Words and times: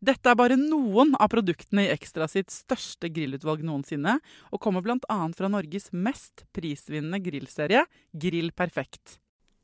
Dette 0.00 0.32
er 0.32 0.36
bare 0.38 0.56
noen 0.56 1.12
av 1.20 1.28
produktene 1.28 1.84
i 1.84 1.90
Ekstra 1.92 2.24
sitt 2.30 2.48
største 2.54 3.10
grillutvalg 3.12 3.60
noensinne, 3.68 4.16
og 4.48 4.62
kommer 4.64 4.80
bl.a. 4.84 5.18
fra 5.36 5.50
Norges 5.52 5.90
mest 5.92 6.46
prisvinnende 6.56 7.20
grillserie, 7.20 7.84
Grill 8.16 8.48
Perfekt. 8.56 9.18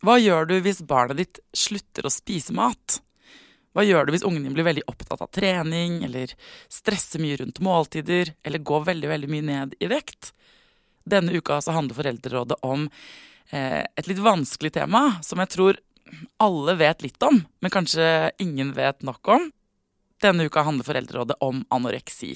Hva 0.04 0.18
gjør 0.20 0.50
du 0.50 0.58
hvis 0.60 0.82
barnet 0.84 1.22
ditt 1.22 1.40
slutter 1.56 2.04
å 2.04 2.12
spise 2.12 2.52
mat? 2.52 2.98
Hva 3.72 3.84
gjør 3.84 4.04
du 4.04 4.12
hvis 4.12 4.26
ungen 4.28 4.44
din 4.44 4.52
blir 4.56 4.68
veldig 4.68 4.84
opptatt 4.92 5.24
av 5.24 5.32
trening, 5.32 6.02
eller 6.04 6.36
stresser 6.68 7.20
mye 7.24 7.40
rundt 7.40 7.62
måltider, 7.64 8.34
eller 8.44 8.60
går 8.60 8.86
veldig, 8.92 9.08
veldig 9.14 9.32
mye 9.32 9.48
ned 9.48 9.74
i 9.80 9.88
vekt? 9.88 10.34
Denne 11.08 11.32
uka 11.32 11.62
så 11.64 11.72
handler 11.72 11.96
Foreldrerådet 11.96 12.60
om 12.66 12.90
eh, 13.56 13.82
et 13.88 14.08
litt 14.08 14.20
vanskelig 14.20 14.74
tema, 14.76 15.06
som 15.24 15.40
jeg 15.40 15.54
tror 15.56 15.80
alle 16.44 16.76
vet 16.76 17.04
litt 17.08 17.22
om, 17.24 17.40
men 17.60 17.72
kanskje 17.72 18.34
ingen 18.42 18.76
vet 18.76 19.00
nok 19.06 19.32
om. 19.32 19.48
Denne 20.16 20.46
uka 20.48 20.62
handler 20.64 20.84
Foreldrerådet 20.84 21.36
om 21.44 21.58
anoreksi. 21.68 22.30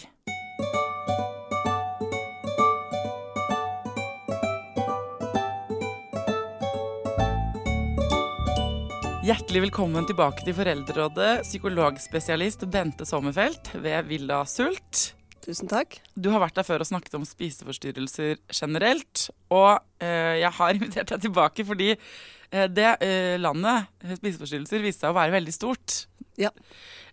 Hjertelig 9.24 9.62
velkommen 9.64 10.04
tilbake 10.04 10.44
til 10.44 10.58
Foreldrerådet, 10.58 11.46
psykologspesialist 11.46 12.66
Bente 12.68 13.08
Sommerfelt 13.08 13.72
ved 13.80 14.10
Villa 14.12 14.42
Sult. 14.44 15.14
Tusen 15.40 15.72
takk. 15.72 16.02
Du 16.12 16.28
har 16.34 16.44
vært 16.44 16.60
der 16.60 16.68
før 16.68 16.84
og 16.84 16.90
snakket 16.90 17.16
om 17.16 17.24
spiseforstyrrelser 17.24 18.42
generelt. 18.52 19.30
Og 19.48 19.80
eh, 20.04 20.36
jeg 20.42 20.52
har 20.60 20.74
invitert 20.76 21.14
deg 21.14 21.24
tilbake 21.24 21.64
fordi 21.64 21.94
eh, 21.94 22.68
det 22.68 22.92
eh, 23.00 23.40
landet, 23.40 23.88
spiseforstyrrelser, 24.20 24.84
viste 24.84 25.06
seg 25.06 25.14
å 25.14 25.20
være 25.22 25.38
veldig 25.38 25.56
stort. 25.56 26.02
Ja. 26.40 26.50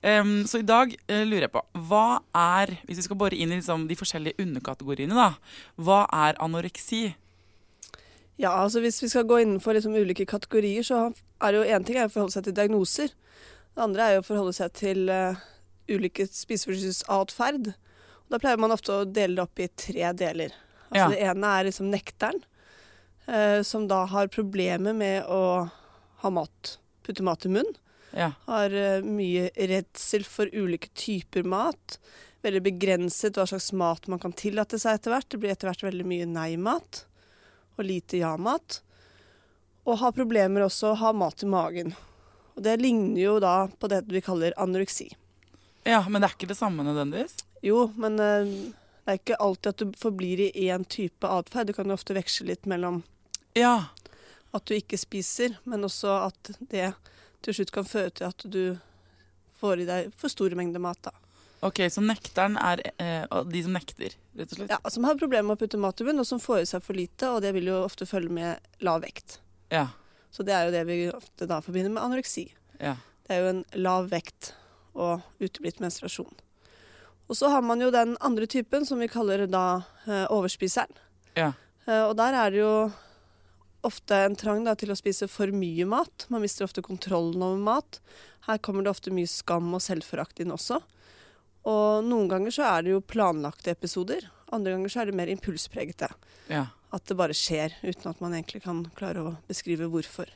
Um, 0.01 0.45
så 0.47 0.61
i 0.61 0.65
dag 0.67 0.93
uh, 1.09 1.23
lurer 1.25 1.47
jeg 1.47 1.53
på, 1.53 1.63
hva 1.89 2.21
er, 2.37 2.77
hvis 2.87 3.01
vi 3.01 3.07
skal 3.07 3.19
bore 3.19 3.37
inn 3.37 3.51
i 3.51 3.57
liksom, 3.59 3.87
de 3.89 3.97
forskjellige 3.97 4.39
underkategoriene, 4.43 5.17
da, 5.17 5.31
hva 5.81 6.03
er 6.13 6.37
anoreksi? 6.43 7.09
Ja, 8.37 8.51
altså 8.53 8.83
Hvis 8.83 9.01
vi 9.01 9.09
skal 9.09 9.25
gå 9.25 9.39
innenfor 9.41 9.73
liksom 9.73 9.95
ulike 9.97 10.25
kategorier, 10.29 10.83
så 10.85 11.07
er 11.41 11.51
det 11.51 11.57
jo 11.57 11.75
én 11.75 11.85
ting 11.85 11.97
er 11.97 12.05
å 12.05 12.13
forholde 12.13 12.35
seg 12.35 12.45
til 12.45 12.53
diagnoser. 12.59 13.15
Det 13.73 13.81
andre 13.81 14.03
er 14.03 14.13
jo 14.13 14.21
å 14.21 14.27
forholde 14.27 14.53
seg 14.53 14.75
til 14.77 15.09
uh, 15.09 15.39
ulike 15.89 16.27
spiseforstyrrelsesatferd. 16.29 17.71
Da 18.29 18.39
pleier 18.41 18.61
man 18.61 18.75
ofte 18.75 18.93
å 18.93 19.07
dele 19.09 19.39
det 19.39 19.47
opp 19.47 19.63
i 19.63 19.69
tre 19.73 20.13
deler. 20.13 20.53
Altså 20.91 21.01
Ja. 21.01 21.09
Det 21.09 21.23
ene 21.31 21.55
er 21.57 21.67
liksom 21.67 21.89
nekteren, 21.89 22.43
uh, 23.25 23.63
som 23.65 23.89
da 23.89 24.03
har 24.05 24.29
problemer 24.29 24.93
med 24.93 25.25
å 25.25 25.41
ha 26.21 26.29
mat, 26.29 26.77
putte 27.03 27.25
mat 27.25 27.45
i 27.45 27.51
munn. 27.57 27.73
Ja. 28.17 28.31
Har 28.47 28.73
eh, 28.73 29.03
mye 29.05 29.49
redsel 29.69 30.23
for 30.25 30.49
ulike 30.53 30.89
typer 30.97 31.45
mat. 31.45 31.99
Veldig 32.45 32.63
begrenset 32.65 33.37
hva 33.37 33.45
slags 33.49 33.71
mat 33.77 34.07
man 34.09 34.21
kan 34.23 34.33
tillate 34.37 34.79
seg 34.81 34.97
etter 34.97 35.13
hvert. 35.13 35.29
Det 35.29 35.39
blir 35.41 35.53
etter 35.53 35.69
hvert 35.69 35.85
veldig 35.85 36.05
mye 36.09 36.25
nei-mat 36.29 37.03
og 37.77 37.85
lite 37.85 38.17
ja-mat. 38.23 38.79
Og 39.85 39.99
har 40.01 40.15
problemer 40.17 40.65
også 40.65 40.91
å 40.95 40.99
ha 41.03 41.11
mat 41.13 41.43
i 41.45 41.49
magen. 41.51 41.93
Og 42.57 42.63
det 42.65 42.79
ligner 42.81 43.21
jo 43.21 43.35
da 43.43 43.67
på 43.69 43.89
det 43.91 44.01
vi 44.09 44.21
kaller 44.25 44.55
anoreksi. 44.57 45.11
ja, 45.85 46.01
men 46.09 46.21
det 46.21 46.27
er 46.31 46.35
ikke 46.35 46.49
det 46.49 46.57
samme 46.59 46.83
nødvendigvis? 46.83 47.37
Jo, 47.63 47.87
men 47.95 48.17
eh, 48.19 48.49
det 49.05 49.13
er 49.13 49.19
ikke 49.21 49.37
alltid 49.45 49.69
at 49.71 49.83
du 49.83 49.93
forblir 50.01 50.41
i 50.47 50.49
én 50.67 50.83
type 50.89 51.29
atferd. 51.29 51.69
Du 51.69 51.73
kan 51.77 51.87
jo 51.87 51.95
ofte 51.95 52.17
veksle 52.17 52.49
litt 52.49 52.65
mellom 52.65 53.03
Ja. 53.55 53.89
at 54.53 54.65
du 54.65 54.73
ikke 54.75 54.97
spiser, 54.97 55.55
men 55.63 55.85
også 55.85 56.11
at 56.27 56.51
det 56.69 56.91
til 57.45 57.57
slutt 57.57 57.71
kan 57.75 57.87
føre 57.87 58.11
til 58.13 58.27
at 58.29 58.45
du 58.51 58.61
får 59.59 59.83
i 59.83 59.87
deg 59.89 60.11
for 60.17 60.31
store 60.31 60.57
mengder 60.57 60.81
mat. 60.83 60.99
da. 61.09 61.13
Ok, 61.65 61.81
så 61.89 62.03
nekteren 62.05 62.57
er 62.61 62.83
eh, 63.01 63.25
de 63.49 63.61
som 63.65 63.73
nekter, 63.73 64.13
rett 64.37 64.51
og 64.51 64.59
slett? 64.59 64.73
Ja, 64.75 64.91
Som 64.93 65.07
har 65.09 65.17
problemer 65.17 65.49
med 65.49 65.57
å 65.57 65.61
putte 65.63 65.79
mat 65.81 66.01
i 66.01 66.05
munnen, 66.05 66.21
og 66.21 66.29
som 66.29 66.41
får 66.41 66.61
i 66.61 66.69
seg 66.69 66.83
for 66.85 66.97
lite. 66.97 67.31
Og 67.33 67.41
det 67.41 67.53
vil 67.57 67.71
jo 67.71 67.79
ofte 67.81 68.05
følge 68.05 68.33
med 68.33 68.83
lav 68.85 69.01
vekt. 69.05 69.39
Ja. 69.73 69.87
Så 70.31 70.45
det 70.45 70.53
er 70.53 70.67
jo 70.67 70.75
det 70.75 70.83
vi 70.85 70.99
ofte 71.09 71.47
da 71.49 71.57
forbinder 71.65 71.93
med 71.93 72.03
anoreksi. 72.03 72.49
ja. 72.83 72.97
Det 73.27 73.35
er 73.35 73.41
jo 73.43 73.47
en 73.51 73.63
lav 73.83 74.05
vekt 74.07 74.53
og 74.95 75.19
uteblitt 75.43 75.81
menstruasjon. 75.83 76.31
Og 77.27 77.35
så 77.35 77.49
har 77.51 77.59
man 77.65 77.81
jo 77.83 77.89
den 77.91 78.13
andre 78.23 78.47
typen, 78.47 78.85
som 78.87 79.01
vi 79.03 79.09
kaller 79.11 79.43
da 79.51 79.81
eh, 80.05 80.23
overspiseren. 80.31 80.93
Ja. 81.35 81.49
Eh, 81.83 82.05
og 82.05 82.13
der 82.15 82.37
er 82.39 82.53
det 82.53 82.61
jo 82.61 82.71
ofte 83.87 84.19
en 84.27 84.35
trang 84.37 84.65
da, 84.67 84.75
til 84.77 84.91
å 84.93 84.97
spise 84.99 85.29
for 85.31 85.51
mye 85.55 85.87
mat. 85.89 86.27
Man 86.33 86.43
mister 86.43 86.67
ofte 86.67 86.83
kontrollen 86.85 87.41
over 87.41 87.61
mat. 87.63 87.99
Her 88.47 88.59
kommer 88.63 88.85
det 88.85 88.93
ofte 88.93 89.13
mye 89.15 89.27
skam 89.31 89.73
og 89.75 89.83
selvforakt 89.83 90.39
inn 90.43 90.53
også. 90.55 90.79
Og 91.67 92.05
noen 92.07 92.29
ganger 92.31 92.53
så 92.55 92.67
er 92.69 92.85
det 92.85 92.93
jo 92.93 93.03
planlagte 93.03 93.73
episoder. 93.73 94.29
Andre 94.55 94.75
ganger 94.75 94.93
så 94.93 95.01
er 95.01 95.09
det 95.09 95.19
mer 95.19 95.31
impulspregete. 95.33 96.11
ja. 96.51 96.67
At 96.95 97.03
det 97.03 97.17
bare 97.19 97.35
skjer 97.35 97.73
uten 97.83 98.07
at 98.07 98.21
man 98.23 98.31
egentlig 98.31 98.61
kan 98.63 98.77
klare 98.95 99.19
å 99.19 99.31
beskrive 99.49 99.89
hvorfor. 99.91 100.29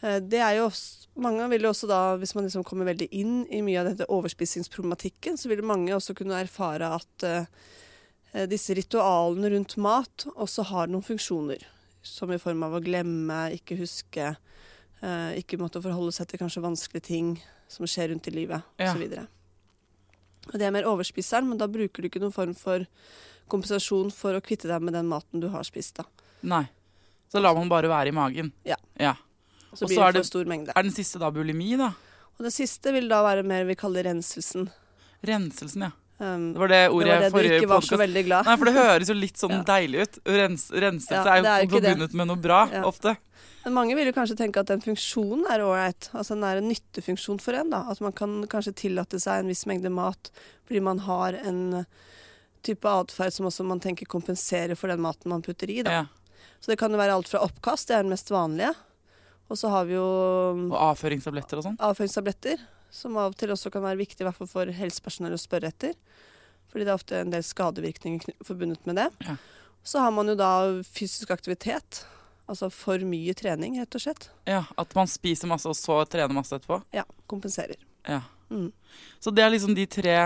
Eh, 0.00 0.16
Det 0.24 0.40
er 0.40 0.54
jo 0.56 0.70
også, 0.70 1.10
mange 1.20 1.44
vil 1.52 1.66
jo 1.66 1.72
også 1.74 1.86
da, 1.90 2.16
Hvis 2.16 2.34
man 2.34 2.46
liksom 2.46 2.64
kommer 2.64 2.88
veldig 2.88 3.08
inn 3.12 3.42
i 3.52 3.60
mye 3.60 3.82
av 3.82 3.90
dette 3.90 4.06
overspisingsproblematikken, 4.08 5.36
så 5.36 5.50
vil 5.50 5.60
mange 5.60 5.92
også 5.92 6.16
kunne 6.16 6.40
erfare 6.40 6.88
at 6.96 7.26
uh, 7.28 8.46
disse 8.48 8.72
ritualene 8.72 9.50
rundt 9.52 9.76
mat 9.76 10.24
også 10.36 10.64
har 10.72 10.88
noen 10.88 11.04
funksjoner. 11.04 11.60
Som 12.02 12.30
i 12.32 12.38
form 12.38 12.62
av 12.62 12.72
å 12.72 12.80
glemme, 12.84 13.52
ikke 13.58 13.76
huske, 13.78 14.36
eh, 15.02 15.30
ikke 15.42 15.58
måtte 15.58 15.82
forholde 15.82 16.12
seg 16.14 16.28
til 16.28 16.38
kanskje 16.38 16.62
vanskelige 16.64 17.02
ting 17.02 17.40
som 17.68 17.86
skjer 17.86 18.08
rundt 18.12 18.28
i 18.28 18.30
livet, 18.30 18.62
Ja. 18.78 18.94
osv. 18.94 19.26
Og 20.48 20.52
Det 20.58 20.62
er 20.62 20.70
mer 20.70 20.84
overspiseren, 20.84 21.46
men 21.48 21.58
da 21.58 21.66
bruker 21.66 22.00
du 22.02 22.08
ikke 22.08 22.20
noen 22.20 22.32
form 22.32 22.54
for 22.56 22.86
kompensasjon 23.50 24.10
for 24.12 24.32
å 24.34 24.40
kvitte 24.40 24.68
deg 24.68 24.80
med 24.82 24.94
den 24.94 25.06
maten 25.08 25.40
du 25.40 25.48
har 25.48 25.62
spist. 25.64 25.94
da. 25.96 26.04
Nei. 26.42 26.68
Så 27.30 27.40
lar 27.42 27.54
man 27.54 27.68
bare 27.68 27.88
være 27.88 28.08
i 28.08 28.10
magen? 28.12 28.52
Ja. 28.64 28.76
ja. 28.98 29.14
Og 29.72 29.78
så 29.78 29.86
blir 29.86 29.96
det 30.06 30.14
det- 30.14 30.20
for 30.22 30.24
stor 30.24 30.44
mengde. 30.46 30.72
Er 30.74 30.82
den 30.82 30.92
siste 30.92 31.18
da 31.18 31.30
bulimi, 31.30 31.76
da? 31.76 31.88
Og 32.38 32.44
det 32.44 32.52
siste 32.52 32.92
vil 32.92 33.08
da 33.08 33.22
være 33.22 33.44
mer 33.44 33.64
vi 33.66 33.74
kaller 33.74 34.04
renselsen. 34.04 34.70
Renselsen, 35.22 35.80
ja. 35.82 35.90
Um, 36.20 36.52
Det 36.52 36.58
var 36.58 36.68
det 36.68 36.90
ordet 36.90 37.06
det 37.06 37.20
det 37.20 37.32
forrige 37.32 38.24
glad. 38.26 38.44
Nei, 38.46 38.56
for 38.56 38.64
det 38.64 38.74
høres 38.74 39.08
jo 39.08 39.14
litt 39.14 39.36
sånn 39.38 39.50
Ja. 39.50 39.62
deilig 39.62 40.00
ut. 40.02 40.18
Rens, 40.26 40.64
renselse 40.70 41.14
Ja, 41.14 41.22
er 41.22 41.38
jo 41.38 41.44
er 41.46 41.62
jo 41.62 41.68
forbundet 41.76 42.14
med 42.14 42.26
noe 42.26 42.36
bra, 42.36 42.68
Ja. 42.72 42.82
ofte. 42.82 43.16
Men 43.64 43.74
mange 43.74 43.94
vil 43.94 44.06
jo 44.06 44.12
kanskje 44.12 44.36
tenke 44.36 44.56
at 44.58 44.66
den 44.66 44.80
funksjonen 44.80 45.44
er 45.50 45.60
ålreit. 45.60 46.08
Altså 46.14 46.30
den 46.34 46.42
er 46.44 46.56
en 46.58 46.68
nyttefunksjon 46.68 47.40
for 47.40 47.52
en. 47.54 47.70
da. 47.70 47.84
At 47.90 48.00
man 48.00 48.12
kan 48.12 48.46
kanskje 48.48 48.74
tillate 48.74 49.20
seg 49.20 49.40
en 49.40 49.46
viss 49.48 49.64
mengde 49.66 49.90
mat 49.92 50.30
fordi 50.66 50.80
man 50.82 50.98
har 50.98 51.34
en 51.34 51.86
type 52.62 52.82
atferd 52.88 53.32
som 53.32 53.46
også 53.46 53.64
man 53.64 53.78
tenker 53.80 54.04
kompenserer 54.06 54.76
for 54.76 54.88
den 54.88 55.00
maten 55.00 55.28
man 55.28 55.42
putter 55.42 55.70
i. 55.70 55.82
da. 55.82 55.90
Ja. 55.90 56.04
Så 56.60 56.66
det 56.72 56.78
kan 56.78 56.90
jo 56.90 56.96
være 56.98 57.14
alt 57.14 57.28
fra 57.28 57.38
oppkast, 57.46 57.86
det 57.88 57.94
er 57.96 58.02
den 58.02 58.10
mest 58.10 58.28
vanlige. 58.30 58.74
Og 59.50 59.56
så 59.56 59.70
har 59.70 59.84
vi 59.86 59.94
jo 59.94 60.02
Og 60.72 60.96
avføringstabletter 60.96 61.58
og 61.58 61.64
sånn. 61.64 61.76
avføringstabletter, 61.78 62.58
som 62.90 63.16
av 63.20 63.32
og 63.32 63.38
til 63.38 63.52
også 63.52 63.72
kan 63.72 63.84
være 63.84 64.00
viktig 64.00 64.22
i 64.22 64.26
hvert 64.28 64.38
fall 64.38 64.50
for 64.50 64.72
helsepersonell 64.74 65.36
å 65.36 65.40
spørre 65.40 65.70
etter. 65.72 65.96
Fordi 66.68 66.84
det 66.84 66.92
er 66.92 66.98
ofte 66.98 67.20
en 67.22 67.32
del 67.32 67.44
skadevirkninger 67.46 68.36
forbundet 68.44 68.84
med 68.88 69.00
det. 69.00 69.08
Ja. 69.24 69.36
Så 69.86 70.02
har 70.04 70.12
man 70.12 70.28
jo 70.28 70.36
da 70.36 70.50
fysisk 70.84 71.30
aktivitet. 71.32 72.02
Altså 72.48 72.70
for 72.72 73.00
mye 73.04 73.34
trening, 73.36 73.76
rett 73.80 73.96
og 73.96 74.02
slett. 74.02 74.30
Ja, 74.48 74.62
At 74.80 74.94
man 74.96 75.08
spiser 75.08 75.50
masse 75.50 75.68
og 75.68 75.76
så 75.76 76.00
trener 76.08 76.36
masse 76.36 76.56
etterpå. 76.56 76.80
Ja, 76.96 77.04
kompenserer. 77.28 77.76
Ja. 78.08 78.22
Mm. 78.48 78.70
Så 79.20 79.32
det 79.36 79.44
er 79.44 79.52
liksom 79.52 79.74
de 79.76 79.84
tre 79.88 80.16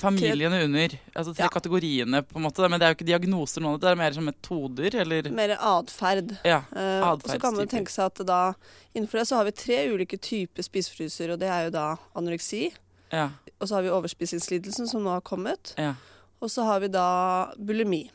familiene 0.00 0.64
under. 0.64 0.94
Altså 1.14 1.34
tre 1.34 1.44
Ja. 1.44 1.48
kategoriene, 1.48 2.22
på 2.22 2.36
en 2.36 2.44
måte. 2.44 2.68
Men 2.68 2.80
det 2.80 2.86
er 2.86 2.92
jo 2.92 2.98
ikke 2.98 3.08
diagnoser, 3.08 3.60
nå, 3.60 3.74
av. 3.74 3.80
Det 3.80 3.88
er 3.88 3.96
mer 3.96 4.12
som 4.12 4.24
metoder, 4.24 4.94
eller 5.00 5.30
Mer 5.30 5.56
atferd. 5.56 6.36
Ja. 6.44 6.62
uh, 6.76 7.12
og 7.12 7.22
så 7.22 7.40
kan 7.40 7.56
man 7.56 7.68
tenke 7.68 7.90
seg 7.90 8.06
at 8.06 8.26
da, 8.26 8.54
innenfor 8.94 9.18
det 9.18 9.26
så 9.28 9.36
har 9.36 9.44
vi 9.44 9.52
tre 9.52 9.88
ulike 9.92 10.18
typer 10.20 10.62
spisefryser, 10.62 11.32
og 11.32 11.40
det 11.40 11.48
er 11.48 11.64
jo 11.64 11.70
da 11.70 11.96
anoreksi. 12.14 12.72
Ja. 13.10 13.30
Og 13.60 13.68
så 13.68 13.74
har 13.74 13.82
vi 13.82 13.90
overspisingslidelsen 13.90 14.88
som 14.88 15.02
nå 15.02 15.10
har 15.10 15.20
kommet. 15.20 15.74
ja. 15.78 15.94
Og 16.40 16.48
så 16.48 16.64
har 16.64 16.80
vi 16.80 16.88
da 16.88 17.52
bulimi. 17.58 18.10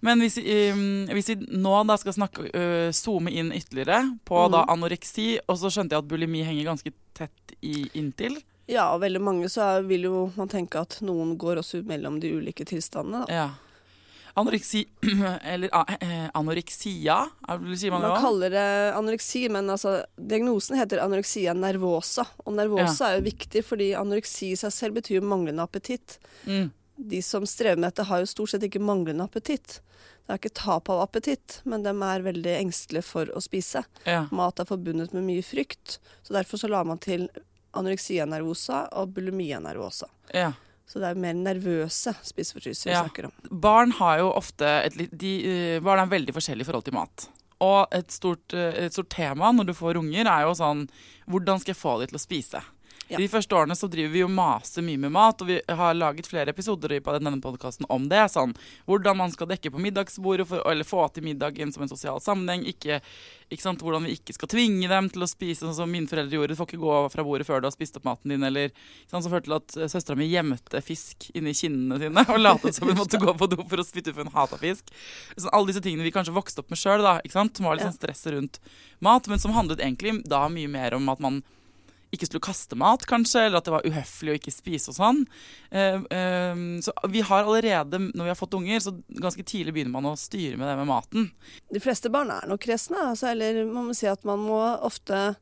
Men 0.00 0.18
hvis, 0.18 0.38
um, 0.38 1.06
hvis 1.12 1.28
vi 1.28 1.34
nå 1.62 1.74
da 1.84 1.98
skal 2.00 2.14
snakke, 2.16 2.48
uh, 2.48 2.88
zoome 2.96 3.30
inn 3.30 3.52
ytterligere 3.52 4.18
på 4.24 4.38
mm. 4.40 4.54
da 4.54 4.64
anoreksi, 4.72 5.38
og 5.46 5.60
så 5.60 5.70
skjønte 5.70 5.94
jeg 5.94 6.02
at 6.02 6.08
bulimi 6.08 6.42
henger 6.42 6.70
ganske 6.72 6.92
tett 7.14 7.54
i, 7.60 7.90
inntil. 7.94 8.40
Ja, 8.70 8.92
og 8.94 9.00
veldig 9.02 9.20
mange 9.20 9.48
så 9.50 9.62
er- 9.78 9.82
vil 9.82 10.02
jo 10.06 10.32
man 10.36 10.48
tenke 10.48 10.80
at 10.80 11.00
noen 11.02 11.36
går 11.38 11.56
også 11.62 11.80
ut 11.82 11.86
mellom 11.86 12.20
de 12.20 12.30
ulike 12.36 12.64
tilstandene. 12.64 13.26
Da. 13.26 13.32
Ja. 13.34 13.50
Anoreksi, 14.34 14.86
eller 15.44 15.68
ah, 15.76 15.84
eh, 16.00 16.30
anoreksia, 16.34 17.16
er 17.48 17.58
det- 17.58 17.78
sier 17.78 17.90
man 17.92 18.00
det 18.00 18.08
Man 18.14 18.22
kaller 18.22 18.50
det 18.50 18.94
anoreksi, 18.96 19.48
men 19.50 19.66
altså, 19.68 20.04
diagnosen 20.16 20.76
heter 20.78 21.02
anoreksia 21.04 21.52
nervosa. 21.52 22.24
Og 22.46 22.54
nervosa 22.56 23.10
er 23.10 23.18
jo 23.20 23.26
viktig, 23.28 23.64
fordi 23.64 23.90
anoreksi 23.98 24.52
i 24.52 24.56
seg 24.56 24.72
selv 24.72 24.94
betyr 24.94 25.20
jo 25.20 25.26
manglende 25.28 25.60
appetitt. 25.62 26.18
Mm. 26.46 26.70
De 26.96 27.20
som 27.22 27.44
strever 27.44 27.76
med 27.76 27.90
dette, 27.92 28.06
har 28.08 28.20
jo 28.20 28.26
stort 28.30 28.48
sett 28.54 28.62
ikke 28.62 28.80
manglende 28.80 29.24
appetitt. 29.26 29.80
Det 30.22 30.30
er 30.32 30.38
ikke 30.38 30.54
tap 30.54 30.88
av 30.88 31.00
appetitt, 31.02 31.60
men 31.66 31.82
de 31.82 31.90
er 31.90 32.22
veldig 32.24 32.56
engstelige 32.62 33.04
for 33.04 33.26
å 33.36 33.42
spise. 33.42 33.84
Ja. 34.06 34.28
Mat 34.32 34.60
er 34.60 34.64
forbundet 34.64 35.12
med 35.12 35.24
mye 35.26 35.42
frykt, 35.44 35.98
så 36.22 36.32
derfor 36.38 36.56
så 36.62 36.70
la 36.70 36.84
man 36.84 36.98
til 37.02 37.28
anoreksia 37.74 38.26
nervosa 38.28 38.88
og 38.92 39.14
bulimia 39.14 39.60
nervosa. 39.60 40.06
ja. 40.34 40.52
Så 40.92 41.00
det 41.00 41.08
er 41.08 41.14
mer 41.22 41.32
nervøse 41.32 42.12
spiseforstyrrelser 42.26 42.90
vi 42.90 42.92
Ja. 42.92 43.02
snakker 43.06 43.24
om. 43.24 43.32
Barn 43.62 43.92
har 43.92 44.18
et 44.84 44.92
de, 45.16 45.30
eh, 45.76 45.80
Barn 45.80 45.98
er 46.00 46.06
veldig 46.18 46.34
forskjellige 46.34 46.60
i 46.60 46.68
forhold 46.68 46.84
til 46.84 46.92
mat. 46.92 47.28
Og 47.60 47.86
et 47.92 48.08
stort, 48.12 48.52
eh, 48.52 48.84
et 48.84 48.92
stort 48.92 49.08
tema 49.08 49.52
når 49.54 49.66
du 49.66 49.72
får 49.72 49.96
unger, 49.96 50.26
er 50.26 50.42
jo 50.42 50.52
sånn 50.52 50.88
Hvordan 51.30 51.60
skal 51.60 51.72
jeg 51.72 51.80
få 51.80 51.98
dem 52.00 52.08
til 52.08 52.18
å 52.18 52.20
spise? 52.20 52.62
Ja. 53.12 53.18
De 53.20 53.28
første 53.28 53.56
årene 53.56 53.76
så 53.76 53.86
driver 53.92 54.12
vi 54.14 54.22
jo 54.22 54.28
maser 54.32 54.84
mye 54.84 55.00
med 55.00 55.12
mat, 55.12 55.42
og 55.44 55.50
vi 55.50 55.58
har 55.68 55.96
laget 55.98 56.28
flere 56.30 56.52
episoder 56.54 56.94
på 57.04 57.12
denne 57.18 57.34
podkasten 57.44 57.84
om 57.92 58.06
det. 58.08 58.22
Sånn 58.32 58.54
hvordan 58.88 59.18
man 59.20 59.34
skal 59.34 59.50
dekke 59.50 59.72
på 59.74 59.82
middagsbordet, 59.84 60.46
for, 60.48 60.64
eller 60.70 60.88
få 60.88 61.04
til 61.12 61.26
middagen 61.26 61.74
som 61.74 61.84
en 61.84 61.92
sosial 61.92 62.22
sammenheng. 62.24 62.64
Ikke, 62.72 63.02
ikke 63.52 63.66
sant, 63.66 63.82
Hvordan 63.82 64.06
vi 64.06 64.14
ikke 64.16 64.32
skal 64.36 64.48
tvinge 64.48 64.88
dem 64.88 65.10
til 65.12 65.26
å 65.26 65.28
spise 65.28 65.66
sånn 65.66 65.76
som 65.76 65.92
mine 65.92 66.08
foreldre 66.08 66.38
gjorde. 66.38 66.54
Du 66.54 66.60
får 66.60 66.70
ikke 66.70 66.80
gå 66.80 66.96
fra 67.12 67.26
bordet 67.26 67.48
før 67.48 67.60
du 67.60 67.68
har 67.68 67.74
spist 67.74 67.98
opp 68.00 68.08
maten 68.08 68.32
din, 68.32 68.48
eller 68.48 68.72
sånn 69.10 69.24
som 69.24 69.32
førte 69.34 69.50
til 69.50 69.58
at 69.58 69.92
søstera 69.92 70.16
mi 70.16 70.30
gjemte 70.30 70.80
fisk 70.84 71.28
inni 71.36 71.52
kinnene 71.58 72.00
sine 72.00 72.24
og 72.32 72.40
lot 72.40 72.68
som 72.72 72.88
hun 72.88 72.96
måtte 72.96 73.20
gå 73.20 73.36
på 73.36 73.50
do 73.52 73.60
for 73.60 73.82
å 73.82 73.86
spytte 73.86 74.12
ut 74.12 74.16
for 74.16 74.24
hun 74.24 74.36
hata 74.36 74.60
fisk. 74.62 74.88
Så 75.36 75.52
alle 75.52 75.68
disse 75.68 75.84
tingene 75.84 76.06
vi 76.06 76.14
kanskje 76.14 76.36
vokste 76.36 76.64
opp 76.64 76.72
med 76.72 76.80
sjøl, 76.80 77.04
som 77.28 77.66
var 77.68 77.76
litt 77.76 77.90
sånn 77.90 77.98
stresset 77.98 78.32
rundt 78.32 78.62
mat, 79.04 79.28
men 79.28 79.42
som 79.42 79.52
handlet 79.52 79.82
egentlig 79.82 80.22
da 80.30 80.46
mye 80.48 80.70
mer 80.70 80.96
om 80.96 81.12
at 81.12 81.20
man 81.20 81.42
ikke 82.12 82.28
skulle 82.28 82.44
kaste 82.44 82.76
mat, 82.76 83.04
kanskje, 83.08 83.46
eller 83.46 83.60
at 83.60 83.68
det 83.68 83.72
var 83.72 83.86
uhøflig 83.88 84.34
å 84.34 84.36
ikke 84.36 84.52
spise 84.52 84.92
og 84.92 84.98
sånn. 84.98 85.22
Eh, 85.70 85.96
eh, 86.12 86.64
så 86.84 86.92
vi 87.08 87.22
har 87.24 87.46
allerede, 87.46 88.00
når 88.12 88.26
vi 88.26 88.32
har 88.34 88.38
fått 88.38 88.56
unger, 88.58 88.82
så 88.84 88.92
ganske 89.08 89.44
tidlig 89.48 89.72
begynner 89.76 89.94
man 89.94 90.10
å 90.10 90.18
styre 90.20 90.58
med 90.60 90.68
det 90.68 90.76
med 90.82 90.90
maten. 90.90 91.30
De 91.72 91.80
fleste 91.82 92.12
barn 92.12 92.34
er 92.34 92.50
nok 92.50 92.60
kresne, 92.66 93.00
altså, 93.14 93.30
eller 93.32 93.64
man 93.70 93.88
må 93.88 93.96
si 93.96 94.10
at 94.10 94.28
man 94.28 94.44
må 94.44 94.60
ofte 94.84 95.32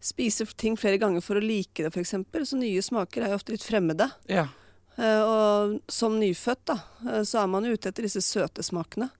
spise 0.00 0.46
ting 0.56 0.78
flere 0.80 0.96
ganger 1.00 1.20
for 1.20 1.36
å 1.36 1.44
like 1.44 1.84
det, 1.84 1.92
f.eks. 1.92 2.16
Så 2.48 2.56
nye 2.56 2.80
smaker 2.82 3.26
er 3.26 3.34
jo 3.34 3.40
ofte 3.42 3.52
litt 3.52 3.66
fremmede. 3.66 4.08
Ja. 4.32 4.48
Eh, 4.96 5.20
og 5.20 5.80
som 5.92 6.16
nyfødt, 6.20 6.64
da, 6.72 6.80
så 7.28 7.42
er 7.42 7.52
man 7.52 7.68
jo 7.68 7.76
ute 7.76 7.92
etter 7.92 8.08
disse 8.08 8.24
søte 8.24 8.64
smakene. 8.64 9.12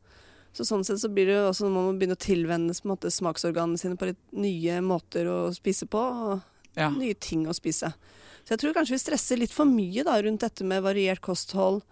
Så 0.56 0.64
sånn 0.66 0.82
sett 0.82 0.98
så 0.98 1.10
blir 1.12 1.28
det 1.28 1.36
jo 1.36 1.48
også 1.50 1.66
når 1.66 1.74
man 1.74 1.84
må 1.86 1.98
begynne 1.98 2.16
å 2.16 2.24
tilvenne 2.24 2.74
måte, 2.88 3.12
smaksorganene 3.14 3.78
sine 3.78 3.98
på 4.00 4.08
litt 4.08 4.22
nye 4.34 4.80
måter 4.82 5.28
å 5.30 5.42
spise 5.54 5.86
på, 5.90 6.00
og 6.00 6.40
ja. 6.78 6.90
nye 6.94 7.14
ting 7.14 7.46
å 7.48 7.56
spise. 7.56 7.92
Så 8.44 8.54
jeg 8.54 8.62
tror 8.62 8.74
kanskje 8.76 8.96
vi 8.96 9.02
stresser 9.02 9.40
litt 9.40 9.54
for 9.54 9.68
mye 9.68 10.04
da, 10.06 10.16
rundt 10.22 10.44
dette 10.44 10.66
med 10.66 10.84
variert 10.84 11.22
kosthold, 11.24 11.82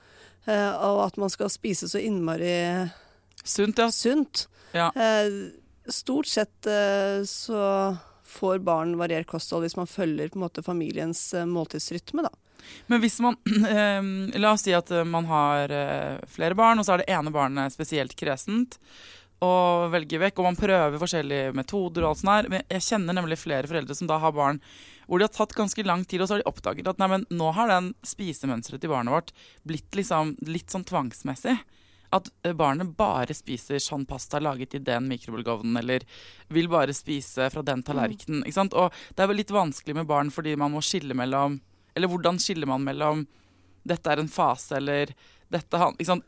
eh, 0.47 0.73
og 0.75 1.05
at 1.07 1.21
man 1.21 1.33
skal 1.33 1.53
spise 1.53 1.91
så 1.91 2.03
innmari 2.03 2.89
Sunt, 3.49 3.79
ja. 3.79 3.89
sunt. 3.95 4.49
Ja. 4.77 4.91
Eh, 4.93 5.31
stort 5.89 6.27
sett 6.29 6.67
eh, 6.67 7.23
så 7.25 7.61
får 8.29 8.59
barn 8.59 8.97
variert 9.01 9.29
kosthold 9.31 9.65
hvis 9.65 9.77
man 9.79 9.89
følger 9.89 10.29
på 10.29 10.39
en 10.39 10.45
måte 10.45 10.65
familiens 10.65 11.23
eh, 11.35 11.49
måltidsrytme, 11.49 12.27
da. 12.27 12.33
Men 12.91 13.01
hvis 13.01 13.17
man 13.25 13.39
eh, 13.71 14.03
La 14.43 14.53
oss 14.53 14.67
si 14.67 14.75
at 14.77 14.91
eh, 14.93 15.07
man 15.09 15.29
har 15.31 15.73
flere 16.29 16.59
barn, 16.59 16.81
og 16.81 16.87
så 16.87 16.97
er 16.97 17.05
det 17.05 17.13
ene 17.15 17.33
barnet 17.35 17.73
spesielt 17.75 18.17
kresent. 18.19 18.77
Og 19.45 19.91
velger 19.93 20.19
vekk, 20.25 20.41
og 20.41 20.49
man 20.49 20.59
prøver 20.59 20.99
forskjellige 20.99 21.53
metoder 21.55 22.03
og 22.03 22.11
alt 22.11 22.21
sånt 22.23 22.33
her. 22.33 22.49
Men 22.51 22.65
jeg 22.75 22.87
kjenner 22.89 23.15
nemlig 23.15 23.39
flere 23.39 23.71
foreldre 23.71 23.95
som 23.95 24.11
da 24.11 24.19
har 24.23 24.35
barn 24.35 24.59
hvor 25.09 25.21
de 25.21 25.25
har 25.25 25.33
tatt 25.33 25.55
ganske 25.57 25.85
lang 25.87 26.03
tid, 26.05 26.21
og 26.21 26.29
så 26.29 26.37
har 26.37 26.43
de 26.43 26.51
oppdaget 26.51 26.89
at 26.91 26.99
nei, 27.01 27.07
men 27.09 27.23
nå 27.33 27.53
har 27.57 27.71
den 27.71 27.93
spisemønsteret 28.05 28.83
til 28.83 28.93
barnet 28.93 29.15
vårt 29.15 29.31
blitt 29.65 29.97
liksom 29.97 30.35
litt 30.51 30.75
sånn 30.75 30.85
tvangsmessig. 30.89 31.55
At 32.13 32.29
eh, 32.43 32.53
barnet 32.57 32.93
bare 32.99 33.37
spiser 33.37 33.81
sånn 33.81 34.05
pasta 34.09 34.41
laget 34.41 34.77
i 34.77 34.83
den 34.85 35.09
mikrobølgeovnen, 35.09 35.79
eller 35.81 36.05
vil 36.53 36.69
bare 36.73 36.97
spise 36.97 37.49
fra 37.53 37.65
den 37.65 37.85
tallerkenen. 37.87 38.45
ikke 38.45 38.59
sant? 38.59 38.77
Og 38.77 38.93
det 39.15 39.25
er 39.25 39.31
vel 39.33 39.41
litt 39.41 39.55
vanskelig 39.55 39.97
med 39.97 40.09
barn 40.09 40.33
fordi 40.35 40.57
man 40.61 40.75
må 40.75 40.85
skille 40.85 41.17
mellom 41.17 41.61
Eller 41.97 42.09
hvordan 42.13 42.37
skiller 42.39 42.69
man 42.69 42.85
mellom 42.85 43.25
dette 43.89 44.13
er 44.13 44.21
en 44.21 44.29
fase, 44.31 44.77
eller 44.77 45.11
dette, 45.53 45.81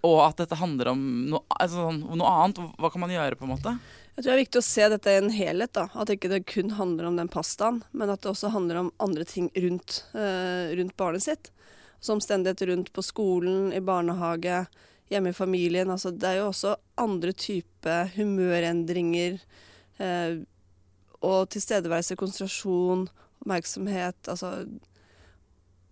og 0.06 0.18
at 0.24 0.40
dette 0.40 0.56
handler 0.56 0.92
om 0.94 1.00
noe, 1.34 1.42
altså, 1.60 1.86
sånn, 1.88 2.00
noe 2.18 2.34
annet? 2.42 2.60
Hva 2.80 2.90
kan 2.92 3.02
man 3.02 3.12
gjøre, 3.12 3.36
på 3.36 3.46
en 3.46 3.52
måte? 3.52 3.74
Jeg 4.16 4.24
tror 4.24 4.30
det 4.30 4.36
er 4.36 4.42
viktig 4.42 4.60
å 4.60 4.66
se 4.66 4.88
dette 4.92 5.12
i 5.12 5.18
en 5.20 5.32
helhet. 5.32 5.72
da, 5.76 5.86
At 5.94 6.12
ikke 6.12 6.30
det 6.32 6.42
kun 6.48 6.74
handler 6.76 7.08
om 7.08 7.16
den 7.20 7.30
pastaen, 7.32 7.82
men 7.92 8.12
at 8.12 8.22
det 8.24 8.32
også 8.32 8.52
handler 8.54 8.82
om 8.82 8.92
andre 9.00 9.26
ting 9.28 9.50
rundt, 9.56 10.02
uh, 10.16 10.72
rundt 10.76 10.96
barnet 11.00 11.24
sitt. 11.24 11.52
Som 12.00 12.18
omstendigheter 12.18 12.72
rundt 12.72 12.92
på 12.96 13.04
skolen, 13.04 13.72
i 13.76 13.80
barnehage, 13.84 14.64
hjemme 15.12 15.32
i 15.32 15.36
familien. 15.36 15.90
altså 15.90 16.12
Det 16.12 16.28
er 16.28 16.40
jo 16.40 16.50
også 16.50 16.76
andre 17.00 17.32
typer 17.32 18.12
humørendringer. 18.16 19.40
Uh, 20.00 20.44
og 21.20 21.50
tilstedeværelse, 21.52 22.16
konsentrasjon, 22.16 23.08
oppmerksomhet. 23.40 24.28
altså 24.28 24.64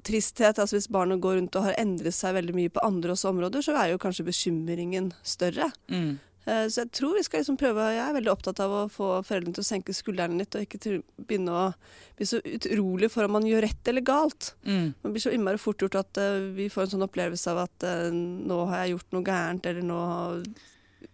Tristhet. 0.04 0.58
altså 0.58 0.76
Hvis 0.76 0.88
barnet 0.92 1.20
går 1.20 1.36
rundt 1.40 1.56
og 1.58 1.64
har 1.68 1.74
endret 1.80 2.14
seg 2.14 2.34
veldig 2.38 2.54
mye 2.54 2.70
på 2.70 2.84
andre 2.86 3.12
også 3.16 3.32
områder, 3.32 3.64
så 3.64 3.74
er 3.76 3.92
jo 3.92 3.98
kanskje 4.02 4.24
bekymringen 4.28 5.12
større. 5.22 5.70
Mm. 5.90 6.18
Eh, 6.46 6.66
Så 6.68 6.84
jeg 6.84 6.92
tror 6.96 7.16
vi 7.16 7.22
skal 7.26 7.40
liksom 7.42 7.58
prøve 7.60 7.88
Jeg 7.92 8.04
er 8.08 8.14
veldig 8.16 8.32
opptatt 8.32 8.60
av 8.64 8.70
å 8.70 8.88
få 8.88 9.08
foreldrene 9.26 9.54
til 9.58 9.64
å 9.66 9.68
senke 9.68 9.92
skuldrene 9.92 10.38
litt, 10.38 10.54
og 10.54 10.62
ikke 10.64 11.02
begynne 11.26 11.50
å 11.52 11.74
bli 12.16 12.26
så 12.26 12.40
utrolig 12.40 13.10
for 13.10 13.24
om 13.24 13.32
man 13.36 13.44
gjør 13.46 13.66
rett 13.66 13.88
eller 13.88 14.00
galt. 14.00 14.54
Mm. 14.64 14.94
Man 15.02 15.12
blir 15.12 15.20
så 15.20 15.34
innmari 15.34 15.58
fort 15.60 15.82
gjort 15.82 15.98
at 16.00 16.16
eh, 16.22 16.38
vi 16.56 16.70
får 16.72 16.86
en 16.86 16.94
sånn 16.96 17.08
opplevelse 17.08 17.50
av 17.52 17.64
at 17.66 17.84
eh, 17.84 18.08
nå 18.14 18.64
har 18.70 18.84
jeg 18.86 18.96
gjort 18.96 19.12
noe 19.12 19.26
gærent, 19.28 19.66
eller 19.66 19.82
nå 19.82 20.00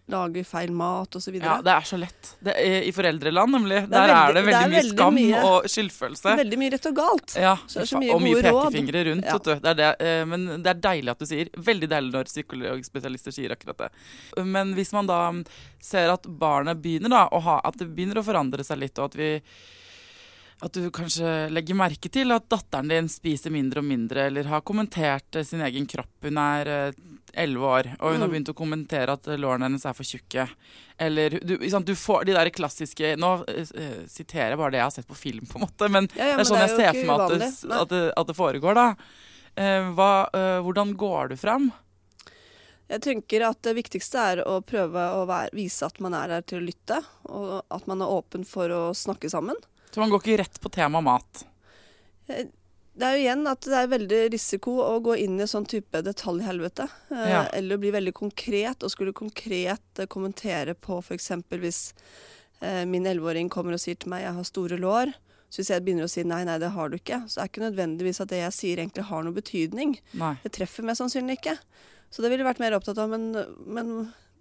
lager 0.07 0.43
feil 0.45 0.69
mat, 0.71 1.15
osv. 1.17 1.33
Ja, 1.41 1.55
det 1.65 1.71
er 1.73 1.85
så 1.89 1.97
lett. 1.97 2.27
Det 2.45 2.53
er, 2.61 2.83
I 2.85 2.91
foreldreland, 2.93 3.51
nemlig. 3.55 3.79
er 3.83 3.87
Der 3.89 4.11
er 4.13 4.33
det 4.35 4.43
veldig 4.45 4.53
det 4.53 4.59
er 4.67 4.73
mye 4.75 4.83
skam 4.91 5.15
mye- 5.17 5.43
og 5.49 5.65
skyldfølelse. 5.73 6.35
Veldig 6.41 6.59
mye 6.61 6.73
rett 6.75 6.85
og 6.91 6.95
galt. 6.99 7.35
Ja, 7.41 7.55
Så 7.65 7.79
det 7.81 7.87
så 7.89 8.01
mye 8.03 8.13
og 8.13 8.21
mye 8.21 8.35
gode 8.37 8.51
råd. 8.51 8.67
pekefingre 8.67 9.03
rundt. 9.09 9.25
Ja. 9.25 9.33
Vet 9.39 9.43
du. 9.49 9.55
Det 9.65 9.75
det. 9.81 9.89
eh, 9.99 10.25
Men 10.25 10.45
det 10.61 10.67
er 10.75 10.81
deilig 10.85 11.09
at 11.15 11.19
du 11.19 11.25
sier. 11.25 11.49
Veldig 11.57 11.89
deilig 11.89 12.13
når 12.13 12.29
psykologspesialister 12.29 13.31
sier 13.33 13.55
akkurat 13.57 13.77
det. 13.77 13.89
Men 14.45 14.75
hvis 14.75 14.93
man 14.93 15.07
da 15.09 15.21
ser 15.81 16.13
at 16.13 16.21
barnet 16.27 16.81
begynner 16.81 17.09
da, 17.09 17.27
å 17.31 17.41
ha 17.41 17.61
At 17.65 17.77
det 17.77 17.87
begynner 17.95 18.21
å 18.21 18.23
forandre 18.25 18.63
seg 18.63 18.77
litt, 18.79 18.99
og 18.99 19.05
at 19.05 19.15
vi 19.15 19.41
at 20.63 20.71
du 20.71 20.87
kanskje 20.93 21.49
legger 21.51 21.75
merke 21.75 22.09
til 22.09 22.31
at 22.31 22.47
datteren 22.49 22.87
din 22.87 23.09
spiser 23.11 23.51
mindre 23.51 23.81
og 23.83 23.89
mindre, 23.89 24.29
eller 24.29 24.47
har 24.47 24.61
kommentert 24.61 25.35
eh, 25.35 25.43
sin 25.43 25.61
egen 25.61 25.85
kropp. 25.89 26.13
Hun 26.23 26.37
er 26.39 26.93
elleve 27.35 27.67
år, 27.67 27.89
og 27.99 28.13
hun 28.13 28.21
har 28.21 28.27
Mm. 28.29 28.33
begynt 28.33 28.49
å 28.53 28.55
kommentere 28.55 29.11
at 29.11 29.27
eh, 29.27 29.37
lårene 29.37 29.67
hennes 29.67 29.85
er 29.85 29.93
for 29.93 30.07
tjukke. 30.07 30.47
Eller 30.97 31.39
du, 31.43 31.57
sant, 31.69 31.85
du 31.85 31.95
får 31.95 32.25
de 32.25 32.31
der 32.37 32.49
klassiske 32.55 33.17
Nå 33.19 33.31
uh, 33.43 34.03
siterer 34.07 34.53
jeg 34.53 34.57
bare 34.57 34.71
det 34.71 34.79
jeg 34.79 34.85
har 34.85 34.93
sett 34.95 35.07
på 35.09 35.17
film, 35.19 35.43
på 35.45 35.59
en 35.59 35.65
måte, 35.65 35.89
men 35.91 36.07
Ja, 36.15 36.29
ja, 36.29 36.37
det 36.37 36.45
er 36.45 36.47
sånn 36.47 36.63
jeg 36.63 36.71
ser 36.71 36.93
for 36.93 37.09
meg 37.09 37.23
at 37.25 37.33
det, 37.41 37.49
at 37.75 37.89
det, 37.91 38.03
at 38.15 38.29
det 38.29 38.35
foregår, 38.37 38.77
da. 38.79 38.85
Uh, 39.59 39.91
hva, 39.97 40.11
uh, 40.31 40.61
hvordan 40.63 40.95
går 40.95 41.33
du 41.33 41.35
fram? 41.41 41.67
Jeg 42.87 43.01
tenker 43.01 43.43
at 43.49 43.59
det 43.65 43.75
viktigste 43.75 44.23
er 44.31 44.43
å 44.47 44.61
prøve 44.63 45.03
å 45.17 45.25
være, 45.27 45.51
vise 45.57 45.87
at 45.87 45.99
man 45.99 46.15
er 46.15 46.31
der 46.31 46.47
til 46.47 46.61
å 46.61 46.65
lytte, 46.67 47.01
og 47.27 47.65
at 47.73 47.87
man 47.89 48.03
er 48.05 48.13
åpen 48.13 48.45
for 48.47 48.71
å 48.71 48.83
snakke 48.95 49.27
sammen. 49.33 49.59
Så 49.95 50.01
man 50.03 50.11
går 50.11 50.19
ikke 50.25 50.37
rett 50.41 50.57
på 50.59 50.69
tema 50.75 50.99
mat. 50.99 51.45
Det 52.27 53.03
er 53.03 53.15
jo 53.15 53.21
igjen 53.23 53.47
at 53.47 53.63
det 53.63 53.77
er 53.79 53.91
veldig 53.91 54.19
risiko 54.33 54.73
å 54.83 54.97
gå 55.03 55.15
inn 55.23 55.37
i 55.39 55.47
sånn 55.47 55.67
type 55.71 56.01
detaljhelvete. 56.03 56.87
Eh, 57.15 57.29
Ja. 57.31 57.41
Eller 57.55 57.79
bli 57.79 57.93
veldig 57.95 58.13
konkret, 58.15 58.83
og 58.83 58.91
skulle 58.91 59.15
konkret 59.15 59.99
eh, 59.99 60.07
kommentere 60.11 60.75
på 60.75 60.99
f.eks. 60.99 61.31
hvis 61.55 61.81
min 62.59 62.91
min 62.91 63.05
elleveåring 63.05 63.49
kommer 63.51 63.75
og 63.75 63.81
sier 63.83 63.95
til 63.99 64.09
meg 64.09 64.23
jeg 64.23 64.33
har 64.33 64.45
store 64.47 64.77
lår. 64.79 65.11
Så 65.51 65.59
hvis 65.61 65.69
jeg 65.71 65.83
begynner 65.85 66.07
å 66.07 66.11
si 66.11 66.23
nei, 66.27 66.41
nei, 66.47 66.55
det 66.59 66.71
har 66.75 66.89
du 66.89 66.95
ikke, 66.97 67.21
så 67.29 67.41
er 67.43 67.49
ikke 67.49 67.63
nødvendigvis 67.63 68.19
at 68.23 68.31
det 68.31 68.39
jeg 68.41 68.55
sier 68.55 68.79
egentlig 68.81 69.03
har 69.07 69.23
noe 69.23 69.35
betydning. 69.35 69.95
Nei. 70.19 70.33
Det 70.43 70.51
treffer 70.55 70.83
meg 70.87 70.97
sannsynlig 70.99 71.37
ikke. 71.39 71.57
Så 72.09 72.23
det 72.23 72.31
ville 72.31 72.47
vært 72.47 72.59
mer 72.63 72.75
opptatt 72.75 72.97
av. 72.99 73.11
Men, 73.11 73.27
men 73.67 73.91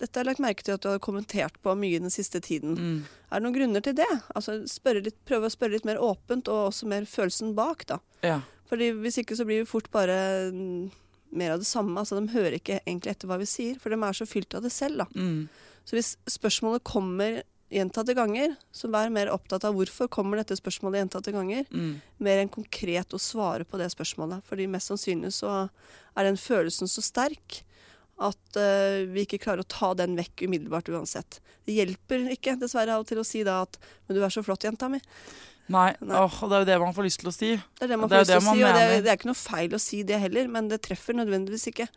dette 0.01 0.19
har 0.19 0.25
jeg 0.25 0.31
lagt 0.33 0.43
merke 0.43 0.65
til 0.67 0.75
at 0.75 0.83
du 0.83 0.89
har 0.91 0.99
kommentert 1.03 1.57
på 1.63 1.75
mye 1.79 2.01
den 2.03 2.11
siste 2.13 2.41
tiden. 2.43 2.75
Mm. 2.75 2.99
Er 3.31 3.39
det 3.41 3.45
noen 3.47 3.55
grunner 3.57 3.85
til 3.85 3.95
det? 3.95 4.09
Altså 4.35 4.59
litt, 4.99 5.17
Prøve 5.29 5.47
å 5.49 5.53
spørre 5.55 5.77
litt 5.77 5.87
mer 5.89 6.01
åpent, 6.03 6.49
og 6.51 6.71
også 6.73 6.89
mer 6.91 7.07
følelsen 7.09 7.55
bak, 7.55 7.87
da. 7.87 8.01
Ja. 8.23 8.41
Fordi 8.71 8.91
Hvis 9.05 9.19
ikke 9.23 9.37
så 9.39 9.47
blir 9.47 9.63
vi 9.63 9.71
fort 9.71 9.91
bare 9.95 10.51
mm, 10.53 10.91
mer 11.33 11.55
av 11.55 11.59
det 11.63 11.67
samme. 11.69 11.97
Altså 12.01 12.19
De 12.21 12.33
hører 12.35 12.59
ikke 12.59 12.81
egentlig 12.87 13.11
etter 13.15 13.29
hva 13.31 13.39
vi 13.39 13.47
sier, 13.47 13.79
for 13.79 13.91
de 13.91 13.99
er 14.03 14.13
så 14.19 14.27
fylt 14.27 14.55
av 14.55 14.63
det 14.67 14.73
selv. 14.73 15.05
da. 15.05 15.07
Mm. 15.15 15.49
Så 15.85 15.97
hvis 15.99 16.15
spørsmålet 16.31 16.85
kommer 16.85 17.43
gjentatte 17.75 18.15
ganger, 18.15 18.55
så 18.73 18.89
vær 18.93 19.11
mer 19.11 19.31
opptatt 19.33 19.65
av 19.67 19.75
hvorfor 19.75 20.09
kommer 20.13 20.39
dette 20.39 20.57
spørsmålet 20.57 21.01
gjentatte 21.03 21.33
ganger, 21.35 21.65
Mm. 21.71 22.01
mer 22.21 22.39
enn 22.39 22.49
konkret 22.53 23.09
å 23.13 23.19
svare 23.19 23.65
på 23.65 23.79
det 23.79 23.91
spørsmålet. 23.91 24.43
Fordi 24.45 24.69
mest 24.69 24.89
sannsynlig 24.91 25.33
så 25.33 25.69
er 26.17 26.23
den 26.25 26.37
følelsen 26.37 26.87
så 26.89 27.03
sterk 27.03 27.63
at 28.23 28.59
uh, 28.61 29.03
vi 29.11 29.25
ikke 29.25 29.41
klarer 29.43 29.65
å 29.65 29.71
ta 29.71 29.93
den 29.99 30.15
vekk 30.19 30.47
umiddelbart 30.47 30.91
uansett. 30.93 31.41
Det 31.67 31.75
hjelper 31.75 32.29
ikke 32.35 32.55
dessverre 32.61 32.95
av 32.95 33.03
og 33.03 33.09
til 33.11 33.19
å 33.19 33.27
si 33.27 33.43
da 33.47 33.63
at 33.65 33.79
'men 34.07 34.19
du 34.19 34.23
er 34.23 34.31
så 34.31 34.45
flott, 34.45 34.67
jenta 34.67 34.89
mi'. 34.89 35.03
Nei, 35.67 35.95
Nei. 36.05 36.19
Åh, 36.21 36.41
det 36.45 36.57
er 36.57 36.61
jo 36.61 36.69
det 36.69 36.81
man 36.83 36.93
får 36.93 37.07
lyst 37.07 37.23
til 37.23 37.31
å 37.31 37.35
si. 37.35 37.55
Det 37.57 37.87
er 37.87 37.95
det 37.95 37.99
man 37.99 38.09
Det 38.09 38.19
får 38.19 38.21
lyst 38.21 38.35
til 38.35 38.43
å 38.43 38.53
si, 38.53 38.65
og 38.65 38.75
det 38.77 38.83
er, 38.85 39.01
det 39.01 39.11
er 39.11 39.17
ikke 39.17 39.31
noe 39.31 39.41
feil 39.41 39.73
å 39.73 39.81
si 39.81 40.03
det 40.05 40.21
heller, 40.21 40.51
men 40.53 40.69
det 40.69 40.83
treffer 40.85 41.17
nødvendigvis 41.17 41.71
ikke. 41.73 41.89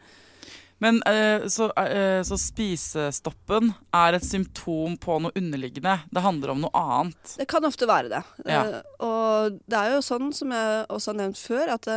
Men 0.80 1.02
eh, 1.10 1.48
så, 1.50 1.72
eh, 1.74 2.22
så 2.24 2.38
spisestoppen 2.38 3.72
er 3.98 4.14
et 4.14 4.26
symptom 4.26 4.94
på 5.02 5.18
noe 5.24 5.34
underliggende. 5.36 5.96
Det 6.14 6.24
handler 6.24 6.54
om 6.54 6.62
noe 6.64 6.84
annet. 6.84 7.34
Det 7.40 7.48
kan 7.50 7.66
ofte 7.66 7.90
være 7.90 8.12
det. 8.14 8.22
Ja. 8.46 8.62
Eh, 8.62 8.92
og 9.04 9.58
det 9.66 9.80
er 9.80 9.96
jo 9.96 10.04
sånn, 10.06 10.30
som 10.38 10.54
jeg 10.54 10.86
også 10.94 11.12
har 11.12 11.20
nevnt 11.24 11.42
før, 11.42 11.74
at 11.80 11.90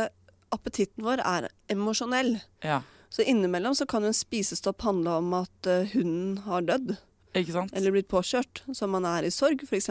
appetitten 0.51 1.05
vår 1.05 1.21
er 1.23 1.51
emosjonell. 1.71 2.39
Ja, 2.65 2.81
Så 3.11 3.25
innimellom 3.27 3.75
så 3.75 3.85
kan 3.91 4.05
jo 4.05 4.11
en 4.13 4.15
spisestopp 4.15 4.81
handle 4.87 5.17
om 5.19 5.33
at 5.41 5.67
eh, 5.67 5.89
hunden 5.93 6.37
har 6.45 6.63
dødd, 6.63 6.93
ikke 7.35 7.51
sant? 7.57 7.73
eller 7.75 7.91
blitt 7.91 8.07
påkjørt, 8.11 8.61
så 8.75 8.87
man 8.87 9.03
er 9.09 9.27
i 9.27 9.31
sorg 9.35 9.65
f.eks. 9.67 9.89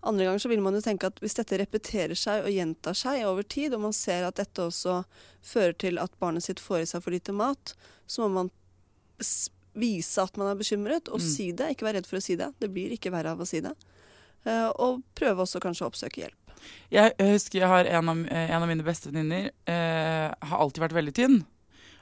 Andre 0.00 0.24
ganger 0.24 0.40
så 0.40 0.48
vil 0.48 0.62
man 0.64 0.72
jo 0.72 0.80
tenke 0.80 1.10
at 1.10 1.18
hvis 1.20 1.36
dette 1.36 1.58
repeterer 1.60 2.16
seg 2.16 2.46
og 2.46 2.54
gjentar 2.54 2.96
seg 2.96 3.26
over 3.28 3.44
tid, 3.44 3.74
og 3.76 3.82
man 3.84 3.92
ser 3.92 4.24
at 4.24 4.38
dette 4.40 4.64
også 4.70 5.02
fører 5.44 5.76
til 5.76 6.00
at 6.00 6.14
barnet 6.22 6.46
sitt 6.46 6.62
får 6.64 6.86
i 6.86 6.88
seg 6.88 7.04
for 7.04 7.12
lite 7.12 7.34
mat, 7.36 7.74
så 8.08 8.24
må 8.24 8.30
man 8.38 8.50
vise 9.76 10.24
at 10.24 10.36
man 10.40 10.48
er 10.50 10.56
bekymret, 10.58 11.08
og 11.12 11.20
Mm. 11.20 11.26
si 11.28 11.50
det. 11.52 11.68
Ikke 11.76 11.84
være 11.84 12.00
redd 12.00 12.06
for 12.08 12.16
å 12.16 12.22
si 12.24 12.34
det. 12.36 12.48
Det 12.58 12.72
blir 12.72 12.90
ikke 12.96 13.12
verre 13.12 13.30
av 13.36 13.40
å 13.40 13.46
si 13.46 13.60
det. 13.60 13.74
Eh, 14.46 14.72
og 14.80 15.02
prøve 15.14 15.44
også 15.44 15.60
kanskje 15.60 15.84
å 15.84 15.90
oppsøke 15.92 16.24
hjelp. 16.24 16.56
Jeg, 16.90 17.12
jeg 17.18 17.32
husker 17.36 17.58
jeg 17.60 17.68
har 17.68 17.84
en 17.84 18.08
av, 18.08 18.16
eh, 18.26 18.50
en 18.50 18.62
av 18.62 18.68
mine 18.68 18.82
beste 18.84 19.12
venninner 19.12 19.50
eh, 19.66 20.32
har 20.40 20.58
alltid 20.58 20.80
vært 20.88 20.96
veldig 20.96 21.14
tynn. 21.14 21.44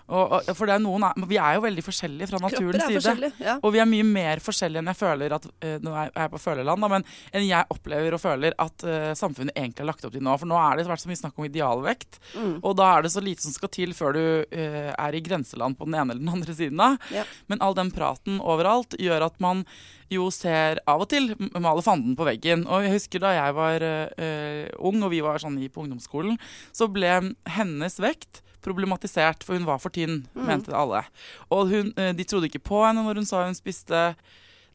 Og, 0.08 0.32
og, 0.38 0.50
for 0.56 0.68
det 0.68 0.76
er 0.78 0.82
noen, 0.82 1.04
vi 1.28 1.38
er 1.40 1.58
jo 1.58 1.64
veldig 1.64 1.84
forskjellige 1.84 2.30
fra 2.30 2.40
naturens 2.42 2.86
side. 2.88 3.30
Ja. 3.44 3.58
Og 3.62 3.74
vi 3.74 3.82
er 3.82 3.88
mye 3.88 4.06
mer 4.08 4.42
forskjellige 4.44 4.82
enn 4.82 4.90
jeg 4.92 4.98
føler 4.98 5.34
at 5.36 5.48
eh, 5.64 5.76
Nå 5.84 5.92
er 5.92 6.10
jeg 6.10 6.32
på 6.32 6.40
følerland, 6.42 6.84
da, 6.84 6.90
men 6.92 7.04
enn 7.32 7.46
jeg 7.48 7.68
opplever 7.74 8.16
og 8.16 8.22
føler 8.22 8.56
at 8.60 8.84
uh, 8.86 9.10
samfunnet 9.18 9.56
egentlig 9.56 9.84
har 9.84 9.90
lagt 9.90 10.06
opp 10.08 10.14
til 10.14 10.24
nå. 10.24 10.34
For 10.40 10.50
nå 10.50 10.58
er 10.60 10.78
det 10.78 10.88
vært 10.88 11.04
så 11.04 11.10
mye 11.10 11.20
snakk 11.20 11.38
om 11.38 11.48
idealvekt, 11.48 12.20
Mm. 12.38 12.58
og 12.66 12.74
da 12.76 12.86
er 12.96 13.04
det 13.04 13.10
så 13.12 13.22
lite 13.24 13.42
som 13.42 13.52
skal 13.54 13.70
til 13.72 13.92
før 13.96 14.16
du 14.16 14.20
uh, 14.20 14.90
er 14.92 15.16
i 15.16 15.22
grenseland 15.24 15.78
på 15.78 15.86
den 15.88 15.96
ene 15.96 16.12
eller 16.12 16.22
den 16.22 16.32
andre 16.32 16.54
siden 16.54 16.80
av. 16.82 16.98
Ja. 17.14 17.24
Men 17.50 17.62
all 17.64 17.76
den 17.78 17.92
praten 17.94 18.40
overalt 18.40 18.96
gjør 19.00 19.24
at 19.28 19.38
man 19.42 19.64
jo 20.12 20.28
ser 20.34 20.80
av 20.88 21.04
og 21.04 21.10
til 21.12 21.30
male 21.38 21.78
maler 21.78 21.84
fanden 21.84 22.16
på 22.18 22.26
veggen. 22.26 22.66
Og 22.66 22.84
jeg 22.84 22.96
husker 22.96 23.22
da 23.22 23.34
jeg 23.36 23.56
var 23.56 23.84
uh, 23.84 24.66
ung, 24.88 25.00
og 25.04 25.12
vi 25.14 25.22
var 25.24 25.40
sånn 25.42 25.58
i 25.62 25.70
på 25.72 25.84
ungdomsskolen, 25.84 26.38
så 26.72 26.88
ble 26.92 27.34
hennes 27.58 27.98
vekt 28.02 28.42
problematisert, 28.64 29.44
for 29.44 29.54
hun 29.58 29.66
var 29.68 29.78
for 29.78 29.90
tynn, 29.90 30.26
Mm. 30.34 30.46
mente 30.46 30.74
alle. 30.74 31.04
Og 31.50 31.68
hun, 31.68 31.92
eh, 31.96 32.12
de 32.12 32.24
trodde 32.24 32.48
ikke 32.50 32.62
på 32.62 32.84
henne 32.86 33.04
når 33.04 33.14
hun 33.22 33.26
sa 33.26 33.44
hun 33.44 33.54
spiste. 33.54 34.14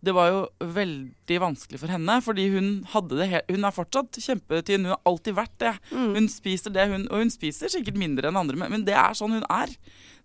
Det 0.03 0.11
var 0.13 0.27
jo 0.29 0.39
veldig 0.59 1.37
vanskelig 1.39 1.79
for 1.79 1.87
henne, 1.87 2.17
fordi 2.21 2.49
hun 2.51 2.83
hadde 2.91 3.15
det 3.15 3.29
helt 3.29 3.49
Hun 3.49 3.63
er 3.63 3.71
fortsatt 3.71 4.11
kjempetynn, 4.19 4.83
hun 4.83 4.95
har 4.97 4.99
alltid 5.05 5.33
vært 5.33 5.57
det. 5.59 5.79
Mm. 5.91 6.15
Hun 6.15 6.27
spiser 6.27 6.73
det, 6.73 6.89
hun, 6.91 7.07
og 7.07 7.19
hun 7.23 7.29
spiser 7.29 7.71
sikkert 7.71 7.95
mindre 7.95 8.27
enn 8.27 8.35
andre, 8.35 8.57
men, 8.69 8.83
det 8.83 8.93
er 8.95 9.13
sånn 9.15 9.31
hun 9.31 9.45
er. 9.49 9.69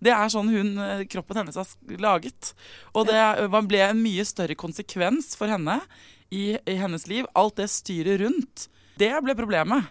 Det 0.03 0.11
er 0.11 0.27
sånn 0.29 0.51
hun, 0.51 0.79
eh, 0.79 1.05
kroppen 1.05 1.37
hennes 1.37 1.57
er 1.57 1.97
laget. 1.99 2.55
Og 2.95 3.07
det 3.07 3.51
ble 3.69 3.79
en 3.79 4.03
mye 4.03 4.25
større 4.27 4.57
konsekvens 4.57 5.37
for 5.37 5.47
henne 5.47 5.81
i, 6.31 6.59
i 6.67 6.75
hennes 6.75 7.07
liv. 7.07 7.25
Alt 7.37 7.57
det 7.57 7.69
styret 7.71 8.21
rundt. 8.21 8.69
Det 8.99 9.13
ble 9.23 9.35
problemet. 9.35 9.87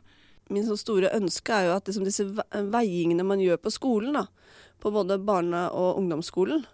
Min 0.53 0.65
sånn 0.67 0.79
store 0.79 1.11
ønske 1.17 1.51
er 1.53 1.67
jo 1.67 1.75
at 1.75 1.89
liksom 1.89 2.05
disse 2.07 2.23
ve- 2.37 2.63
veiingene 2.71 3.25
man 3.27 3.41
gjør 3.43 3.59
på 3.59 3.73
skolen, 3.73 4.15
da, 4.15 4.27
på 4.79 4.91
både 4.95 5.19
barne- 5.19 5.67
og 5.75 5.99
ungdomsskolen, 5.99 6.65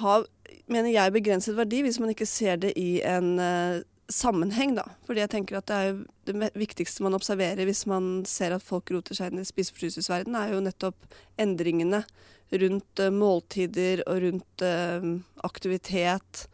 har, 0.00 0.26
mener 0.70 0.92
jeg, 0.92 1.14
begrenset 1.14 1.56
verdi 1.58 1.80
hvis 1.82 1.98
man 2.02 2.12
ikke 2.12 2.28
ser 2.28 2.60
det 2.62 2.74
i 2.78 3.00
en 3.06 3.32
uh, 3.42 3.80
sammenheng, 4.10 4.76
da. 4.78 4.84
Fordi 5.06 5.22
jeg 5.24 5.32
tenker 5.32 5.58
at 5.58 5.70
det 5.70 5.78
er 5.78 6.02
det 6.30 6.50
viktigste 6.58 7.02
man 7.06 7.16
observerer 7.18 7.66
hvis 7.66 7.86
man 7.90 8.20
ser 8.28 8.54
at 8.54 8.66
folk 8.66 8.90
roter 8.94 9.18
seg 9.18 9.32
inn 9.32 9.42
i 9.42 9.48
spiseforstyrrelsesverdenen, 9.48 10.38
er 10.38 10.54
jo 10.54 10.62
nettopp 10.66 11.18
endringene 11.40 12.04
rundt 12.50 13.02
uh, 13.02 13.10
måltider 13.14 14.04
og 14.06 14.22
rundt 14.26 14.66
uh, 14.66 15.10
aktivitet 15.46 16.46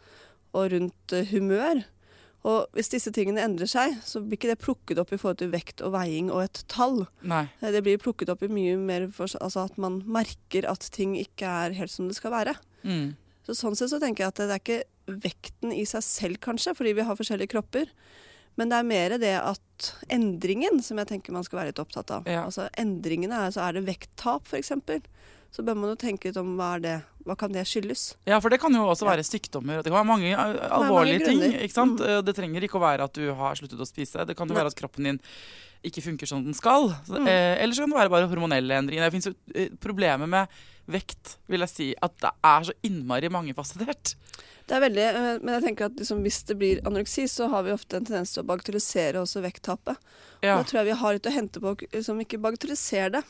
og 0.57 0.71
rundt 0.73 1.19
humør. 1.33 1.83
Og 2.45 2.67
hvis 2.77 2.91
disse 2.93 3.11
tingene 3.11 3.43
endrer 3.43 3.67
seg, 3.67 3.97
så 4.07 4.21
blir 4.23 4.39
ikke 4.39 4.53
det 4.53 4.61
plukket 4.63 4.99
opp 5.03 5.13
i 5.13 5.19
forhold 5.19 5.39
til 5.41 5.51
vekt 5.51 5.83
og 5.83 5.95
veiing 5.97 6.29
og 6.31 6.45
et 6.45 6.61
tall. 6.71 7.07
Nei. 7.23 7.49
Eh, 7.61 7.73
Det 7.73 7.83
blir 7.83 7.99
plukket 7.99 8.29
opp 8.31 8.43
i 8.43 8.49
mye 8.53 8.77
mer 8.79 9.09
for, 9.11 9.27
altså 9.41 9.65
at 9.67 9.79
man 9.79 10.03
merker 10.07 10.69
at 10.71 10.81
ting 10.95 11.17
ikke 11.19 11.47
er 11.47 11.75
helt 11.75 11.91
som 11.91 12.07
det 12.09 12.17
skal 12.17 12.31
være. 12.37 12.55
Mm. 12.85 13.17
Så 13.47 13.55
sånn 13.55 13.77
sett 13.79 13.91
så 13.91 14.01
tenker 14.03 14.25
jeg 14.25 14.29
at 14.35 14.37
det 14.43 14.51
er 14.51 14.63
ikke 14.63 15.21
vekten 15.23 15.73
i 15.73 15.85
seg 15.87 16.03
selv, 16.03 16.39
kanskje, 16.43 16.75
fordi 16.75 16.93
vi 16.99 17.05
har 17.07 17.19
forskjellige 17.19 17.53
kropper. 17.55 17.91
Men 18.57 18.73
det 18.73 18.79
er 18.79 18.89
mer 18.89 19.17
det 19.21 19.35
at 19.39 19.91
endringen 20.13 20.81
som 20.85 20.99
jeg 21.01 21.11
tenker 21.11 21.35
man 21.37 21.45
skal 21.45 21.61
være 21.61 21.73
litt 21.73 21.83
opptatt 21.83 22.13
av. 22.15 22.29
Ja. 22.31 22.47
Altså 22.49 22.71
endringene 22.81 23.47
er, 23.47 23.53
så 23.55 23.67
er 23.67 23.77
det 23.77 23.87
vekttap, 23.89 24.49
f.eks. 24.49 24.73
Så 25.57 25.65
bør 25.65 25.77
man 25.79 25.93
jo 25.93 25.99
tenke 26.01 26.29
litt 26.29 26.39
om 26.41 26.55
hva 26.59 26.75
er 26.77 26.83
det, 26.85 26.95
hva 27.25 27.37
kan 27.39 27.53
det 27.53 27.63
skyldes? 27.69 28.11
Ja, 28.29 28.41
for 28.45 28.53
det 28.53 28.59
kan 28.61 28.75
jo 28.77 28.83
også 28.91 29.07
være 29.09 29.25
sykdommer. 29.25 29.81
Det 29.81 29.93
kan 29.93 30.01
være 30.01 30.09
mange 30.09 30.33
alvorlige 30.33 30.73
alvorlige 30.79 31.29
ting. 31.29 31.45
ikke 31.63 31.77
sant? 31.77 32.03
Mm. 32.03 32.25
Det 32.27 32.35
trenger 32.37 32.67
ikke 32.67 32.81
å 32.81 32.85
være 32.85 33.07
at 33.09 33.17
du 33.17 33.31
har 33.39 33.57
sluttet 33.57 33.81
å 33.81 33.89
spise. 33.89 34.27
Det 34.29 34.37
kan 34.37 34.51
jo 34.51 34.57
være 34.59 34.73
at 34.73 34.79
kroppen 34.79 35.09
din 35.09 35.21
ikke 35.87 36.03
funker 36.05 36.29
som 36.29 36.43
den 36.45 36.57
skal. 36.57 36.91
Mm. 37.09 37.29
eh, 37.29 37.55
eller 37.63 37.77
så 37.77 37.85
kan 37.85 37.95
det 37.95 38.01
være 38.01 38.15
bare 38.17 38.31
hormonelle 38.33 38.81
endringer. 38.83 39.07
Det 39.07 39.15
fins 39.15 39.31
jo 39.31 39.35
eh, 39.55 39.73
problemer 39.81 40.29
med 40.29 40.61
vekt, 40.93 41.37
vil 41.51 41.65
jeg 41.65 41.73
si. 41.73 41.89
At 42.03 42.17
det 42.25 42.33
er 42.51 42.69
så 42.69 42.77
innmari 42.87 43.31
mangefasettert. 43.33 44.17
Det 44.67 44.75
er 44.75 44.81
veldig, 44.83 45.03
eh, 45.07 45.39
Men 45.43 45.55
jeg 45.55 45.63
tenker 45.69 45.87
at 45.87 45.97
liksom, 46.01 46.23
hvis 46.27 46.41
det 46.49 46.57
blir 46.59 46.81
anoreksi, 46.89 47.27
så 47.31 47.47
har 47.53 47.63
vi 47.63 47.73
ofte 47.75 47.97
en 48.01 48.05
tendens 48.09 48.33
til 48.35 48.43
å 48.43 48.47
bagatellisere 48.49 49.21
også 49.23 49.43
vekttapet. 49.45 49.97
Ja. 50.43 50.57
Da 50.57 50.63
tror 50.65 50.81
jeg 50.81 50.89
vi 50.91 51.01
har 51.03 51.13
litt 51.15 51.27
å 51.31 51.35
hente 51.35 51.61
på 51.63 51.75
å 51.75 51.77
liksom, 51.93 52.21
ikke 52.25 52.41
bagatellisere 52.43 53.13
det. 53.21 53.23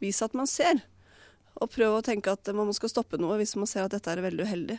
Vis 0.00 0.22
at 0.22 0.34
man 0.38 0.46
ser. 0.46 0.84
Og 1.60 1.70
prøv 1.74 1.96
å 1.98 2.04
tenke 2.06 2.30
at 2.30 2.46
man 2.54 2.70
skal 2.76 2.88
stoppe 2.92 3.18
noe 3.18 3.40
hvis 3.40 3.56
man 3.58 3.66
ser 3.66 3.82
at 3.88 3.90
dette 3.96 4.06
er 4.12 4.22
veldig 4.22 4.46
uheldig. 4.46 4.78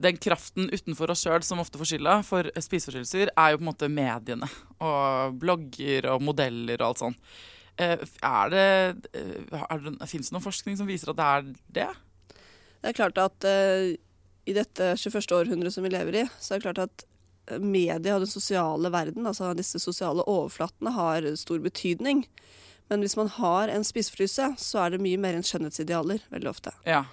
den 0.00 0.16
kraften 0.16 0.70
utenfor 0.72 1.10
oss 1.12 1.20
sjøl 1.26 1.42
som 1.44 1.58
ofte 1.60 1.76
får 1.76 1.90
skylda 1.90 2.12
for 2.24 2.46
spiseforstyrrelser, 2.56 3.28
er 3.36 3.50
jo 3.52 3.58
på 3.58 3.64
en 3.66 3.68
måte 3.68 3.88
mediene. 3.92 4.46
Og 4.80 5.34
blogger 5.42 6.06
og 6.14 6.22
modeller 6.24 6.80
og 6.80 6.86
alt 6.86 6.98
sånt. 7.02 7.18
Eh, 7.76 7.98
Er 8.22 8.48
det, 8.48 9.10
eh, 9.12 9.58
er 9.70 9.78
det 9.78 10.08
Fins 10.08 10.30
det 10.30 10.32
noen 10.32 10.46
forskning 10.46 10.78
som 10.78 10.86
viser 10.86 11.10
at 11.10 11.16
det 11.16 11.26
er 11.26 11.42
det? 11.74 11.88
Det 12.80 12.88
er 12.88 12.96
klart 12.96 13.18
at 13.18 13.44
eh, 13.44 13.96
i 14.50 14.56
dette 14.56 14.92
21. 14.98 15.22
århundret 15.36 15.74
som 15.74 15.86
vi 15.86 15.92
lever 15.94 16.22
i, 16.22 16.26
så 16.42 16.54
er 16.54 16.60
det 16.60 16.66
klart 16.66 16.82
at 16.88 17.06
media 17.58 18.16
og 18.16 18.24
den 18.24 18.30
sosiale 18.30 18.90
verden, 18.92 19.26
altså 19.26 19.52
disse 19.58 19.80
sosiale 19.82 20.26
overflatene, 20.28 20.92
har 20.94 21.26
stor 21.40 21.62
betydning. 21.62 22.24
Men 22.90 23.04
hvis 23.04 23.16
man 23.18 23.30
har 23.30 23.70
en 23.70 23.86
spissfryse, 23.86 24.52
så 24.58 24.84
er 24.84 24.94
det 24.94 25.02
mye 25.02 25.18
mer 25.20 25.38
enn 25.38 25.46
skjønnhetsidealer 25.46 26.22
veldig 26.30 26.50
ofte. 26.50 26.74
Ja. 26.88 27.04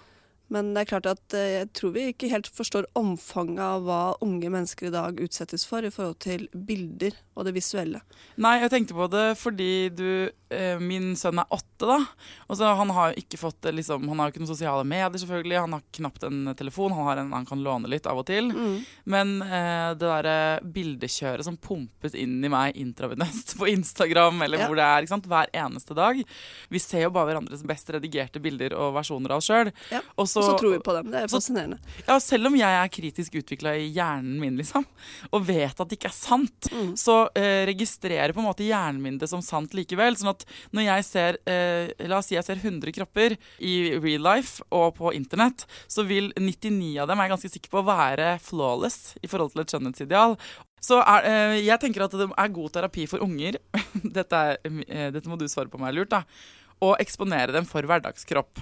Men 0.53 0.72
det 0.74 0.86
er 0.86 0.89
klart 0.94 1.10
at 1.12 1.36
eh, 1.36 1.50
jeg 1.58 1.70
tror 1.75 1.91
vi 1.98 2.06
ikke 2.13 2.29
helt 2.32 2.48
forstår 2.56 2.88
omfanget 2.96 3.60
av 3.65 3.84
hva 3.84 4.01
unge 4.24 4.50
mennesker 4.51 4.88
i 4.88 4.94
dag 4.94 5.20
utsettes 5.24 5.65
for 5.67 5.84
i 5.84 5.91
forhold 5.91 6.22
til 6.24 6.46
bilder 6.53 7.17
og 7.36 7.50
det 7.50 7.53
visuelle. 7.58 8.00
Nei, 8.39 8.56
jeg 8.63 8.72
tenkte 8.72 8.96
på 8.96 9.10
det 9.12 9.25
fordi 9.41 9.72
du 9.91 10.08
eh, 10.08 10.47
Min 10.80 11.16
sønn 11.20 11.39
er 11.42 11.46
åtte, 11.51 11.86
da. 11.89 11.98
Og 12.48 12.56
så 12.58 12.70
Han 12.77 12.89
har 12.96 13.12
jo 13.13 13.22
ikke 13.22 13.38
fått 13.38 13.68
liksom, 13.74 14.08
Han 14.08 14.20
har 14.20 14.30
jo 14.30 14.34
ikke 14.36 14.44
noen 14.46 14.51
sosiale 14.56 14.86
medier, 14.88 15.20
selvfølgelig. 15.20 15.60
Han 15.60 15.74
har 15.74 15.84
knapt 15.98 16.24
en 16.24 16.54
telefon. 16.56 16.94
Han 16.96 17.06
har 17.10 17.18
en 17.24 17.32
han 17.34 17.46
kan 17.46 17.60
låne 17.63 17.88
litt 17.92 18.06
av 18.08 18.18
og 18.22 18.25
til. 18.30 18.51
Mm. 18.54 18.77
Men 19.06 19.42
eh, 19.42 19.89
det 20.00 20.08
derre 20.08 20.38
bildekjøret 20.63 21.44
som 21.44 21.58
pumpes 21.58 22.16
inn 22.16 22.38
i 22.44 22.50
meg 22.51 22.75
intravenøst 22.80 23.58
på 23.60 23.68
Instagram, 23.74 24.42
eller 24.46 24.58
Ja. 24.63 24.68
hvor 24.68 24.75
det 24.80 24.86
er, 24.88 25.08
hver 25.27 25.50
eneste 25.54 25.94
dag 25.98 26.24
Vi 26.70 26.80
ser 26.80 27.04
jo 27.04 27.10
bare 27.12 27.32
hverandres 27.34 27.63
best 27.68 27.89
redigerte 27.89 28.39
bilder 28.42 28.74
og 28.77 28.94
versjoner 28.96 29.32
av 29.36 29.38
oss 29.42 29.48
sjøl. 29.50 29.72
Ja. 29.92 30.01
Og 30.18 30.27
så 30.27 30.42
tror 30.58 30.72
vi 30.77 30.80
på 30.80 30.94
dem. 30.96 31.12
Det 31.12 31.24
er 31.24 31.27
så- 31.27 31.38
fascinerende. 31.42 31.80
Ja, 32.08 32.18
selv 32.20 32.48
om 32.48 32.56
jeg 32.56 32.70
er 32.70 32.88
kritisk 32.89 33.34
utvikla 33.42 33.75
i 33.77 33.92
hjernen 33.94 34.39
min, 34.39 34.58
liksom, 34.58 34.86
og 35.32 35.46
vet 35.46 35.80
at 35.80 35.88
det 35.89 36.00
ikke 36.00 36.10
er 36.12 36.18
sant, 36.18 36.68
Mm. 36.72 36.94
så 36.96 37.30
eh, 37.36 37.66
registrerer 37.66 38.34
på 38.34 38.39
en 38.39 38.46
måte 38.48 38.66
hjernen 38.68 39.01
min 39.01 39.18
det 39.18 39.30
som 39.30 39.42
sant 39.42 39.72
likevel. 39.74 40.16
Sånn 40.16 40.30
at 40.30 40.37
når 40.75 40.88
jeg 40.88 41.06
ser 41.08 41.39
eh, 41.50 41.91
La 42.10 42.20
oss 42.20 42.29
si 42.29 42.36
jeg 42.36 42.46
ser 42.46 42.60
100 42.62 42.94
kropper 42.96 43.38
i 43.63 43.74
real 43.98 44.24
life 44.25 44.63
og 44.74 44.96
på 45.00 45.13
internett, 45.17 45.65
så 45.88 46.06
vil 46.08 46.32
99 46.36 46.98
av 47.01 47.10
dem, 47.10 47.20
er 47.20 47.27
jeg 47.27 47.36
ganske 47.36 47.53
sikker 47.56 47.74
på, 47.74 47.86
være 47.88 48.36
flawless 48.44 49.15
i 49.24 49.32
forhold 49.32 49.53
til 49.53 49.63
et 49.63 49.74
skjønnhetsideal. 49.74 50.38
Så 50.84 51.00
er, 51.01 51.27
eh, 51.27 51.58
jeg 51.65 51.82
tenker 51.82 52.06
at 52.06 52.15
det 52.17 52.29
er 52.29 52.56
god 52.60 52.74
terapi 52.75 53.08
for 53.10 53.24
unger, 53.25 53.58
dette, 54.20 54.44
er, 54.44 54.82
eh, 54.88 55.10
dette 55.15 55.29
må 55.29 55.39
du 55.39 55.48
svare 55.50 55.72
på 55.72 55.82
meg 55.82 55.96
lurt, 55.98 56.13
da, 56.13 56.24
å 56.84 56.94
eksponere 57.01 57.56
dem 57.56 57.65
for 57.65 57.88
hverdagskropp. 57.88 58.62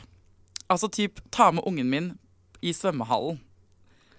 Altså 0.72 0.90
typ 0.90 1.20
ta 1.36 1.52
med 1.54 1.66
ungen 1.68 1.92
min 1.92 2.14
i 2.66 2.72
svømmehallen. 2.74 3.42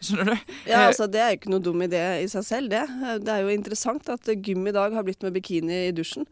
Skjønner 0.04 0.34
du? 0.34 0.52
Ja, 0.68 0.82
Eh, 0.82 0.88
altså 0.90 1.06
Det 1.10 1.20
er 1.20 1.32
jo 1.32 1.38
ikke 1.40 1.52
noe 1.54 1.64
dum 1.64 1.82
idé 1.82 2.02
i 2.22 2.28
seg 2.28 2.44
selv, 2.44 2.70
det. 2.70 2.84
Det 3.24 3.32
er 3.32 3.42
jo 3.42 3.54
interessant 3.54 4.08
at 4.12 4.28
gym 4.44 4.66
i 4.68 4.74
dag 4.76 4.92
har 4.92 5.06
blitt 5.06 5.22
med 5.24 5.34
bikini 5.34 5.86
i 5.88 5.94
dusjen. 5.96 6.26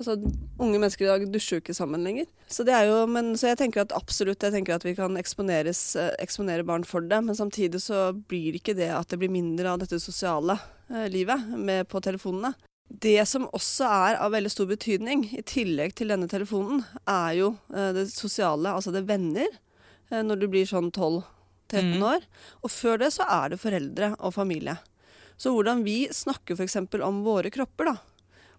Altså, 0.00 0.16
Unge 0.58 0.78
mennesker 0.80 1.04
i 1.06 1.10
dag 1.10 1.24
dusjer 1.30 1.58
jo 1.58 1.62
ikke 1.62 1.76
sammen 1.76 2.02
lenger. 2.06 2.26
Så 2.50 2.64
det 2.66 2.74
er 2.74 2.88
jo, 2.88 3.02
men, 3.10 3.32
så 3.38 3.52
jeg 3.52 3.58
tenker 3.60 3.84
at 3.84 3.94
absolutt 3.96 4.42
jeg 4.42 4.54
tenker 4.54 4.74
at 4.74 4.86
vi 4.86 4.94
kan 4.98 5.14
eh, 5.18 6.12
eksponere 6.22 6.66
barn 6.66 6.84
for 6.88 7.04
det. 7.06 7.20
Men 7.24 7.38
samtidig 7.38 7.82
så 7.84 8.10
blir 8.14 8.58
ikke 8.58 8.74
det 8.78 8.90
at 8.94 9.08
det 9.12 9.20
blir 9.22 9.32
mindre 9.32 9.70
av 9.74 9.82
dette 9.82 10.00
sosiale 10.02 10.58
eh, 10.90 11.08
livet 11.12 11.48
med, 11.58 11.88
på 11.88 12.00
telefonene. 12.02 12.54
Det 12.92 13.22
som 13.28 13.46
også 13.56 13.86
er 13.88 14.18
av 14.20 14.32
veldig 14.34 14.50
stor 14.52 14.68
betydning, 14.68 15.24
i 15.32 15.42
tillegg 15.48 15.94
til 15.96 16.10
denne 16.12 16.28
telefonen, 16.28 16.82
er 17.08 17.38
jo 17.38 17.52
eh, 17.72 17.92
det 17.96 18.08
sosiale, 18.12 18.74
altså 18.74 18.92
det 18.92 19.04
er 19.04 19.12
venner, 19.14 19.48
eh, 20.10 20.22
når 20.22 20.42
du 20.42 20.48
blir 20.52 20.68
sånn 20.68 20.90
12-13 20.92 21.22
Mhm. 21.72 22.02
år. 22.04 22.24
Og 22.62 22.70
før 22.70 22.98
det 23.00 23.12
så 23.14 23.24
er 23.24 23.48
det 23.50 23.60
foreldre 23.62 24.14
og 24.20 24.34
familie. 24.34 24.76
Så 25.40 25.54
hvordan 25.54 25.80
vi 25.86 26.06
snakker 26.12 26.54
f.eks. 26.58 26.76
om 27.00 27.22
våre 27.24 27.50
kropper, 27.50 27.88
da. 27.88 27.96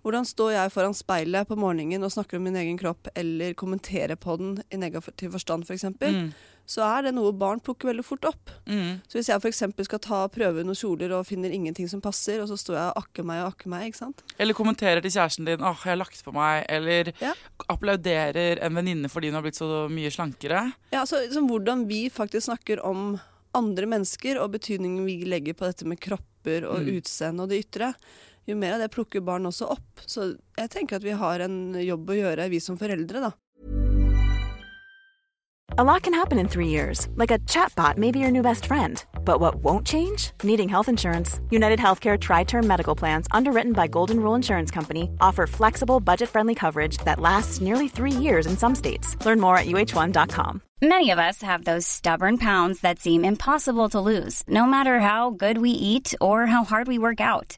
Hvordan 0.03 0.25
står 0.27 0.51
jeg 0.51 0.71
foran 0.73 0.93
speilet 0.93 1.47
på 1.47 1.55
morgenen 1.55 2.03
og 2.03 2.11
snakker 2.11 2.35
om 2.35 2.43
min 2.43 2.55
egen 2.59 2.77
kropp, 2.77 3.07
eller 3.15 3.53
kommenterer 3.55 4.15
på 4.19 4.37
den 4.37 4.57
i 4.69 4.75
negativ 4.77 5.31
forstand 5.31 5.63
f.eks., 5.63 5.81
for 5.81 6.09
Mm, 6.11 6.33
så 6.67 6.79
er 6.83 7.01
det 7.03 7.13
noe 7.15 7.31
barn 7.35 7.59
plukker 7.59 7.89
veldig 7.89 8.03
fort 8.05 8.23
opp. 8.25 8.49
mm, 8.67 9.01
Så 9.07 9.17
hvis 9.19 9.27
jeg 9.27 9.39
f.eks. 9.41 9.63
skal 9.85 9.99
ta 9.99 10.27
prøve 10.27 10.63
noen 10.63 10.75
kjoler 10.75 11.11
og 11.11 11.25
finner 11.27 11.51
ingenting 11.51 11.87
som 11.89 12.01
passer, 12.01 12.39
og 12.41 12.47
så 12.47 12.55
står 12.59 12.75
jeg 12.75 12.91
og 12.91 13.03
akker 13.03 13.23
meg 13.23 13.43
og 13.43 13.53
akker 13.53 13.67
meg, 13.71 13.87
ikke 13.91 13.97
sant. 13.97 14.23
Eller 14.39 14.53
kommenterer 14.53 15.01
til 15.01 15.11
kjæresten 15.11 15.45
din 15.45 15.59
'åh, 15.59 15.75
jeg 15.83 15.91
har 15.91 15.95
lagt 15.97 16.23
på 16.23 16.31
meg', 16.33 16.65
eller 16.69 17.13
Ja. 17.21 17.33
applauderer 17.69 18.59
en 18.61 18.75
venninne 18.75 19.09
fordi 19.11 19.27
hun 19.27 19.35
har 19.35 19.43
blitt 19.45 19.59
så 19.59 19.87
mye 19.91 20.11
slankere. 20.11 20.73
Ja, 20.93 21.03
så, 21.05 21.19
liksom, 21.25 21.47
hvordan 21.49 21.87
vi 21.87 22.09
faktisk 22.09 22.47
snakker 22.49 22.83
om 22.85 23.19
andre 23.55 23.85
mennesker, 23.85 24.39
og 24.41 24.51
betydningen 24.55 25.05
vi 25.05 25.23
legger 25.25 25.53
på 25.53 25.65
dette 25.69 25.85
med 25.85 25.99
kropper 25.99 26.65
og 26.67 26.81
Mm. 26.81 26.97
utseende 27.01 27.43
og 27.43 27.49
det 27.49 27.65
ytre, 27.65 27.93
jo 28.47 28.57
mer 28.59 28.75
av 28.75 28.83
det 28.83 28.91
plukker 28.93 29.23
barn 29.25 29.47
også 29.49 29.71
opp. 29.77 30.03
Så 30.05 30.33
jeg 30.59 30.73
tenker 30.73 30.99
at 30.99 31.07
vi 31.07 31.15
har 31.17 31.45
en 31.45 31.73
jobb 31.79 32.11
å 32.11 32.19
gjøre, 32.19 32.51
vi 32.51 32.61
som 32.63 32.79
foreldre, 32.79 33.23
da. 33.29 33.33
A 35.75 35.83
lot 35.83 36.03
can 36.03 36.13
happen 36.13 36.37
in 36.37 36.47
three 36.47 36.67
years, 36.67 37.07
like 37.15 37.31
a 37.31 37.39
chatbot 37.39 37.97
may 37.97 38.11
be 38.11 38.19
your 38.19 38.29
new 38.29 38.43
best 38.43 38.67
friend. 38.67 39.03
But 39.25 39.39
what 39.39 39.55
won't 39.55 39.87
change? 39.87 40.29
Needing 40.43 40.69
health 40.69 40.87
insurance. 40.87 41.39
United 41.49 41.79
Healthcare 41.79 42.19
Tri 42.19 42.43
Term 42.43 42.67
Medical 42.67 42.93
Plans, 42.93 43.25
underwritten 43.31 43.73
by 43.73 43.87
Golden 43.87 44.19
Rule 44.19 44.35
Insurance 44.35 44.69
Company, 44.69 45.09
offer 45.19 45.47
flexible, 45.47 45.99
budget 45.99 46.29
friendly 46.29 46.53
coverage 46.53 46.99
that 47.05 47.19
lasts 47.19 47.59
nearly 47.59 47.87
three 47.87 48.11
years 48.11 48.45
in 48.45 48.55
some 48.55 48.75
states. 48.75 49.17
Learn 49.25 49.39
more 49.39 49.57
at 49.57 49.65
uh1.com. 49.65 50.61
Many 50.83 51.09
of 51.09 51.17
us 51.17 51.41
have 51.41 51.63
those 51.63 51.87
stubborn 51.87 52.37
pounds 52.37 52.81
that 52.81 52.99
seem 52.99 53.25
impossible 53.25 53.89
to 53.89 53.99
lose, 53.99 54.43
no 54.47 54.67
matter 54.67 54.99
how 54.99 55.31
good 55.31 55.57
we 55.57 55.71
eat 55.71 56.13
or 56.21 56.45
how 56.45 56.63
hard 56.63 56.87
we 56.87 56.99
work 56.99 57.19
out. 57.19 57.57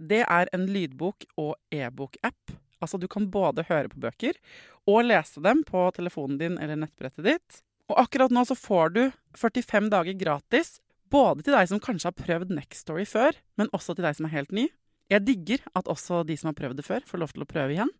Det 0.00 0.24
er 0.24 0.50
en 0.56 0.66
lydbok- 0.66 1.28
og 1.36 1.54
e-bok-app. 1.70 2.56
Altså, 2.80 2.96
du 2.96 3.06
kan 3.08 3.28
både 3.30 3.66
høre 3.68 3.90
på 3.92 4.00
bøker 4.00 4.38
og 4.88 5.04
lese 5.04 5.42
dem 5.44 5.60
på 5.68 5.82
telefonen 5.96 6.38
din 6.40 6.56
eller 6.58 6.78
nettbrettet 6.80 7.26
ditt. 7.26 7.60
Og 7.90 7.98
akkurat 8.00 8.32
nå 8.32 8.44
så 8.48 8.56
får 8.56 8.94
du 8.94 9.02
45 9.36 9.90
dager 9.92 10.16
gratis, 10.16 10.78
både 11.10 11.44
til 11.44 11.56
deg 11.56 11.68
som 11.68 11.82
kanskje 11.82 12.12
har 12.12 12.18
prøvd 12.18 12.54
Nextory 12.54 13.04
før, 13.08 13.36
men 13.58 13.70
også 13.76 13.96
til 13.96 14.06
deg 14.06 14.16
som 14.16 14.28
er 14.28 14.36
helt 14.36 14.54
ny. 14.54 14.68
Jeg 15.10 15.26
digger 15.26 15.64
at 15.74 15.90
også 15.90 16.22
de 16.26 16.36
som 16.38 16.52
har 16.52 16.58
prøvd 16.58 16.78
det 16.78 16.86
før, 16.86 17.02
får 17.06 17.20
lov 17.20 17.34
til 17.34 17.44
å 17.44 17.50
prøve 17.50 17.74
igjen. 17.74 17.90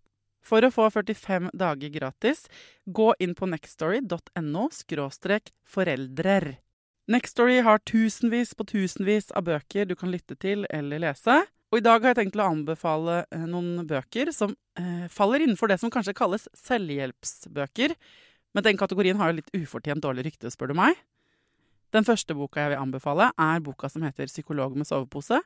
For 0.46 0.64
å 0.64 0.70
få 0.72 0.86
45 0.94 1.50
dager 1.58 1.92
gratis, 1.92 2.46
gå 2.86 3.10
inn 3.20 3.34
på 3.36 3.50
nextory.no 3.50 4.68
foreldrer. 5.68 6.46
Nextory 7.10 7.58
har 7.66 7.82
tusenvis 7.82 8.54
på 8.54 8.64
tusenvis 8.70 9.32
av 9.34 9.48
bøker 9.50 9.90
du 9.90 9.96
kan 9.98 10.12
lytte 10.14 10.38
til 10.38 10.64
eller 10.70 11.02
lese. 11.02 11.42
Og 11.70 11.78
i 11.78 11.85
dag 11.87 12.02
har 12.02 12.12
jeg 12.12 12.18
tenkt 12.24 12.40
å 12.40 12.48
anbefale 12.50 13.20
eh, 13.30 13.46
noen 13.46 13.85
bøker 13.87 14.33
som 14.35 14.56
eh, 14.78 15.06
faller 15.12 15.44
innenfor 15.44 15.70
det 15.70 15.78
som 15.78 15.92
kanskje 15.92 16.16
kalles 16.18 16.48
selvhjelpsbøker. 16.59 17.94
Men 18.56 18.66
den 18.66 18.80
kategorien 18.80 19.20
har 19.20 19.30
jo 19.30 19.38
litt 19.38 19.52
ufortjent 19.54 20.02
dårlig 20.02 20.26
rykte, 20.26 20.50
spør 20.50 20.72
du 20.72 20.80
meg. 20.80 20.98
Den 21.94 22.06
første 22.06 22.35
boka 22.38 22.62
jeg 22.62 22.72
vil 22.72 22.83
anbefale, 22.83 23.30
er 23.38 23.62
boka 23.62 23.88
som 23.90 24.02
heter 24.06 24.26
'Psykolog 24.26 24.74
med 24.78 24.87
sovepose'. 24.87 25.42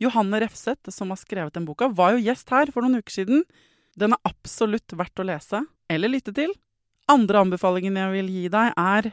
Johanne 0.00 0.40
Refseth, 0.40 0.92
som 0.92 1.08
har 1.08 1.20
skrevet 1.20 1.52
den 1.52 1.68
boka, 1.68 1.88
var 1.88 2.12
jo 2.12 2.24
gjest 2.24 2.48
her 2.52 2.72
for 2.72 2.84
noen 2.84 3.00
uker 3.00 3.12
siden. 3.12 3.44
Den 3.96 4.12
er 4.12 4.24
absolutt 4.24 4.92
verdt 4.92 5.20
å 5.20 5.28
lese 5.28 5.64
eller 5.88 6.08
lytte 6.08 6.32
til. 6.32 6.52
Andre 7.08 7.44
anbefalingen 7.44 7.96
jeg 7.96 8.12
vil 8.12 8.28
gi 8.28 8.48
deg, 8.48 8.72
er 8.76 9.12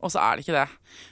og 0.00 0.10
så 0.12 0.20
er 0.22 0.36
det 0.38 0.44
ikke 0.46 0.56
det. 0.56 0.66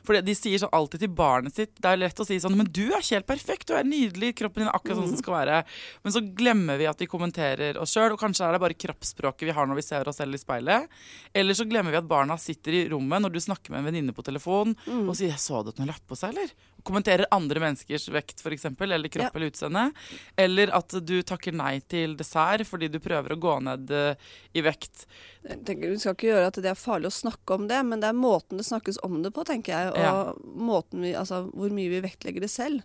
For 0.07 0.19
de 0.25 0.35
sier 0.35 0.59
sånn 0.63 0.73
alltid 0.75 1.05
til 1.05 1.11
barnet 1.15 1.55
sitt 1.55 1.75
Det 1.79 1.87
er 1.87 2.01
lett 2.01 2.19
å 2.19 2.25
si 2.27 2.35
sånn 2.43 2.57
Men 2.59 2.67
du 2.75 2.89
er 2.89 3.05
helt 3.05 3.27
perfekt, 3.29 3.69
du 3.69 3.75
er 3.79 3.85
nydelig, 3.87 4.33
kroppen 4.41 4.65
din 4.65 4.71
er 4.71 4.75
akkurat 4.75 4.99
sånn 4.99 5.07
som 5.11 5.15
den 5.15 5.23
skal 5.23 5.37
være. 5.37 5.59
Men 6.03 6.15
så 6.17 6.23
glemmer 6.41 6.81
vi 6.81 6.89
at 6.91 6.99
vi 6.99 7.07
kommenterer 7.11 7.79
oss 7.79 7.93
sjøl, 7.95 8.13
og 8.17 8.21
kanskje 8.21 8.47
er 8.49 8.57
det 8.57 8.61
bare 8.65 8.75
kroppsspråket 8.75 9.47
vi 9.49 9.55
har 9.55 9.69
når 9.69 9.79
vi 9.81 9.87
ser 9.87 10.09
oss 10.11 10.19
selv 10.19 10.35
i 10.35 10.41
speilet. 10.41 10.89
Eller 11.37 11.55
så 11.55 11.67
glemmer 11.69 11.95
vi 11.95 12.01
at 12.01 12.09
barna 12.11 12.39
sitter 12.41 12.73
i 12.73 12.89
rommet 12.91 13.23
når 13.23 13.37
du 13.37 13.41
snakker 13.45 13.71
med 13.71 13.83
en 13.85 13.89
venninne 13.91 14.17
på 14.17 14.25
telefon 14.27 14.75
og 14.89 15.15
sier 15.17 15.37
'Så 15.39 15.63
du 15.65 15.71
at 15.71 15.79
hun 15.79 15.87
lagt 15.87 16.07
på 16.07 16.17
seg', 16.17 16.31
eller? 16.31 16.51
Og 16.79 16.85
kommenterer 16.85 17.27
andre 17.31 17.61
menneskers 17.61 18.09
vekt, 18.09 18.41
f.eks., 18.41 18.65
eller 18.65 19.09
kropp 19.09 19.29
Ja. 19.29 19.31
eller 19.35 19.51
utseende. 19.51 19.93
Eller 20.37 20.71
at 20.75 20.89
du 21.05 21.23
takker 21.23 21.53
nei 21.53 21.81
til 21.81 22.17
dessert 22.17 22.67
fordi 22.67 22.89
du 22.89 22.99
prøver 22.99 23.35
å 23.35 23.39
gå 23.39 23.61
ned 23.63 23.91
eh, 23.91 24.15
i 24.55 24.61
vekt. 24.61 25.07
Jeg 25.45 25.65
tenker, 25.65 25.91
Du 25.91 25.99
skal 25.99 26.15
ikke 26.15 26.29
gjøre 26.33 26.47
at 26.47 26.55
det 26.55 26.67
er 26.71 26.75
farlig 26.75 27.07
å 27.07 27.15
snakke 27.15 27.55
om 27.55 27.67
det, 27.69 27.85
men 27.85 28.01
det 28.01 28.09
er 28.09 28.13
måten 28.13 28.57
det 28.57 28.65
snakkes 28.67 28.78
om 29.03 29.23
det 29.23 29.33
på, 29.35 29.45
tenker 29.45 29.73
jeg. 29.73 29.93
Og 29.93 29.99
Ja. 29.99 30.33
måten 30.45 31.01
vi, 31.03 31.13
altså, 31.15 31.51
hvor 31.53 31.71
mye 31.71 31.89
vi 31.91 32.01
vektlegger 32.01 32.41
det 32.41 32.51
selv. 32.51 32.83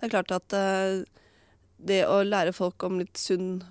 Det 0.00 0.06
er 0.06 0.22
klart 0.22 0.30
at 0.32 0.52
uh, 0.52 1.04
det 1.78 2.04
å 2.06 2.22
lære 2.24 2.52
folk 2.54 2.82
om 2.82 2.98
litt 2.98 3.16
sunn, 3.16 3.62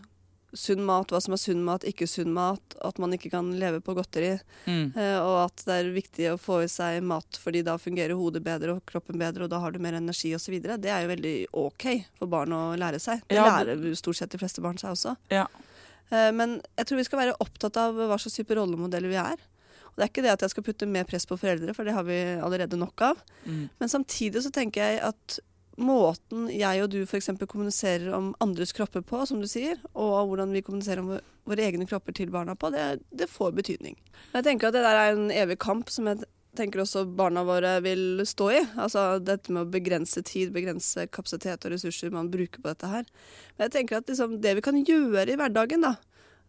sunn 0.54 0.84
mat, 0.86 1.08
hva 1.10 1.20
som 1.22 1.34
er 1.34 1.38
sunn 1.42 1.64
mat, 1.66 1.82
ikke 1.84 2.06
sunn 2.08 2.32
mat, 2.34 2.62
at 2.86 3.00
man 3.00 3.12
ikke 3.12 3.32
kan 3.32 3.52
leve 3.60 3.82
på 3.82 3.96
godteri, 3.98 4.40
Mm. 4.68 4.94
uh, 4.96 5.20
og 5.26 5.38
at 5.50 5.64
det 5.66 5.74
er 5.80 5.92
viktig 5.94 6.28
å 6.32 6.38
få 6.40 6.64
i 6.64 6.68
seg 6.68 7.02
mat 7.04 7.26
fordi 7.42 7.64
da 7.64 7.76
fungerer 7.78 8.14
hodet 8.16 8.44
bedre 8.44 8.76
og 8.76 8.86
kroppen 8.86 9.18
bedre, 9.18 9.44
og 9.44 9.50
da 9.50 9.60
har 9.60 9.72
du 9.72 9.80
mer 9.80 9.94
energi 9.98 10.34
osv., 10.36 10.62
det 10.62 10.86
er 10.92 11.02
jo 11.08 11.10
veldig 11.16 11.48
OK 11.54 12.06
for 12.20 12.28
barn 12.28 12.50
å 12.54 12.78
lære 12.78 13.00
seg. 13.02 13.24
Det 13.28 13.36
Ja, 13.36 13.64
lærer 13.64 13.96
stort 13.96 14.16
sett 14.18 14.30
de 14.30 14.38
fleste 14.38 14.62
barn 14.62 14.78
seg 14.78 14.92
også. 14.94 15.18
Ja. 15.32 15.48
Eh, 16.12 16.32
Men 16.32 16.62
jeg 16.78 16.86
tror 16.86 16.98
vi 16.98 17.04
skal 17.04 17.20
være 17.20 17.36
opptatt 17.42 17.76
av 17.78 17.96
hva 17.96 18.18
slags 18.20 18.36
type 18.38 18.54
rollemodeller 18.54 19.10
vi 19.10 19.16
er. 19.18 19.38
Og 19.94 20.02
det 20.02 20.06
er 20.06 20.12
ikke 20.12 20.26
det 20.26 20.34
at 20.34 20.46
jeg 20.46 20.54
skal 20.56 20.66
putte 20.66 20.90
mer 20.90 21.08
press 21.10 21.28
på 21.30 21.38
foreldre, 21.38 21.76
for 21.78 21.86
det 21.86 21.96
har 21.96 22.06
vi 22.08 22.20
allerede 22.42 22.80
nok 22.82 23.08
av. 23.14 23.24
Mm. 23.46 23.66
Men 23.80 23.92
samtidig 23.92 24.42
så 24.46 24.52
tenker 24.54 24.82
jeg 24.82 25.02
at 25.14 25.40
måten 25.78 26.50
jeg 26.54 26.84
og 26.84 26.92
du 26.94 27.00
f.eks. 27.06 27.32
kommuniserer 27.50 28.12
om 28.14 28.34
andres 28.44 28.74
kropper 28.78 29.02
på, 29.06 29.24
som 29.30 29.42
du 29.42 29.48
sier, 29.50 29.80
og 29.94 30.30
hvordan 30.30 30.54
vi 30.54 30.62
kommuniserer 30.66 31.02
om 31.02 31.16
våre 31.50 31.66
egne 31.66 31.88
kropper 31.90 32.16
til 32.16 32.34
barna 32.34 32.56
på, 32.56 32.70
det, 32.74 33.04
det 33.12 33.30
får 33.32 33.56
betydning. 33.58 33.98
Jeg 34.34 34.46
tenker 34.46 34.70
at 34.70 34.78
det 34.78 34.86
der 34.86 35.02
er 35.02 35.18
en 35.18 35.34
evig 35.34 35.60
kamp 35.62 35.92
som 35.94 36.10
jeg 36.10 36.26
tenker 36.58 36.84
også 36.84 37.06
barna 37.18 37.44
våre 37.48 37.76
vil 37.86 38.22
stå 38.30 38.50
i. 38.54 38.62
Altså 38.78 39.18
dette 39.24 39.54
med 39.54 39.66
å 39.66 39.74
begrense 39.74 40.22
tid, 40.26 40.54
begrense 40.54 41.08
kapasitet 41.10 41.66
og 41.66 41.74
ressurser 41.74 42.14
man 42.14 42.32
bruker 42.34 42.62
på 42.62 42.70
dette 42.70 42.90
her. 42.92 43.08
Men 43.56 43.68
jeg 43.68 43.76
tenker 43.78 44.00
at 44.00 44.12
liksom, 44.12 44.38
det 44.44 44.56
vi 44.60 44.66
kan 44.66 44.78
gjøre 44.86 45.32
i 45.34 45.40
hverdagen, 45.40 45.86
da, 45.86 45.96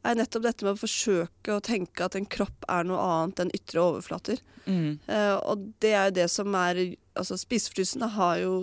er 0.05 0.19
nettopp 0.19 0.45
dette 0.45 0.67
med 0.67 0.77
å 0.77 0.81
forsøke 0.81 1.57
å 1.57 1.63
tenke 1.65 2.05
at 2.05 2.17
en 2.19 2.29
kropp 2.29 2.67
er 2.71 2.87
noe 2.87 3.01
annet 3.01 3.45
enn 3.45 3.53
ytre 3.57 3.83
overflater. 3.83 4.41
Mm. 4.67 4.99
Uh, 5.09 5.37
og 5.41 5.69
det 5.85 5.93
er 5.93 6.09
jo 6.09 6.19
det 6.21 6.31
som 6.33 6.55
er 6.57 6.79
Altså 7.15 7.37
spiseforstyrrelsene 7.39 8.09
har 8.11 8.39
jo 8.41 8.55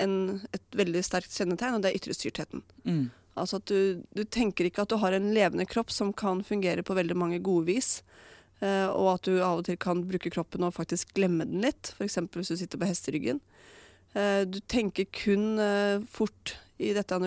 en, 0.00 0.14
et 0.56 0.76
veldig 0.78 1.02
sterkt 1.04 1.34
kjennetegn, 1.36 1.74
og 1.76 1.82
det 1.84 1.90
er 1.90 1.98
ytrestyrtheten. 1.98 2.62
Mm. 2.88 3.02
Altså 3.36 3.58
at 3.60 3.66
du, 3.68 4.00
du 4.16 4.22
tenker 4.24 4.64
ikke 4.64 4.86
at 4.86 4.94
du 4.94 4.96
har 5.02 5.12
en 5.12 5.26
levende 5.36 5.66
kropp 5.68 5.92
som 5.92 6.14
kan 6.16 6.40
fungere 6.48 6.80
på 6.86 6.96
veldig 6.96 7.18
mange 7.20 7.42
gode 7.44 7.68
vis. 7.68 7.98
Uh, 8.62 8.88
og 8.88 9.10
at 9.18 9.28
du 9.28 9.36
av 9.36 9.60
og 9.60 9.68
til 9.68 9.76
kan 9.76 10.00
bruke 10.08 10.32
kroppen 10.32 10.64
og 10.64 10.72
faktisk 10.78 11.12
glemme 11.18 11.44
den 11.50 11.60
litt. 11.66 11.92
F.eks. 11.92 12.16
hvis 12.24 12.54
du 12.54 12.56
sitter 12.56 12.80
på 12.80 12.88
hesteryggen. 12.88 13.42
Uh, 14.16 14.48
du 14.48 14.62
tenker 14.64 15.12
kun 15.12 15.60
fort 16.08 16.56
i 16.80 16.96
dette 16.96 17.20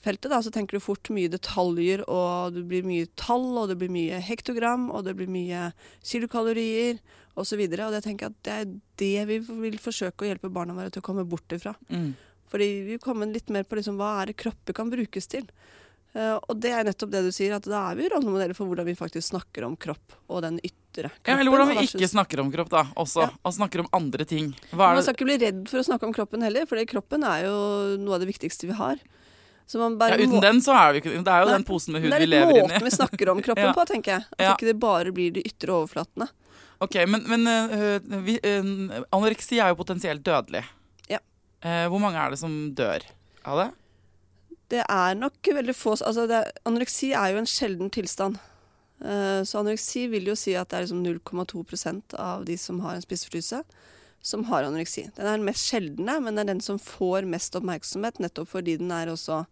anoreksifeltet, 0.00 0.30
da, 0.30 0.42
så 0.42 0.50
tenker 0.50 0.76
du 0.76 0.80
fort 0.80 1.10
mye 1.10 1.28
detaljer, 1.28 2.02
og 2.08 2.54
det 2.54 2.64
blir 2.68 2.82
mye 2.84 3.06
tall, 3.16 3.58
og 3.58 3.68
det 3.68 3.76
blir 3.78 3.90
mye 3.90 4.20
hektogram, 4.20 4.90
og 4.90 5.04
det 5.04 5.14
blir 5.16 5.28
mye 5.28 5.72
kilokalorier 6.02 6.98
osv. 7.36 7.60
Og, 7.60 7.78
og 7.80 7.94
jeg 7.94 8.04
tenker 8.04 8.30
at 8.30 8.38
det 8.44 8.52
er 8.52 8.72
det 8.96 9.26
vi 9.28 9.38
vil 9.38 9.78
forsøke 9.78 10.24
å 10.24 10.28
hjelpe 10.28 10.50
barna 10.50 10.74
våre 10.74 10.90
til 10.90 11.00
å 11.00 11.06
komme 11.06 11.24
bort 11.24 11.50
ifra. 11.52 11.74
Mm. 11.90 12.14
Fordi 12.50 12.82
vi 12.82 12.98
kommer 12.98 13.26
litt 13.26 13.48
mer 13.48 13.64
på 13.64 13.76
liksom, 13.76 13.96
hva 13.96 14.22
er 14.22 14.30
det 14.30 14.40
kropper 14.40 14.74
kan 14.74 14.90
brukes 14.90 15.28
til. 15.30 15.46
Uh, 16.10 16.40
og 16.50 16.56
det 16.58 16.72
er 16.74 16.82
nettopp 16.82 17.12
det 17.12 17.20
du 17.22 17.30
sier, 17.30 17.52
at 17.54 17.62
da 17.70 17.84
er 17.92 18.00
vi 18.00 18.08
rollemodeller 18.10 18.56
for 18.58 18.66
hvordan 18.66 18.88
vi 18.88 18.96
faktisk 18.98 19.28
snakker 19.28 19.62
om 19.62 19.76
kropp 19.78 20.16
og 20.26 20.40
den 20.42 20.56
ytre 20.58 21.12
Ja, 21.22 21.36
eller 21.36 21.52
hvordan 21.52 21.70
vi 21.70 21.84
ikke 21.84 22.08
snakker 22.10 22.42
om 22.42 22.50
kropp, 22.50 22.72
da, 22.72 22.82
også. 22.98 23.28
Ja. 23.28 23.36
Og 23.46 23.54
snakker 23.54 23.84
om 23.84 23.90
andre 23.94 24.26
ting. 24.26 24.50
Man 24.74 24.98
skal 25.04 25.14
ikke 25.14 25.28
bli 25.28 25.38
redd 25.38 25.62
for 25.70 25.78
å 25.78 25.86
snakke 25.86 26.08
om 26.08 26.14
kroppen 26.16 26.42
heller, 26.42 26.66
for 26.66 26.82
kroppen 26.90 27.22
er 27.22 27.46
jo 27.46 27.54
noe 28.02 28.18
av 28.18 28.24
det 28.24 28.32
viktigste 28.32 28.66
vi 28.66 28.74
har. 28.80 28.98
Ja, 29.78 30.16
må- 30.16 30.26
uten 30.26 30.40
den 30.42 30.60
så 30.64 30.74
er 30.74 30.92
vi 30.92 31.00
ikke 31.00 31.12
Det 31.22 31.28
er 31.30 31.40
jo 31.44 31.46
Nei, 31.50 31.54
den 31.58 31.64
posen 31.64 31.92
med 31.94 32.02
hud 32.02 32.10
det 32.10 32.18
vi 32.18 32.24
er 32.24 32.26
litt 32.26 32.40
lever 32.40 32.58
inni. 32.58 32.68
måten 32.74 32.84
vi 32.88 32.90
snakker 32.96 33.30
om 33.30 33.42
kroppen 33.46 33.64
Ja. 33.68 33.72
på, 33.76 33.86
tenker 33.86 34.12
jeg. 34.16 34.24
At 34.32 34.40
Ja. 34.46 34.54
ikke 34.56 34.66
det 34.72 34.78
bare 34.80 35.12
blir 35.12 35.30
de 35.32 35.42
ytre 35.46 35.68
overflatene. 35.76 36.28
Ok, 36.80 36.94
men, 37.06 37.22
men 37.28 37.46
uh, 37.46 37.98
vi, 38.24 38.38
uh, 38.42 39.02
anoreksi 39.12 39.60
er 39.60 39.68
jo 39.68 39.76
potensielt 39.76 40.22
dødelig. 40.24 40.64
Ja. 41.08 41.18
Uh, 41.64 41.86
hvor 41.92 42.00
mange 42.00 42.16
er 42.16 42.30
det 42.30 42.38
som 42.40 42.72
dør 42.74 43.04
av 43.44 43.58
det? 43.64 43.68
Det 44.70 44.84
er 44.88 45.14
nok 45.18 45.34
veldig 45.42 45.74
få 45.74 45.96
altså 45.98 46.26
det, 46.30 46.44
Anoreksi 46.64 47.12
er 47.12 47.32
jo 47.32 47.38
en 47.38 47.46
sjelden 47.46 47.90
tilstand. 47.90 48.38
Så 49.00 49.56
anoreksi 49.58 50.02
vil 50.12 50.26
jo 50.28 50.34
si 50.36 50.52
at 50.54 50.68
det 50.68 50.76
er 50.76 50.82
liksom 50.84 51.00
0,2% 51.02 52.14
av 52.20 52.44
de 52.44 52.56
som 52.60 52.80
har 52.84 52.94
en 52.98 53.02
spiseforstyrrelse, 53.02 53.62
som 54.22 54.44
har 54.44 54.62
anoreksi. 54.68 55.06
Den 55.16 55.24
er 55.26 55.38
den 55.38 55.46
mest 55.46 55.64
sjeldne, 55.70 56.18
men 56.20 56.36
det 56.36 56.42
er 56.44 56.50
den 56.52 56.60
som 56.60 56.78
får 56.78 57.24
mest 57.24 57.56
oppmerksomhet, 57.56 58.20
nettopp 58.20 58.48
fordi 58.52 58.76
den 58.78 58.92
er 58.92 59.08
også 59.08 59.46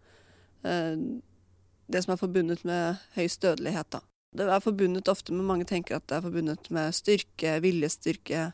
det 0.63 2.03
som 2.05 2.13
er 2.13 2.21
forbundet 2.21 2.65
med 2.69 2.99
høyest 3.17 3.43
dødelighet. 3.45 3.89
Da. 3.95 4.01
Det 4.37 4.49
er 4.49 4.61
forbundet 4.61 5.09
ofte 5.09 5.33
med 5.33 5.47
Mange 5.49 5.67
tenker 5.69 5.99
at 5.99 6.07
det 6.11 6.19
er 6.19 6.25
forbundet 6.27 6.71
med 6.75 6.95
styrke, 6.97 7.59
viljestyrke. 7.65 8.51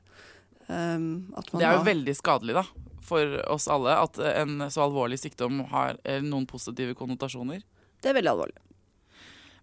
Um, 0.68 1.34
Det 1.52 1.64
er 1.64 1.76
jo 1.76 1.84
veldig 1.84 2.14
skadelig 2.16 2.54
da, 2.56 2.62
for 3.04 3.34
oss 3.52 3.66
alle 3.68 3.96
at 4.00 4.20
en 4.30 4.64
så 4.72 4.86
alvorlig 4.86 5.18
sykdom 5.20 5.64
har 5.72 5.98
eh, 6.04 6.22
noen 6.24 6.46
positive 6.48 6.94
konnotasjoner. 6.96 7.60
Det 8.00 8.12
er 8.12 8.16
veldig 8.16 8.32
alvorlig. 8.32 8.60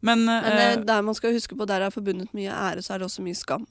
Men, 0.01 0.25
Men 0.25 0.53
eh, 0.53 0.75
det, 0.75 0.85
der 0.89 1.01
man 1.05 1.17
skal 1.17 1.33
huske 1.33 1.55
på, 1.57 1.65
der 1.65 1.81
det 1.81 1.89
er 1.89 1.95
forbundet 1.95 2.33
mye 2.37 2.53
ære, 2.53 2.83
så 2.85 2.93
er 2.93 3.01
det 3.01 3.09
også 3.09 3.25
mye 3.25 3.37
skam. 3.37 3.65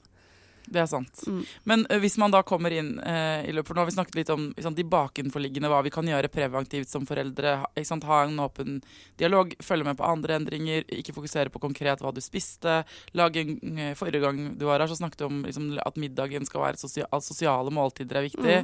Det 0.71 0.79
er 0.79 0.87
sant. 0.87 1.21
Mm. 1.27 1.41
Men 1.67 1.83
eh, 1.89 1.99
hvis 1.99 2.15
man 2.21 2.31
da 2.31 2.41
kommer 2.47 2.71
inn 2.71 2.93
eh, 3.03 3.43
i 3.49 3.53
løpet 3.53 3.71
For 3.71 3.77
nå 3.77 3.83
har 3.83 3.89
vi 3.89 3.95
snakket 3.95 4.17
litt 4.21 4.31
om 4.33 4.47
sant, 4.55 4.77
de 4.77 4.85
bakenforliggende, 4.87 5.69
hva 5.71 5.81
vi 5.83 5.91
kan 5.93 6.07
gjøre 6.07 6.31
preventivt 6.31 6.91
som 6.91 7.05
foreldre. 7.07 7.57
sant, 7.87 8.07
ha 8.07 8.21
en 8.23 8.39
åpen 8.43 8.79
dialog, 9.19 9.53
følge 9.63 9.87
med 9.89 9.99
på 9.99 10.07
andre 10.07 10.37
endringer, 10.39 10.87
ikke 10.87 11.15
fokusere 11.17 11.51
på 11.51 11.61
konkret 11.63 12.03
hva 12.03 12.13
du 12.15 12.21
spiste. 12.23 12.81
Lage 13.17 13.43
en, 13.43 13.57
eh, 13.75 13.93
Forrige 13.99 14.23
gang 14.23 14.39
du 14.57 14.65
var 14.69 14.79
her, 14.79 14.87
så 14.91 14.99
snakket 14.99 15.23
du 15.23 15.27
om 15.27 15.43
liksom, 15.47 15.73
at 15.83 15.99
middagen 15.99 16.47
skal 16.47 16.63
være 16.63 16.79
sosial, 16.79 17.09
at 17.11 17.27
sosiale 17.27 17.73
måltider 17.73 18.21
er 18.21 18.27
viktig. 18.29 18.57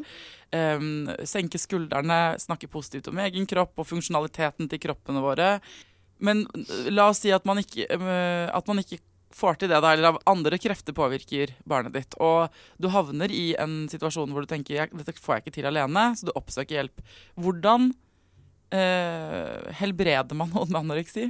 Em, 0.56 1.10
senke 1.28 1.60
skuldrene, 1.60 2.38
snakke 2.40 2.72
positivt 2.72 3.12
om 3.12 3.20
egen 3.26 3.46
kropp 3.50 3.84
og 3.84 3.90
funksjonaliteten 3.90 4.72
til 4.72 4.82
kroppene 4.88 5.24
våre. 5.24 5.50
Men 6.24 6.46
la 6.90 7.10
oss 7.12 7.20
si 7.26 7.34
at 7.36 7.46
man 7.46 7.60
ikke, 7.62 7.86
at 7.92 8.72
man 8.72 8.80
ikke 8.82 9.02
får 9.34 9.58
til 9.60 9.70
det, 9.70 9.80
da, 9.84 9.92
eller 9.94 10.14
av 10.14 10.20
andre 10.30 10.58
krefter 10.62 10.96
påvirker 10.96 11.52
barnet 11.68 11.94
ditt. 11.98 12.16
Og 12.24 12.48
du 12.82 12.88
havner 12.94 13.32
i 13.34 13.56
en 13.60 13.88
situasjon 13.92 14.32
hvor 14.32 14.46
du 14.46 14.50
tenker 14.52 14.88
dette 14.94 15.18
får 15.20 15.38
jeg 15.40 15.46
ikke 15.46 15.56
til 15.60 15.68
alene, 15.72 16.06
så 16.16 16.30
du 16.30 16.32
oppsøker 16.38 16.80
hjelp. 16.80 17.04
Hvordan 17.36 17.92
eh, 18.72 19.68
helbreder 19.82 20.36
man 20.38 20.52
noen 20.56 20.72
med 20.72 20.82
anoreksi? 20.86 21.28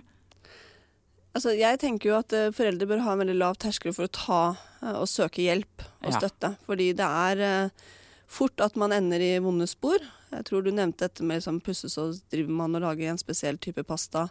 Altså, 1.37 1.51
jeg 1.53 1.77
tenker 1.81 2.09
jo 2.11 2.17
at 2.17 2.33
eh, 2.33 2.51
foreldre 2.55 2.87
bør 2.89 3.03
ha 3.05 3.13
en 3.13 3.21
veldig 3.21 3.37
lav 3.37 3.57
terskel 3.61 3.93
for 3.93 4.07
å 4.07 4.13
ta 4.13 4.41
eh, 4.81 4.95
og 4.95 5.05
søke 5.11 5.43
hjelp 5.45 5.83
og 6.01 6.11
Ja. 6.11 6.19
støtte. 6.21 6.53
Fordi 6.65 6.91
det 6.97 7.05
er 7.05 7.43
eh, 7.45 7.89
fort 8.27 8.61
at 8.65 8.75
man 8.79 8.95
ender 8.95 9.21
i 9.21 9.33
vonde 9.43 9.67
spor. 9.69 10.01
Jeg 10.33 10.47
tror 10.49 10.63
du 10.65 10.71
nevnte 10.73 11.05
dette 11.05 11.23
med 11.23 11.39
liksom, 11.39 11.61
plutselig 11.63 11.93
så 11.93 12.07
driver 12.31 12.55
man 12.57 12.75
og 12.75 12.81
lager 12.87 13.11
en 13.11 13.21
spesiell 13.21 13.57
type 13.61 13.83
pasta 13.87 14.27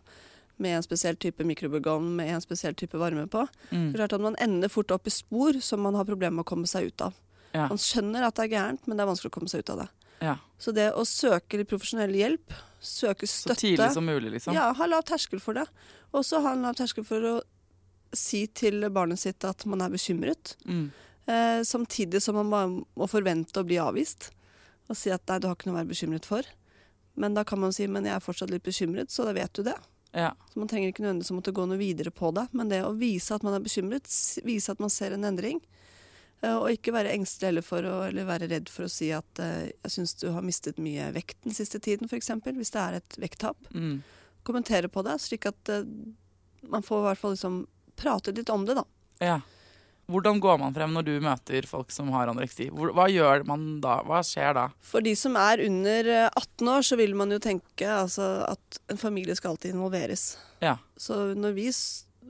med 0.63 0.79
en 0.79 0.85
spesiell 0.85 1.19
type 1.21 1.45
mikrobølgeovn 1.45 2.09
med 2.17 2.33
en 2.33 2.43
spesiell 2.45 2.77
type 2.79 2.99
varme 3.01 3.27
på. 3.31 3.45
Mm. 3.71 3.91
Det 3.91 3.97
er 3.97 4.03
klart 4.03 4.17
at 4.17 4.25
Man 4.25 4.39
ender 4.41 4.73
fort 4.73 4.91
opp 4.95 5.07
i 5.07 5.13
spor 5.13 5.61
som 5.61 5.83
man 5.85 5.99
har 5.99 6.09
problemer 6.09 6.39
med 6.39 6.47
å 6.47 6.49
komme 6.49 6.69
seg 6.71 6.91
ut 6.91 7.07
av. 7.09 7.19
Ja. 7.53 7.69
Man 7.71 7.81
skjønner 7.81 8.27
at 8.27 8.37
det 8.37 8.47
er 8.47 8.55
gærent, 8.57 8.87
men 8.87 8.97
det 8.97 9.05
er 9.05 9.11
vanskelig 9.11 9.33
å 9.33 9.37
komme 9.37 9.53
seg 9.53 9.65
ut 9.65 9.75
av 9.75 9.85
det. 9.85 9.89
Ja. 10.25 10.37
Så 10.59 10.73
det 10.73 10.91
å 10.97 11.05
søke 11.09 11.61
litt 11.61 11.69
profesjonell 11.69 12.15
hjelp, 12.17 12.55
søke 12.81 13.29
støtte 13.29 13.57
Så 13.57 13.67
tidlig 13.67 13.91
som 13.93 14.07
mulig, 14.09 14.33
liksom. 14.37 14.57
Ja, 14.57 14.71
ha 14.77 14.89
lav 14.89 15.05
terskel 15.09 15.43
for 15.43 15.59
det. 15.59 15.67
Og 16.17 16.25
så 16.25 16.41
ha 16.45 16.55
en 16.57 16.65
lav 16.65 16.77
terskel 16.79 17.05
for 17.07 17.25
å 17.29 17.35
si 18.17 18.47
til 18.57 18.87
barnet 18.95 19.21
sitt 19.21 19.45
at 19.45 19.67
man 19.69 19.83
er 19.85 19.93
bekymret. 19.93 20.55
Mm. 20.65 20.87
Eh, 21.27 21.61
samtidig 21.67 22.23
som 22.23 22.39
man 22.39 22.53
bare 22.53 22.71
må 22.71 23.09
forvente 23.11 23.61
å 23.61 23.67
bli 23.67 23.81
avvist. 23.83 24.31
Og 24.87 24.97
si 24.97 25.11
at 25.13 25.25
nei, 25.29 25.41
du 25.43 25.49
har 25.51 25.59
ikke 25.59 25.69
noe 25.69 25.77
å 25.77 25.81
være 25.81 25.93
bekymret 25.93 26.29
for. 26.29 26.47
Men 27.17 27.35
da 27.37 27.45
kan 27.49 27.61
man 27.61 27.75
si 27.75 27.89
men 27.91 28.07
jeg 28.07 28.15
er 28.17 28.25
fortsatt 28.25 28.53
litt 28.53 28.65
bekymret, 28.65 29.11
så 29.11 29.27
da 29.27 29.35
vet 29.37 29.53
du 29.57 29.65
det. 29.67 29.77
Ja. 30.17 30.31
Så 30.53 30.59
Man 30.63 30.69
trenger 30.71 30.89
ikke 30.91 31.03
nødvendigvis 31.05 31.31
å 31.35 31.37
måtte 31.37 31.53
gå 31.53 31.67
noe 31.69 31.77
videre 31.81 32.11
på 32.15 32.31
det, 32.33 32.47
men 32.57 32.71
det 32.73 32.79
å 32.87 32.95
vise 32.97 33.37
at 33.37 33.43
man 33.45 33.53
er 33.59 33.65
bekymret, 33.65 34.09
vise 34.47 34.73
at 34.73 34.81
man 34.81 34.93
ser 34.93 35.13
en 35.13 35.27
endring. 35.29 35.61
eh, 36.43 36.55
Og 36.57 36.71
ikke 36.73 36.95
være 36.97 37.13
engstelig 37.13 37.49
eller, 37.51 37.65
for 37.67 37.85
å, 37.85 37.97
eller 38.09 38.25
være 38.29 38.49
redd 38.49 38.69
for 38.73 38.87
å 38.89 38.93
si 38.93 39.11
at 39.13 39.39
eh, 39.45 39.71
jeg 39.85 39.93
syns 39.99 40.15
du 40.21 40.31
har 40.33 40.43
mistet 40.47 40.79
mye 40.81 41.11
vekt 41.13 41.37
den 41.45 41.53
siste 41.57 41.79
tiden, 41.85 42.09
f.eks. 42.09 42.31
Hvis 42.49 42.73
det 42.73 42.81
er 42.87 42.99
et 43.03 43.19
vekttap 43.21 43.57
Mm. 43.75 44.03
kommentere 44.47 44.89
på 44.89 45.03
det, 45.05 45.19
slik 45.21 45.47
at 45.53 45.69
eh, 45.69 45.85
man 46.69 46.83
får 46.83 47.03
i 47.03 47.07
hvert 47.11 47.21
fall 47.21 47.37
liksom 47.37 47.61
prate 47.97 48.33
litt 48.37 48.51
om 48.51 48.65
det, 48.67 48.75
da. 48.81 48.85
ja. 49.21 49.41
Hvordan 50.07 50.39
går 50.43 50.59
man 50.63 50.75
frem 50.75 50.93
når 50.95 51.07
du 51.07 51.15
møter 51.23 51.67
folk 51.67 51.91
som 51.91 52.13
har 52.15 52.31
anoreksi? 52.31 52.69
Hva 52.71 53.09
gjør 53.11 53.43
man 53.49 53.65
da? 53.83 53.99
Hva 54.07 54.21
skjer 54.27 54.55
da? 54.55 54.67
For 54.79 55.03
de 55.03 55.17
som 55.19 55.35
er 55.41 55.65
under 55.65 56.11
eh, 56.15 56.29
18 56.31 56.71
år, 56.77 56.87
så 56.87 56.99
vil 57.01 57.17
man 57.19 57.35
jo 57.35 57.41
tenke 57.43 57.89
altså, 57.91 58.29
at 58.47 58.81
en 58.93 59.01
familie 59.01 59.35
skal 59.35 59.57
alltid 59.57 59.75
involveres. 59.75 60.37
Ja. 60.63 60.77
Så 60.97 61.35
når 61.35 61.57
vi 61.59 61.69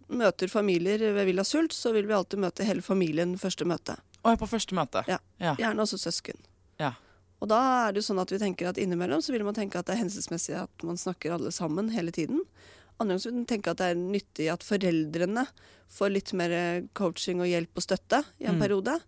møter 0.09 0.49
familier 0.49 1.05
ved 1.13 1.29
Villa 1.29 1.45
Sult, 1.45 1.77
så 1.77 1.93
vil 1.93 2.09
vi 2.09 2.17
alltid 2.17 2.41
møte 2.47 2.65
hele 2.65 2.85
familien 2.85 3.37
første 3.41 3.69
møte. 3.69 3.99
Å, 4.23 4.33
er 4.33 4.41
på 4.41 4.49
første 4.49 4.77
møte. 4.79 5.05
Ja. 5.11 5.21
Ja. 5.43 5.53
Gjerne 5.61 5.85
også 5.85 6.01
søsken. 6.01 6.41
Ja. 6.81 6.95
Og 7.45 7.51
da 7.53 7.61
er 7.85 7.93
det 7.93 8.01
jo 8.01 8.09
sånn 8.09 8.23
at 8.23 8.33
vi 8.33 8.41
tenker 8.41 8.71
at 8.71 8.81
innimellom 8.81 9.21
så 9.21 9.35
vil 9.35 9.45
man 9.45 9.57
tenke 9.57 9.79
at 9.79 9.89
det 9.89 9.99
er 9.99 10.05
hensiktsmessig 10.07 10.57
at 10.63 10.87
man 10.87 10.97
snakker 11.01 11.37
alle 11.37 11.53
sammen 11.53 11.93
hele 11.93 12.15
tiden. 12.15 12.41
Andre 13.01 13.19
ganger 13.19 13.45
tenker 13.47 13.71
at 13.75 13.81
det 13.83 13.91
er 13.93 13.99
nyttig 14.01 14.47
at 14.53 14.65
foreldrene 14.65 15.47
får 15.93 16.13
litt 16.15 16.33
mer 16.33 16.55
coaching 16.97 17.41
og 17.45 17.51
hjelp 17.51 17.77
og 17.77 17.85
støtte 17.85 18.23
i 18.41 18.47
en 18.49 18.57
Mm. 18.57 18.63
periode. 18.63 19.01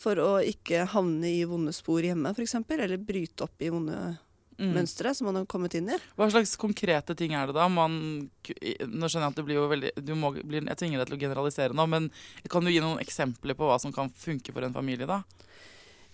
For 0.00 0.16
å 0.16 0.40
ikke 0.40 0.86
havne 0.88 1.28
i 1.28 1.44
vonde 1.44 1.72
spor 1.76 2.00
hjemme, 2.00 2.32
f.eks. 2.34 2.54
Eller 2.70 2.96
bryte 2.98 3.42
opp 3.44 3.60
i 3.60 3.68
vonde 3.70 4.18
Mm. 4.60 4.74
mønstre 4.74 5.14
som 5.16 5.24
man 5.26 5.36
har 5.36 5.46
kommet 5.46 5.72
inn 5.74 5.88
i. 5.88 5.96
Hva 6.18 6.26
slags 6.30 6.54
konkrete 6.60 7.16
ting 7.16 7.32
er 7.32 7.46
det 7.46 7.54
da? 7.54 7.66
Man, 7.68 8.28
nå 8.44 9.08
skjønner 9.08 9.24
jeg 9.24 9.32
at 9.32 9.36
det 9.36 9.44
blir 9.46 9.56
jo 9.56 9.68
veldig 9.70 10.04
du 10.04 10.12
må, 10.14 10.34
Jeg 10.36 10.76
tvinger 10.76 10.98
deg 11.00 11.06
til 11.08 11.16
å 11.16 11.20
generalisere 11.20 11.72
nå, 11.72 11.86
men 11.88 12.10
kan 12.50 12.62
du 12.62 12.68
gi 12.70 12.80
noen 12.80 13.00
eksempler 13.00 13.54
på 13.56 13.64
hva 13.64 13.80
som 13.80 13.90
kan 13.90 14.10
funke 14.10 14.52
for 14.52 14.60
en 14.62 14.74
familie, 14.74 15.06
da? 15.06 15.22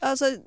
Ja, 0.01 0.13
Altså, 0.13 0.41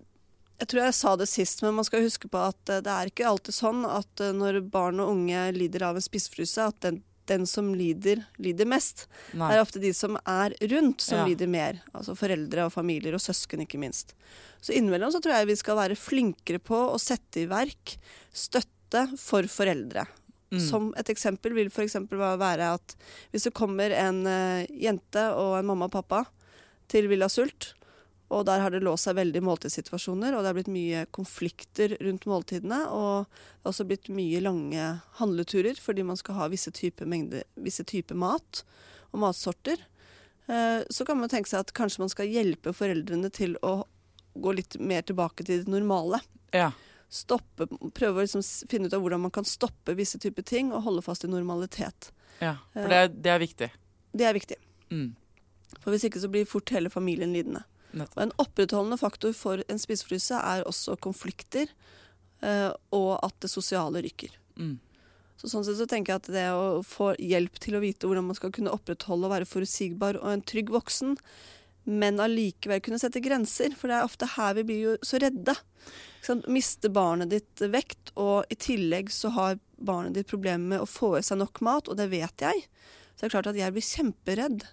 jeg 0.60 0.68
tror 0.72 0.82
jeg 0.84 0.96
sa 0.98 1.16
det 1.20 1.28
sist, 1.32 1.62
men 1.64 1.76
man 1.78 1.86
skal 1.88 2.04
huske 2.04 2.30
på 2.32 2.40
at 2.50 2.70
eh, 2.74 2.82
det 2.86 2.92
er 2.94 3.12
ikke 3.12 3.28
alltid 3.30 3.56
sånn 3.56 3.86
at 3.88 4.24
eh, 4.24 4.34
når 4.36 4.60
barn 4.72 5.00
og 5.04 5.14
unge 5.16 5.46
lider 5.56 5.86
av 5.88 5.96
en 6.00 6.04
spissfryse, 6.06 6.60
at 6.72 6.80
den, 6.86 7.02
den 7.30 7.46
som 7.48 7.72
lider, 7.78 8.24
lider 8.42 8.66
mest. 8.70 9.06
Nei. 9.38 9.48
Det 9.52 9.58
er 9.60 9.64
ofte 9.64 9.82
de 9.84 9.92
som 9.96 10.18
er 10.26 10.56
rundt, 10.72 11.02
som 11.06 11.22
Ja. 11.22 11.26
lider 11.30 11.48
mer. 11.48 11.82
Altså 11.94 12.16
foreldre 12.18 12.66
og 12.68 12.74
familier 12.74 13.16
og 13.16 13.22
søsken, 13.24 13.62
ikke 13.66 13.80
minst. 13.82 14.16
Så 14.62 14.74
innimellom 14.76 15.12
så 15.14 15.22
tror 15.24 15.38
jeg 15.38 15.48
vi 15.54 15.56
skal 15.62 15.78
være 15.80 15.96
flinkere 16.00 16.60
på 16.60 16.80
å 16.92 16.98
sette 17.00 17.44
i 17.44 17.50
verk 17.50 17.96
støtte 18.36 19.06
for 19.22 19.48
foreldre. 19.48 20.08
Mm. 20.50 20.60
Som 20.66 20.88
et 20.98 21.10
eksempel 21.14 21.54
vil 21.54 21.68
f.eks. 21.70 21.96
være 22.10 22.72
at 22.74 22.96
hvis 23.32 23.46
det 23.46 23.54
kommer 23.54 23.94
en 23.94 24.24
eh, 24.28 24.66
jente 24.82 25.28
og 25.38 25.60
en 25.60 25.68
mamma 25.70 25.86
og 25.86 25.94
pappa 25.94 26.24
til 26.90 27.06
Villa 27.12 27.28
Sult, 27.30 27.76
og 28.30 28.46
der 28.46 28.62
har 28.62 28.70
det 28.70 28.84
låst 28.86 29.08
seg 29.08 29.18
veldig 29.18 29.42
måltidssituasjoner, 29.42 30.36
og 30.36 30.44
det 30.44 30.50
har 30.52 30.58
blitt 30.60 30.70
mye 30.74 31.06
konflikter 31.16 31.96
rundt 32.06 32.28
måltidene, 32.30 32.84
og 32.94 33.26
det 33.26 33.64
har 33.66 33.72
også 33.74 33.88
blitt 33.90 34.10
mye 34.14 34.42
lange 34.46 34.90
handleturer 35.18 35.80
fordi 35.82 36.06
man 36.06 36.20
skal 36.20 36.38
ha 36.38 36.50
visse 36.54 36.70
typer 36.72 37.10
type 37.90 38.14
mat 38.14 38.62
og 39.10 39.20
matsorter. 39.24 39.82
Eh, 40.48 40.84
Så 40.90 41.06
kan 41.06 41.18
man 41.20 41.30
tenke 41.30 41.50
seg 41.50 41.60
at 41.66 41.74
kanskje 41.74 42.00
man 42.06 42.10
skal 42.14 42.30
hjelpe 42.30 42.74
foreldrene 42.74 43.32
til 43.34 43.58
å 43.66 43.84
gå 44.38 44.54
litt 44.56 44.78
mer 44.80 45.02
tilbake 45.02 45.44
til 45.44 45.64
det 45.64 45.68
normale 45.68 46.22
Ja. 46.54 46.72
stoppe, 47.10 47.66
prøve 47.94 48.22
å 48.22 48.22
liksom 48.22 48.44
finne 48.70 48.86
ut 48.86 48.94
av 48.94 49.02
hvordan 49.02 49.22
man 49.22 49.32
kan 49.32 49.44
stoppe 49.44 49.96
visse 49.96 50.20
typer 50.20 50.44
ting 50.46 50.72
og 50.72 50.84
holde 50.84 51.02
fast 51.02 51.24
i 51.24 51.28
normalitet. 51.28 52.12
ja. 52.40 52.58
For 52.74 52.88
det 52.88 52.96
er, 52.96 53.08
det 53.08 53.32
er 53.32 53.40
viktig. 53.40 53.72
Det 54.14 54.26
er 54.26 54.34
viktig. 54.34 54.56
Mm. 54.92 55.16
For 55.82 55.92
hvis 55.92 56.06
ikke 56.06 56.22
så 56.22 56.30
blir 56.30 56.46
fort 56.46 56.70
hele 56.70 56.90
familien 56.90 57.34
lidende. 57.34 57.64
Og 57.94 58.22
en 58.22 58.36
opprettholdende 58.42 59.00
faktor 59.02 59.34
for 59.38 59.64
en 59.66 59.82
spisefryse 59.82 60.38
er 60.38 60.68
også 60.70 60.98
konflikter, 61.02 61.72
eh, 62.46 62.70
og 62.96 63.12
at 63.26 63.36
det 63.42 63.52
sosiale 63.52 64.04
rykker. 64.06 64.36
Mm. 64.60 64.78
Så 65.40 65.48
sånn 65.48 65.64
sett 65.64 65.80
så 65.80 65.88
tenker 65.88 66.14
jeg 66.14 66.22
at 66.22 66.34
det 66.36 66.48
å 66.52 66.82
få 66.84 67.14
hjelp 67.16 67.62
til 67.64 67.78
å 67.78 67.84
vite 67.84 68.10
hvordan 68.10 68.28
man 68.28 68.38
skal 68.38 68.52
kunne 68.56 68.74
opprettholde 68.76 69.30
og 69.30 69.34
være 69.38 69.48
forutsigbar 69.48 70.20
og 70.20 70.34
en 70.34 70.44
trygg 70.44 70.72
voksen, 70.74 71.16
men 71.90 72.20
allikevel 72.22 72.82
kunne 72.84 73.00
sette 73.02 73.22
grenser, 73.24 73.74
for 73.78 73.90
det 73.90 73.98
er 73.98 74.06
ofte 74.06 74.28
her 74.36 74.58
vi 74.60 74.66
blir 74.68 74.82
jo 74.84 74.96
så 75.06 75.22
redde. 75.24 75.56
Mister 76.52 76.92
barnet 76.94 77.32
ditt 77.32 77.64
vekt, 77.72 78.12
og 78.20 78.52
i 78.52 78.58
tillegg 78.60 79.10
så 79.16 79.32
har 79.34 79.62
barnet 79.80 80.20
ditt 80.20 80.30
problemer 80.30 80.76
med 80.76 80.84
å 80.84 80.90
få 80.90 81.16
i 81.18 81.24
seg 81.26 81.40
nok 81.40 81.64
mat, 81.66 81.88
og 81.88 81.98
det 81.98 82.10
vet 82.12 82.44
jeg. 82.44 82.68
Så 83.16 83.24
det 83.24 83.30
er 83.30 83.36
klart 83.38 83.50
at 83.54 83.60
jeg 83.60 83.76
blir 83.76 83.88
kjemperedd. 83.88 84.68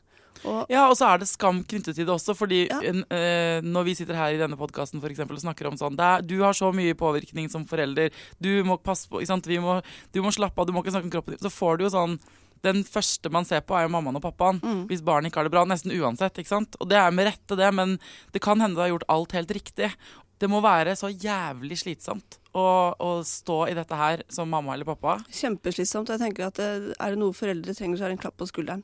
Og 0.44 0.66
Ja, 0.70 0.88
og 0.90 0.96
så 0.98 1.08
er 1.14 1.18
det 1.18 1.28
skam 1.28 1.62
knyttet 1.64 1.94
til 1.96 2.04
det 2.06 2.12
også. 2.14 2.34
fordi 2.36 2.68
Ja. 2.68 2.80
eh, 2.82 3.60
Når 3.62 3.84
vi 3.84 3.94
sitter 3.94 4.14
her 4.14 4.34
i 4.34 4.38
denne 4.38 4.56
podkasten 4.56 5.00
og 5.02 5.38
snakker 5.40 5.66
om 5.66 5.76
sånn 5.76 5.96
det 5.96 6.04
er, 6.04 6.22
Du 6.22 6.42
har 6.42 6.52
så 6.52 6.72
mye 6.72 6.94
påvirkning 6.94 7.50
som 7.50 7.64
forelder. 7.64 8.10
Du 8.40 8.62
må 8.64 8.76
passe 8.82 9.08
på, 9.08 9.20
må, 9.60 9.82
du 10.12 10.22
må 10.22 10.30
slappe 10.32 10.58
av, 10.60 10.66
du 10.66 10.72
må 10.72 10.82
ikke 10.82 10.92
snakke 10.92 11.04
om 11.04 11.10
kroppen 11.10 11.36
din. 11.36 11.50
Så 11.50 11.50
får 11.50 11.78
du 11.78 11.84
jo 11.84 11.90
sånn 11.90 12.18
Den 12.62 12.82
første 12.84 13.30
man 13.30 13.44
ser 13.44 13.60
på, 13.60 13.76
er 13.76 13.82
jo 13.86 13.92
mammaen 13.92 14.16
og 14.16 14.22
pappaen. 14.22 14.60
Mm. 14.60 14.86
Hvis 14.88 15.02
barnet 15.02 15.30
ikke 15.30 15.36
har 15.36 15.44
det 15.44 15.52
bra. 15.52 15.64
Nesten 15.64 15.92
uansett. 15.92 16.34
ikke 16.38 16.48
sant? 16.48 16.74
Og 16.80 16.88
det 16.88 16.96
er 16.96 17.10
med 17.12 17.26
rette, 17.26 17.54
det, 17.54 17.72
men 17.74 17.98
det 18.32 18.40
kan 18.42 18.58
hende 18.58 18.74
du 18.74 18.80
har 18.80 18.88
gjort 18.88 19.04
alt 19.08 19.32
helt 19.32 19.50
riktig. 19.50 19.92
Det 20.38 20.48
må 20.50 20.60
være 20.60 20.96
så 20.96 21.08
jævlig 21.12 21.78
slitsomt 21.80 22.38
å, 22.56 22.92
å 23.00 23.10
stå 23.24 23.68
i 23.70 23.76
dette 23.76 23.96
her 23.96 24.22
som 24.32 24.50
mamma 24.52 24.74
eller 24.74 24.88
pappa. 24.88 25.18
kjempeslitsomt. 25.32 26.08
Jeg 26.12 26.20
tenker 26.20 26.48
at 26.48 26.58
det, 26.60 26.96
er 26.98 27.14
det 27.14 27.20
noe 27.20 27.36
foreldre 27.36 27.74
trenger, 27.76 27.96
så 28.00 28.04
er 28.04 28.12
det 28.12 28.18
en 28.18 28.24
klapp 28.26 28.36
på 28.40 28.48
skulderen. 28.48 28.82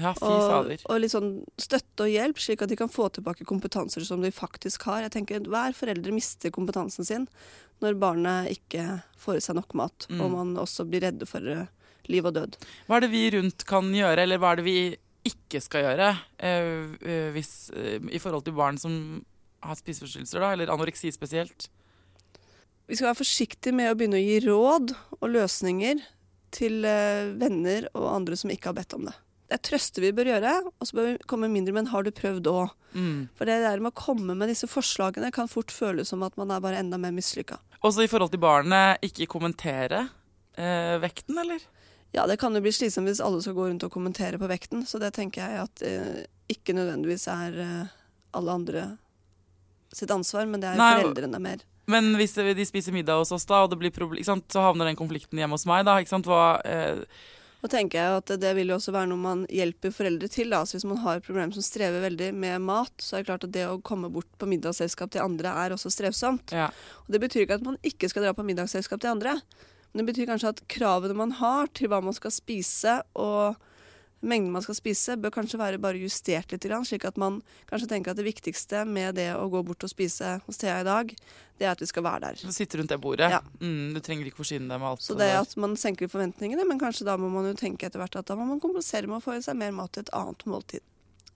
Ja, 0.00 0.10
og, 0.26 0.72
og 0.90 0.96
litt 0.98 1.12
sånn 1.12 1.44
støtte 1.60 2.06
og 2.06 2.10
hjelp, 2.10 2.38
slik 2.42 2.62
at 2.64 2.70
de 2.72 2.76
kan 2.80 2.90
få 2.90 3.06
tilbake 3.14 3.46
kompetanser 3.46 4.02
som 4.06 4.22
de 4.24 4.30
faktisk 4.34 4.82
har. 4.88 5.04
Jeg 5.04 5.12
tenker 5.14 5.44
Hver 5.46 5.76
foreldre 5.76 6.10
mister 6.14 6.50
kompetansen 6.50 7.06
sin 7.06 7.28
når 7.82 7.98
barnet 8.00 8.50
ikke 8.56 9.02
får 9.20 9.38
i 9.38 9.44
seg 9.44 9.56
nok 9.58 9.74
mat, 9.78 10.06
Mm. 10.10 10.20
og 10.20 10.30
man 10.32 10.56
også 10.56 10.86
blir 10.88 11.02
redde 11.06 11.26
for 11.26 11.46
eh, 11.46 11.66
liv 12.10 12.24
og 12.26 12.34
død. 12.34 12.56
Hva 12.88 12.96
er 12.96 13.00
det 13.06 13.10
vi 13.12 13.22
rundt 13.36 13.64
kan 13.66 13.92
gjøre, 13.94 14.22
eller 14.22 14.38
hva 14.38 14.52
er 14.52 14.56
det 14.62 14.64
vi 14.66 14.76
ikke 15.24 15.60
skal 15.62 15.86
gjøre 15.86 16.10
eh, 16.38 16.90
eh, 17.00 17.30
hvis, 17.32 17.70
eh, 17.74 17.98
i 18.12 18.18
forhold 18.20 18.44
til 18.44 18.54
barn 18.58 18.76
som 18.78 19.24
har 19.64 19.78
spiseforstyrrelser, 19.78 20.42
eller 20.52 20.68
anoreksi 20.74 21.10
spesielt? 21.14 21.68
Vi 22.86 22.96
skal 22.98 23.08
være 23.12 23.22
forsiktige 23.22 23.72
med 23.72 23.88
å 23.92 23.96
begynne 23.96 24.18
å 24.20 24.24
gi 24.26 24.40
råd 24.44 24.90
og 25.20 25.28
løsninger 25.32 26.02
til 26.54 26.84
eh, 26.84 27.30
venner 27.40 27.88
og 27.94 28.10
andre 28.12 28.36
som 28.36 28.50
ikke 28.52 28.70
har 28.70 28.76
bedt 28.76 28.92
om 28.98 29.06
det. 29.08 29.14
Det 29.44 29.58
er 29.58 29.62
trøster 29.68 30.04
vi 30.06 30.12
bør 30.16 30.30
gjøre, 30.32 30.54
og 30.72 30.88
så 30.88 30.96
bør 30.96 31.06
vi 31.10 31.28
komme 31.28 31.50
mindre, 31.52 31.74
men 31.76 31.90
har 31.92 32.06
du 32.06 32.10
prøvd 32.14 32.48
òg? 32.48 32.72
Mm. 32.94 33.28
For 33.36 33.48
det 33.48 33.58
der 33.64 33.82
med 33.82 33.92
å 33.92 33.98
komme 33.98 34.36
med 34.38 34.48
disse 34.48 34.68
forslagene 34.70 35.32
kan 35.34 35.50
fort 35.50 35.74
føles 35.74 36.08
som 36.12 36.24
at 36.24 36.36
man 36.40 36.52
er 36.54 36.62
bare 36.64 36.80
enda 36.80 36.98
mer 37.00 37.12
mislykka. 37.14 37.58
Også 37.84 38.06
i 38.06 38.08
forhold 38.08 38.32
til 38.32 38.40
barnet, 38.40 39.02
ikke 39.04 39.28
kommentere 39.28 40.06
eh, 40.56 40.96
vekten, 41.02 41.36
eller? 41.42 41.60
Ja, 42.14 42.24
det 42.30 42.38
kan 42.40 42.54
jo 42.54 42.62
bli 42.62 42.72
slitsomt 42.72 43.10
hvis 43.10 43.20
alle 43.24 43.42
skal 43.42 43.56
gå 43.56 43.66
rundt 43.68 43.84
og 43.84 43.92
kommentere 43.92 44.38
på 44.40 44.48
vekten, 44.48 44.86
så 44.88 45.00
det 45.02 45.12
tenker 45.16 45.42
jeg 45.42 45.66
at 45.66 45.84
eh, 45.84 46.24
ikke 46.52 46.76
nødvendigvis 46.76 47.26
er 47.32 47.60
eh, 47.60 47.94
alle 48.38 48.58
andre 48.60 48.84
sitt 49.94 50.10
ansvar, 50.14 50.46
men 50.50 50.62
det 50.62 50.72
er 50.72 50.78
Nei, 50.78 50.92
foreldrene 51.02 51.40
mer. 51.42 51.64
Men 51.90 52.14
hvis 52.16 52.34
de 52.38 52.66
spiser 52.66 52.94
middag 52.94 53.20
hos 53.20 53.32
oss, 53.34 53.44
da, 53.48 53.64
og 53.64 53.72
det 53.72 53.80
blir 53.82 53.92
problem, 53.94 54.24
så 54.24 54.64
havner 54.64 54.88
den 54.88 54.98
konflikten 54.98 55.38
hjemme 55.40 55.58
hos 55.58 55.66
meg, 55.68 55.84
da. 55.86 55.98
Hva, 56.00 56.44
eh, 56.64 57.02
Og 57.64 57.70
tenker 57.72 57.96
jeg 57.96 58.16
at 58.20 58.30
det 58.42 58.50
vil 58.58 58.68
jo 58.68 58.76
også 58.76 58.92
være 58.92 59.08
noe 59.08 59.22
man 59.22 59.44
hjelper 59.48 59.92
foreldre 59.94 60.28
til. 60.28 60.50
Da. 60.52 60.60
Altså 60.60 60.76
hvis 60.76 60.88
man 60.88 61.00
har 61.00 61.16
et 61.16 61.24
problem 61.24 61.52
som 61.54 61.64
strever 61.64 62.02
veldig 62.04 62.28
med 62.36 62.60
mat, 62.60 62.92
så 63.00 63.16
er 63.16 63.22
det 63.22 63.30
klart 63.30 63.46
at 63.48 63.54
det 63.56 63.64
å 63.70 63.78
komme 63.80 64.10
bort 64.12 64.28
på 64.36 64.48
middagsselskap 64.50 65.14
til 65.14 65.24
andre 65.24 65.54
er 65.62 65.72
også 65.72 65.92
strevsomt. 65.92 66.52
ja. 66.52 66.68
Og 67.06 67.14
det 67.14 67.22
betyr 67.24 67.46
ikke 67.46 67.56
at 67.62 67.64
man 67.64 67.80
ikke 67.80 68.10
skal 68.12 68.26
dra 68.26 68.34
på 68.36 68.44
middagsselskap 68.44 69.00
til 69.00 69.14
andre. 69.14 69.38
Men 69.92 70.02
det 70.02 70.12
betyr 70.12 70.28
kanskje 70.28 70.52
at 70.52 70.60
kravene 70.68 71.16
man 71.16 71.32
har 71.40 71.72
til 71.72 71.88
hva 71.88 72.02
man 72.04 72.16
skal 72.16 72.34
spise, 72.34 72.98
og 73.16 73.56
mengden 74.24 74.50
man 74.54 74.64
skal 74.64 74.76
spise, 74.78 75.14
bør 75.20 75.32
kanskje 75.34 75.58
være 75.60 75.78
bare 75.82 76.00
justert 76.00 76.50
litt, 76.54 76.64
slik 76.88 77.04
at 77.04 77.18
man 77.20 77.42
kanskje 77.70 77.88
tenker 77.90 78.10
at 78.14 78.18
det 78.18 78.24
viktigste 78.26 78.84
med 78.88 79.14
det 79.18 79.28
å 79.36 79.44
gå 79.52 79.60
bort 79.68 79.84
og 79.84 79.90
spise 79.92 80.38
hos 80.46 80.58
Thea 80.60 80.80
i 80.80 80.86
dag, 80.88 81.12
det 81.60 81.66
er 81.68 81.74
at 81.74 81.82
vi 81.84 81.86
skal 81.90 82.02
være 82.06 82.32
der. 82.32 82.52
Sitte 82.56 82.80
rundt 82.80 82.90
det 82.90 82.98
bordet. 83.04 83.28
Ja. 83.30 83.42
Mm, 83.60 83.92
du 83.94 84.00
trenger 84.00 84.26
ikke 84.30 84.40
forsyne 84.42 84.66
deg 84.70 84.80
med 84.80 84.88
alt. 84.94 85.04
Så 85.04 85.14
det 85.18 85.28
er 85.30 85.38
at 85.42 85.54
man 85.60 85.76
senker 85.76 86.08
forventningene, 86.10 86.64
men 86.66 86.80
kanskje 86.80 87.06
da 87.06 87.18
må 87.20 87.28
man 87.30 87.46
jo 87.52 87.54
tenke 87.60 87.86
etter 87.86 88.00
hvert 88.02 88.16
at 88.16 88.26
da 88.32 88.36
må 88.40 88.48
man 88.48 88.60
kompensere 88.64 89.06
med 89.06 89.20
å 89.20 89.24
få 89.24 89.36
i 89.38 89.44
seg 89.44 89.56
mer 89.60 89.70
mat 89.76 89.92
til 89.94 90.06
et 90.06 90.12
annet 90.16 90.42
måltid. 90.50 90.82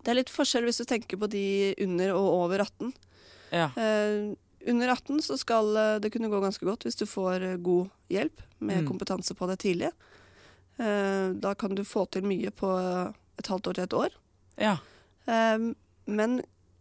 Det 0.03 0.13
er 0.15 0.19
litt 0.23 0.33
forskjell 0.33 0.65
hvis 0.65 0.81
du 0.81 0.87
tenker 0.89 1.19
på 1.21 1.29
de 1.31 1.45
under 1.85 2.15
og 2.17 2.29
over 2.45 2.65
18. 2.67 2.93
ja. 3.53 3.71
Eh, 3.77 4.35
under 4.69 4.91
18 4.91 5.21
så 5.23 5.37
skal 5.39 5.69
eh, 5.79 5.99
det 6.03 6.11
kunne 6.13 6.29
gå 6.29 6.41
ganske 6.43 6.67
godt 6.67 6.83
hvis 6.85 6.97
du 6.99 7.05
får 7.07 7.45
eh, 7.47 7.57
god 7.63 7.93
hjelp 8.11 8.41
med 8.59 8.83
Mm. 8.83 8.89
kompetanse 8.91 9.35
på 9.39 9.47
det 9.47 9.59
tidlig. 9.63 9.93
Eh, 10.79 11.35
da 11.43 11.55
kan 11.59 11.75
du 11.75 11.83
få 11.87 12.05
til 12.11 12.27
mye 12.29 12.51
på 12.55 12.71
et 13.39 13.51
halvt 13.51 13.71
år 13.71 13.79
til 13.79 13.85
et 13.89 13.99
år. 14.05 14.17
ja. 14.59 14.77
Eh, 15.29 15.75
men 16.09 16.39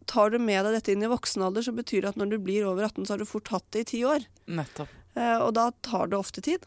tar 0.08 0.30
du 0.32 0.38
med 0.40 0.64
deg 0.64 0.72
dette 0.78 0.92
inn 0.94 1.02
i 1.04 1.08
voksen 1.10 1.42
alder, 1.44 1.60
så 1.66 1.72
betyr 1.76 2.00
det 2.00 2.14
at 2.14 2.16
når 2.16 2.30
du 2.30 2.38
blir 2.40 2.64
over 2.64 2.86
18, 2.86 3.04
så 3.04 3.12
har 3.12 3.20
du 3.20 3.26
fort 3.28 3.50
hatt 3.52 3.66
det 3.76 3.82
i 3.82 3.88
ti 3.90 3.98
år. 4.08 4.24
Nettopp. 4.48 4.88
Eh, 5.18 5.36
og 5.36 5.50
da 5.58 5.66
tar 5.84 6.08
det 6.08 6.16
ofte 6.16 6.40
tid. 6.40 6.64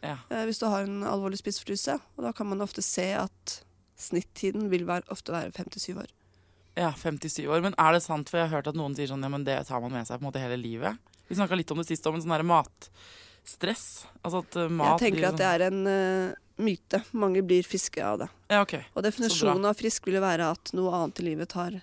Ja. 0.00 0.16
hvis 0.48 0.56
du 0.58 0.64
har 0.64 0.86
en 0.88 1.02
alvorlig 1.04 1.36
spissfryse. 1.38 1.98
Og 2.16 2.24
da 2.24 2.32
kan 2.32 2.48
man 2.48 2.64
ofte 2.64 2.80
se 2.80 3.04
at 3.12 3.58
snittiden 4.00 4.70
vil 4.72 4.86
være, 4.88 5.04
ofte 5.12 5.30
være 5.34 5.52
57 5.52 5.92
år. 6.00 6.08
ja, 6.74 6.88
57 6.96 7.44
år. 7.46 7.60
Men 7.60 7.74
er 7.76 7.92
det 7.92 8.02
sant, 8.02 8.30
for 8.32 8.40
jeg 8.40 8.48
har 8.48 8.56
hørt 8.62 8.70
at 8.72 8.78
noen 8.80 8.96
sier 8.96 9.10
sånn 9.12 9.22
ja, 9.22 9.28
men 9.28 9.44
det 9.44 9.58
tar 9.68 9.82
man 9.84 9.92
med 9.92 10.08
seg 10.08 10.16
på 10.16 10.24
en 10.24 10.30
måte 10.30 10.40
hele 10.40 10.56
livet? 10.56 10.96
Vi 11.28 11.36
snakka 11.36 11.54
litt 11.54 11.70
om 11.70 11.78
det 11.82 11.86
sist, 11.90 12.06
om 12.08 12.16
en 12.16 12.24
sånn 12.24 12.46
matstress. 12.48 14.06
Altså 14.24 14.40
at 14.42 14.56
mat 14.72 14.96
Jeg 14.98 15.12
tenker 15.12 15.28
at 15.28 15.38
det 15.38 15.50
er 15.52 15.66
en 15.68 15.80
myte. 16.60 17.02
Mange 17.16 17.42
blir 17.46 17.66
friske 17.66 18.02
av 18.06 18.22
det. 18.22 18.28
Ja, 18.52 18.62
okay. 18.62 18.84
Og 18.94 19.04
definisjonen 19.06 19.66
av 19.68 19.78
frisk 19.78 20.08
vil 20.08 20.18
jo 20.18 20.24
være 20.24 20.50
at 20.54 20.72
noe 20.76 20.92
annet 20.96 21.22
i 21.22 21.26
livet 21.30 21.52
tar 21.52 21.80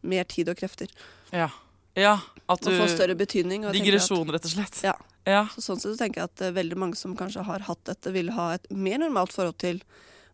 mer 0.00 0.28
tid 0.30 0.50
og 0.52 0.58
krefter. 0.58 0.92
Ja. 1.34 1.50
ja 1.98 2.16
at 2.46 2.64
du 2.64 2.72
får 2.72 2.94
større 2.94 3.16
betydning. 3.18 3.66
Digresjon, 3.74 4.30
rett 4.32 4.46
og 4.48 4.54
slett. 4.54 4.80
Ja. 4.86 4.94
ja. 5.28 5.44
Så 5.54 5.64
sånn 5.64 5.82
sett 5.82 5.94
så 5.94 6.00
tenker 6.00 6.22
jeg 6.22 6.30
at 6.32 6.46
uh, 6.46 6.54
veldig 6.56 6.80
mange 6.80 6.98
som 7.00 7.16
kanskje 7.18 7.44
har 7.48 7.66
hatt 7.68 7.84
dette, 7.88 8.14
vil 8.14 8.32
ha 8.36 8.54
et 8.56 8.66
mer 8.72 9.00
normalt 9.02 9.34
forhold 9.34 9.58
til 9.60 9.82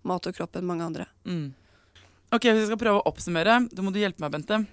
mat 0.04 0.26
og 0.28 0.36
kropp 0.36 0.60
enn 0.60 0.68
mange 0.68 0.86
andre. 0.86 1.08
Mm. 1.24 1.52
Ok, 2.34 2.48
Hvis 2.50 2.64
jeg 2.64 2.70
skal 2.72 2.80
prøve 2.80 3.00
å 3.00 3.08
oppsummere, 3.08 3.60
da 3.70 3.84
må 3.84 3.92
du 3.94 4.00
hjelpe 4.02 4.24
meg, 4.24 4.32
Bente. 4.34 4.64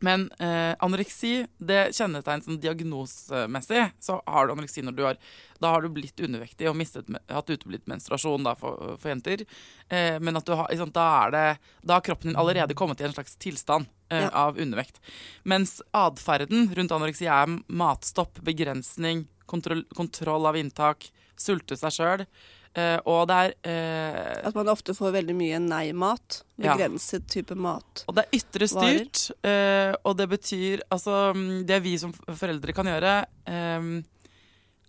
Men 0.00 0.30
eh, 0.40 0.72
anoreksi, 0.80 1.44
det 1.58 1.90
kjennetegn 1.96 2.42
sånn 2.44 2.60
diagnosemessig, 2.62 3.82
så 4.00 4.18
har 4.24 4.48
du 4.48 4.54
anoreksi 4.54 4.84
når 4.84 4.96
du 4.96 5.02
har 5.04 5.18
Da 5.60 5.74
har 5.74 5.84
du 5.84 5.90
blitt 5.92 6.20
undervektig 6.24 6.70
og 6.70 6.76
mistet, 6.80 7.08
hatt 7.28 7.50
uteblitt 7.52 7.84
menstruasjon 7.90 8.46
da, 8.46 8.54
for, 8.56 8.94
for, 8.96 9.10
jenter. 9.12 9.44
Eh, 9.92 10.16
men 10.16 10.40
at 10.40 10.46
du 10.48 10.54
har, 10.56 10.72
sant, 10.80 10.94
da, 10.96 11.04
er 11.26 11.34
det, 11.34 11.44
da 11.84 11.98
har 11.98 12.06
kroppen 12.06 12.32
din 12.32 12.40
allerede 12.40 12.76
kommet 12.78 13.02
i 13.02 13.04
en 13.04 13.12
slags 13.12 13.36
tilstand 13.36 13.90
eh, 14.08 14.24
ja. 14.24 14.30
av 14.46 14.56
undervekt. 14.56 15.02
Mens 15.44 15.82
atferden 15.92 16.70
rundt 16.76 16.96
anoreksi 16.96 17.28
er 17.28 17.58
matstopp, 17.68 18.40
begrensning, 18.46 19.26
kontroll, 19.50 19.84
kontroll 19.96 20.48
av 20.48 20.56
inntak, 20.56 21.10
sulte 21.36 21.76
seg 21.76 21.96
sjøl. 21.98 22.24
Uh, 22.70 23.00
og 23.10 23.24
det 23.26 23.36
er 23.36 23.54
uh, 23.66 24.46
At 24.46 24.54
man 24.54 24.68
ofte 24.70 24.94
får 24.94 25.16
veldig 25.16 25.34
mye 25.34 25.58
nei-mat. 25.62 26.40
Begrenset 26.60 27.24
ja. 27.24 27.32
type 27.34 27.56
mat. 27.58 28.04
Og 28.06 28.14
det 28.14 28.26
er 28.26 28.38
ytre 28.38 28.68
styrt. 28.70 29.24
Uh, 29.42 29.92
og 30.06 30.14
det 30.20 30.28
betyr 30.30 30.84
Altså, 30.90 31.32
det 31.66 31.80
vi 31.82 31.96
som 31.98 32.14
foreldre 32.14 32.74
kan 32.76 32.90
gjøre 32.90 33.16
um, 33.50 33.92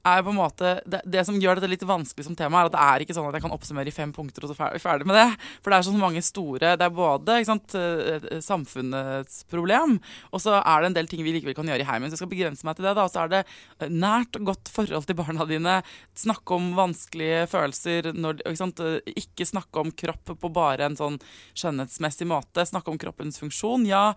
er 0.07 0.23
på 0.25 0.31
en 0.31 0.39
måte 0.39 0.73
det, 0.85 1.01
det, 1.05 1.23
som 1.27 1.37
gjør 1.41 1.59
dette 1.59 1.69
litt 1.69 1.85
vanskelig 1.87 2.25
som 2.25 2.37
tema, 2.37 2.61
er 2.61 2.69
at 2.69 2.75
det 2.75 2.85
er 2.85 3.03
ikke 3.03 3.15
sånn 3.15 3.27
at 3.29 3.37
jeg 3.37 3.45
kan 3.45 3.53
oppsummere 3.55 3.91
i 3.91 3.95
fem 3.95 4.13
punkter 4.15 4.45
og 4.45 4.51
så 4.51 4.67
er 4.67 4.81
ferdig 4.81 5.07
med 5.09 5.17
det. 5.17 5.27
For 5.61 5.73
det 5.73 5.79
er 5.79 5.87
så 5.87 5.93
mange 5.97 6.23
store 6.25 6.73
Det 6.79 6.85
er 6.85 6.95
både 6.95 7.37
sant, 7.47 7.75
eh, 7.77 8.27
samfunnets 8.43 9.43
problem, 9.51 9.97
og 10.31 10.43
så 10.43 10.57
er 10.59 10.81
det 10.81 10.91
en 10.91 10.97
del 10.99 11.09
ting 11.11 11.23
vi 11.25 11.35
likevel 11.35 11.57
kan 11.57 11.69
gjøre 11.69 11.85
i 11.85 11.89
heimen. 11.89 12.09
Så 12.09 12.17
jeg 12.17 12.23
skal 12.23 12.31
begrense 12.33 12.67
meg 12.67 12.77
til 12.77 12.87
det. 12.87 12.95
Og 12.97 13.11
så 13.13 13.23
er 13.23 13.31
det 13.31 13.41
eh, 13.43 13.91
nært 13.91 14.39
og 14.39 14.51
godt 14.51 14.71
forhold 14.73 15.07
til 15.09 15.19
barna 15.19 15.47
dine. 15.49 15.77
Snakke 16.17 16.57
om 16.57 16.71
vanskelige 16.77 17.45
følelser. 17.51 18.11
Når, 18.17 18.41
ikke, 18.45 18.59
sant, 18.59 18.81
ikke 19.13 19.47
snakke 19.49 19.85
om 19.85 19.93
kropp 20.03 20.33
på 20.41 20.53
bare 20.53 20.87
en 20.89 20.97
sånn 20.99 21.19
skjønnhetsmessig 21.53 22.27
måte. 22.29 22.65
Snakke 22.67 22.93
om 22.93 22.99
kroppens 23.01 23.41
funksjon. 23.41 23.85
Ja, 23.89 24.11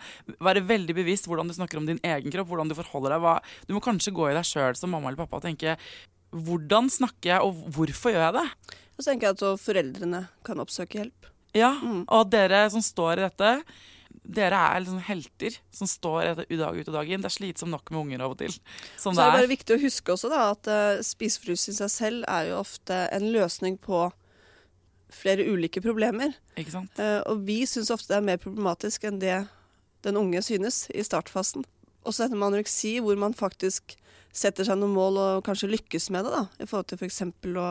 være 0.45 0.65
veldig 0.67 0.97
bevisst 0.97 1.29
hvordan 1.29 1.51
du 1.51 1.57
snakker 1.57 1.81
om 1.81 1.89
din 1.89 2.01
egen 2.05 2.35
kropp, 2.35 2.51
hvordan 2.53 2.73
du 2.73 2.79
forholder 2.79 3.17
deg. 3.17 3.25
Hva, 3.25 3.37
du 3.69 3.77
må 3.77 3.85
kanskje 3.85 4.15
gå 4.15 4.31
i 4.31 4.37
deg 4.37 4.49
sjøl 4.49 4.79
som 4.79 4.93
mamma 4.95 5.11
eller 5.11 5.25
pappa 5.25 5.41
og 5.41 5.47
tenke 5.47 5.74
hvordan 6.35 6.91
snakker 6.91 7.31
jeg, 7.31 7.41
og 7.47 7.69
hvorfor 7.75 8.15
gjør 8.15 8.27
jeg 8.29 8.37
det? 8.41 8.79
Og 8.95 9.03
så 9.03 9.11
tenker 9.11 9.31
jeg 9.31 9.39
at 9.39 9.63
foreldrene 9.63 10.23
kan 10.47 10.63
oppsøke 10.63 11.01
hjelp. 11.01 11.31
Ja, 11.55 11.71
mm. 11.79 12.07
og 12.11 12.31
dere 12.33 12.65
som 12.75 12.83
står 12.83 13.21
i 13.21 13.27
dette, 13.29 13.51
dere 14.25 14.59
er 14.59 14.83
liksom 14.83 15.03
helter 15.05 15.57
som 15.75 15.89
står 15.91 16.45
i 16.49 16.59
dag 16.59 16.75
ut 16.75 16.89
og 16.89 16.97
dag 16.97 17.11
inn. 17.11 17.23
Det 17.23 17.31
er 17.31 17.37
slitsomt 17.37 17.75
nok 17.75 17.91
med 17.93 18.01
unger 18.01 18.25
av 18.25 18.35
og 18.35 18.41
til. 18.41 18.55
så 18.97 19.13
er 19.13 19.19
det 19.19 19.39
bare 19.39 19.51
viktig 19.51 19.77
å 19.77 19.83
huske 19.83 20.15
også 20.15 20.31
da, 20.33 20.45
at 20.55 20.71
uh, 20.71 21.03
spiseforstyrrelse 21.05 21.75
i 21.75 21.79
seg 21.79 21.93
selv 21.93 22.29
er 22.31 22.51
jo 22.51 22.61
ofte 22.63 23.05
en 23.15 23.29
løsning 23.35 23.79
på 23.83 24.07
flere 25.15 25.47
ulike 25.47 25.83
problemer. 25.85 26.35
Ikke 26.59 26.75
sant? 26.75 26.99
Uh, 26.99 27.21
og 27.31 27.45
vi 27.47 27.63
syns 27.71 27.93
ofte 27.95 28.15
det 28.15 28.19
er 28.23 28.29
mer 28.33 28.41
problematisk 28.43 29.07
enn 29.07 29.21
det 29.23 29.45
den 30.05 30.19
unge 30.21 30.43
synes 30.45 30.85
i 30.93 31.05
startfasen. 31.05 31.65
Også 32.05 32.25
dette 32.25 32.39
med 32.39 32.51
anoreksi, 32.51 32.99
hvor 33.05 33.19
man 33.21 33.37
faktisk 33.37 33.97
setter 34.35 34.67
seg 34.67 34.79
noen 34.81 34.95
mål 34.97 35.21
og 35.23 35.45
kanskje 35.47 35.71
lykkes 35.73 36.11
med 36.15 36.27
det, 36.27 36.33
da, 36.35 36.43
i 36.59 36.69
forhold 36.69 36.89
til 36.91 37.01
f.eks. 37.01 37.23
For 37.45 37.61
å 37.61 37.69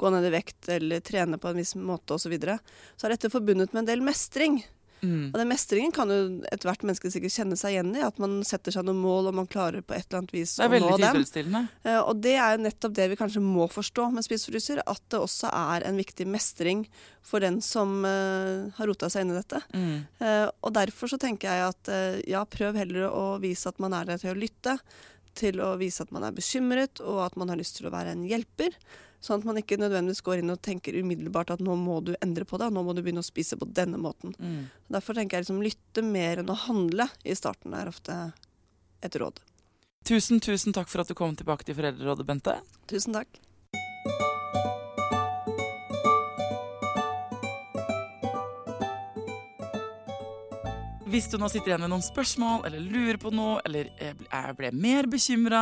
gå 0.00 0.10
ned 0.10 0.26
i 0.26 0.32
vekt 0.34 0.70
eller 0.74 1.02
trene 1.04 1.38
på 1.40 1.50
en 1.50 1.60
viss 1.60 1.74
måte 1.78 2.16
osv., 2.16 2.26
så, 2.26 2.32
videre, 2.32 2.58
så 2.96 3.06
er 3.06 3.14
dette 3.14 3.32
forbundet 3.32 3.74
med 3.74 3.84
en 3.84 3.90
del 3.92 4.04
mestring. 4.06 4.60
Mm. 5.04 5.26
Og 5.30 5.38
den 5.40 5.50
mestringen 5.50 5.92
kan 5.94 6.10
jo 6.10 6.18
ethvert 6.52 6.84
menneske 6.86 7.10
sikkert 7.12 7.34
kjenne 7.36 7.58
seg 7.60 7.76
igjen 7.76 7.92
i. 7.94 8.02
At 8.06 8.18
man 8.22 8.38
setter 8.46 8.74
seg 8.74 8.86
noen 8.88 9.02
mål, 9.02 9.30
og 9.30 9.38
man 9.38 9.48
klarer 9.50 9.84
på 9.84 9.96
et 9.96 10.06
eller 10.08 10.22
annet 10.22 10.34
vis 10.34 10.56
å 10.58 10.68
nå 10.68 10.96
dem. 11.02 11.60
Uh, 11.84 12.00
og 12.00 12.22
det 12.24 12.34
er 12.38 12.56
jo 12.56 12.64
nettopp 12.66 12.96
det 12.98 13.08
vi 13.12 13.20
kanskje 13.20 13.44
må 13.44 13.68
forstå 13.72 14.10
med 14.14 14.26
spiseforstyrrelser. 14.26 14.82
At 14.90 15.02
det 15.12 15.22
også 15.22 15.52
er 15.52 15.88
en 15.88 16.00
viktig 16.00 16.28
mestring 16.30 16.86
for 17.24 17.44
den 17.44 17.60
som 17.64 18.00
uh, 18.04 18.70
har 18.76 18.90
rota 18.90 19.10
seg 19.12 19.24
inn 19.24 19.34
i 19.34 19.38
dette. 19.38 19.62
Mm. 19.72 19.96
Uh, 20.20 20.48
og 20.64 20.74
derfor 20.76 21.12
så 21.12 21.20
tenker 21.20 21.50
jeg 21.50 21.70
at 21.70 21.92
ja, 22.28 22.44
prøv 22.48 22.76
heller 22.78 23.08
å 23.10 23.26
vise 23.42 23.68
at 23.68 23.80
man 23.82 23.94
er 23.96 24.08
der 24.08 24.20
til 24.20 24.32
å 24.32 24.38
lytte 24.38 24.78
til 25.34 25.58
å 25.62 25.74
vise 25.80 26.04
at 26.04 26.12
man 26.14 26.26
er 26.26 26.34
bekymret, 26.34 27.02
og 27.02 27.24
at 27.26 27.36
man 27.40 27.50
har 27.50 27.58
lyst 27.58 27.78
til 27.78 27.88
å 27.88 27.94
være 27.94 28.14
en 28.14 28.24
hjelper. 28.28 28.76
Sånn 29.24 29.40
at 29.40 29.46
man 29.48 29.56
ikke 29.56 29.78
nødvendigvis 29.80 30.20
går 30.24 30.42
inn 30.42 30.52
og 30.52 30.60
tenker 30.64 30.96
umiddelbart 31.00 31.54
at 31.54 31.62
nå 31.64 31.72
må 31.80 31.96
du 32.04 32.12
endre 32.20 32.44
på 32.44 32.58
det, 32.60 32.68
nå 32.68 32.82
må 32.84 32.92
du 32.92 33.00
begynne 33.00 33.22
å 33.24 33.24
spise 33.24 33.56
på 33.56 33.68
denne 33.72 33.96
måten. 34.00 34.34
Mm. 34.36 34.66
Derfor 34.92 35.16
tenker 35.16 35.38
jeg 35.38 35.46
liksom 35.46 35.62
lytte 35.64 36.04
mer 36.04 36.42
enn 36.42 36.52
å 36.52 36.58
handle 36.66 37.08
i 37.24 37.36
starten 37.38 37.72
er 37.72 37.88
ofte 37.88 38.18
et 39.04 39.16
råd. 39.20 39.40
Tusen, 40.04 40.42
tusen 40.44 40.76
takk 40.76 40.92
for 40.92 41.00
at 41.00 41.08
du 41.08 41.16
kom 41.16 41.32
tilbake 41.40 41.64
til 41.64 41.78
Foreldrerådet, 41.78 42.26
Bente. 42.28 42.58
Tusen 42.90 43.16
takk. 43.16 43.40
Hvis 51.14 51.28
du 51.30 51.36
nå 51.38 51.46
sitter 51.46 51.70
igjen 51.70 51.82
med 51.84 51.92
noen 51.92 52.02
spørsmål 52.02 52.64
eller 52.66 52.86
lurer 52.90 53.18
på 53.22 53.30
noe 53.30 53.60
eller 53.68 53.86
jeg 54.02 54.54
ble 54.58 54.70
mer 54.74 55.06
bekymra, 55.06 55.60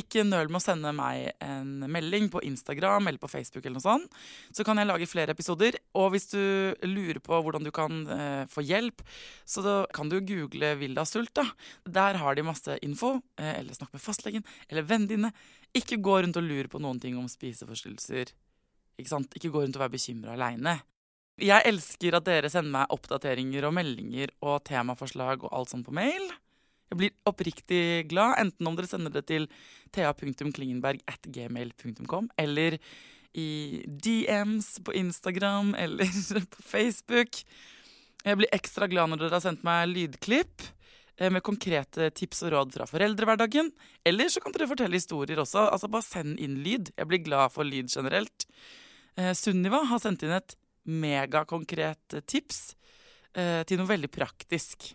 ikke 0.00 0.22
nøl 0.24 0.48
med 0.48 0.56
å 0.56 0.64
sende 0.64 0.92
meg 0.96 1.34
en 1.44 1.84
melding 1.92 2.30
på 2.32 2.40
Instagram 2.48 3.10
eller 3.10 3.20
på 3.20 3.28
Facebook, 3.28 3.66
eller 3.66 3.76
noe 3.76 3.84
sånt, 3.84 4.16
så 4.56 4.64
kan 4.64 4.80
jeg 4.80 4.88
lage 4.88 5.08
flere 5.10 5.34
episoder. 5.36 5.76
Og 6.00 6.14
hvis 6.14 6.30
du 6.30 6.40
lurer 6.88 7.20
på 7.20 7.36
hvordan 7.36 7.68
du 7.68 7.72
kan 7.76 8.00
eh, 8.16 8.46
få 8.48 8.64
hjelp, 8.64 9.04
så 9.44 9.66
da 9.66 9.76
kan 9.92 10.08
du 10.08 10.22
google 10.24 10.72
Villa 10.80 11.04
Sult. 11.04 11.34
da. 11.36 11.44
Der 11.84 12.22
har 12.24 12.40
de 12.40 12.48
masse 12.48 12.78
info. 12.80 13.18
Eh, 13.36 13.58
eller 13.58 13.76
snakk 13.76 13.92
med 13.92 14.06
fastlegen 14.06 14.48
eller 14.70 14.88
vennene 14.88 15.12
dine. 15.12 15.34
Ikke 15.76 16.00
gå 16.00 16.16
rundt 16.24 16.40
og 16.40 16.48
lure 16.48 16.72
på 16.72 16.80
noen 16.80 17.04
ting 17.04 17.20
om 17.20 17.28
spiseforstyrrelser. 17.28 18.32
Ikke 18.96 19.12
sant? 19.12 19.36
Ikke 19.36 19.52
gå 19.52 19.66
rundt 19.66 19.76
og 19.76 19.84
være 19.84 19.98
bekymra 19.98 20.38
aleine. 20.38 20.78
Jeg 21.42 21.66
elsker 21.66 22.14
at 22.14 22.22
dere 22.28 22.46
sender 22.52 22.70
meg 22.76 22.92
oppdateringer 22.94 23.64
og 23.66 23.72
meldinger 23.74 24.30
og 24.44 24.60
temaforslag 24.68 25.42
og 25.42 25.54
alt 25.56 25.70
sånt 25.72 25.86
på 25.86 25.94
mail. 25.96 26.24
Jeg 26.92 26.98
blir 27.00 27.12
oppriktig 27.26 28.06
glad, 28.06 28.38
enten 28.38 28.66
om 28.70 28.76
dere 28.78 28.86
sender 28.86 29.10
det 29.10 29.24
til 29.26 29.48
thea.klingenberg.gmail.com 29.96 32.28
eller 32.38 32.78
i 33.34 33.82
DMs 33.88 34.78
på 34.86 34.92
Instagram 34.94 35.74
eller 35.74 36.06
på 36.54 36.62
Facebook. 36.62 37.34
Jeg 38.24 38.36
blir 38.38 38.54
ekstra 38.54 38.86
glad 38.86 39.08
når 39.10 39.18
dere 39.24 39.34
har 39.34 39.42
sendt 39.44 39.64
meg 39.66 39.88
lydklipp 39.90 40.62
eh, 41.18 41.30
med 41.34 41.42
konkrete 41.42 42.10
tips 42.14 42.42
og 42.46 42.52
råd 42.54 42.70
fra 42.78 42.86
foreldrehverdagen. 42.88 43.72
Eller 44.06 44.28
så 44.30 44.38
kan 44.40 44.52
dere 44.54 44.70
fortelle 44.70 44.96
historier 45.00 45.38
også. 45.42 45.60
Altså 45.66 45.90
Bare 45.90 46.06
send 46.06 46.38
inn 46.38 46.62
lyd. 46.62 46.94
Jeg 46.94 47.06
blir 47.10 47.26
glad 47.26 47.50
for 47.56 47.64
lyd 47.66 47.88
generelt. 47.90 48.46
Eh, 49.18 49.34
Sunniva 49.34 49.82
har 49.90 49.98
sendt 50.02 50.22
inn 50.22 50.38
et 50.38 50.54
megakonkrete 50.84 52.22
tips 52.28 52.74
eh, 53.34 53.62
til 53.68 53.80
noe 53.80 53.90
veldig 53.90 54.10
praktisk. 54.12 54.92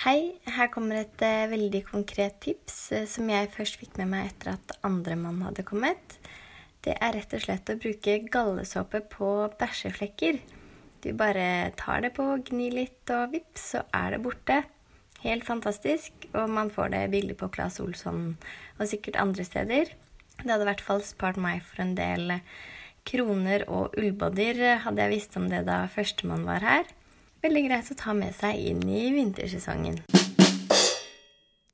Hei, 0.00 0.32
her 0.48 0.70
kommer 0.72 1.02
et 1.02 1.22
eh, 1.22 1.46
veldig 1.50 1.82
konkret 1.90 2.38
tips 2.40 2.76
eh, 2.96 3.06
som 3.06 3.28
jeg 3.30 3.50
først 3.52 3.76
fikk 3.82 3.98
med 4.00 4.08
meg 4.14 4.30
etter 4.30 4.54
at 4.54 4.72
andre 4.86 5.16
mann 5.20 5.42
hadde 5.44 5.66
kommet. 5.68 6.16
Det 6.80 6.94
er 6.96 7.12
rett 7.18 7.34
og 7.36 7.42
slett 7.44 7.68
å 7.68 7.76
bruke 7.76 8.16
gallesåpe 8.32 9.02
på 9.12 9.28
bæsjeflekker. 9.60 10.40
Du 11.04 11.12
bare 11.16 11.70
tar 11.76 12.00
det 12.04 12.14
på, 12.16 12.24
gni 12.48 12.70
litt, 12.72 13.04
og 13.12 13.34
vips, 13.34 13.66
så 13.74 13.84
er 13.96 14.16
det 14.16 14.22
borte. 14.24 14.62
Helt 15.20 15.44
fantastisk, 15.44 16.12
og 16.32 16.48
man 16.48 16.72
får 16.72 16.94
det 16.94 17.02
billig 17.12 17.36
på 17.40 17.50
Claes 17.52 17.76
Olsson 17.84 18.38
og 18.78 18.88
sikkert 18.88 19.20
andre 19.20 19.44
steder. 19.44 19.92
Det 20.44 20.52
hadde 20.52 20.64
i 20.64 20.70
hvert 20.70 20.84
fall 20.84 21.02
spart 21.04 21.40
meg 21.40 21.64
for 21.66 21.82
en 21.84 21.96
del 21.98 22.38
kroner 23.08 23.64
og 23.68 23.96
ullbodyer, 23.98 24.80
hadde 24.84 25.04
jeg 25.04 25.14
visst 25.14 25.36
om 25.40 25.48
det 25.50 25.64
da 25.68 25.82
førstemann 25.92 26.46
var 26.48 26.64
her. 26.64 26.88
Veldig 27.40 27.62
greit 27.66 27.90
å 27.92 27.96
ta 27.96 28.12
med 28.16 28.34
seg 28.36 28.58
inn 28.72 28.82
i 28.84 29.08
vintersesongen. 29.14 30.02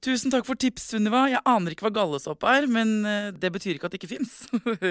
Tusen 0.07 0.31
takk 0.31 0.47
for 0.47 0.59
tips, 0.59 0.93
Sunniva. 0.93 1.25
Jeg 1.27 1.43
aner 1.51 1.75
ikke 1.75 1.89
hva 1.89 1.97
gallesåpe 1.97 2.47
er, 2.47 2.69
men 2.71 3.01
eh, 3.03 3.33
det 3.35 3.51
betyr 3.55 3.75
ikke 3.75 3.89
at 3.89 3.97
det 3.97 3.99
ikke 3.99 4.13
fins. 4.13 4.45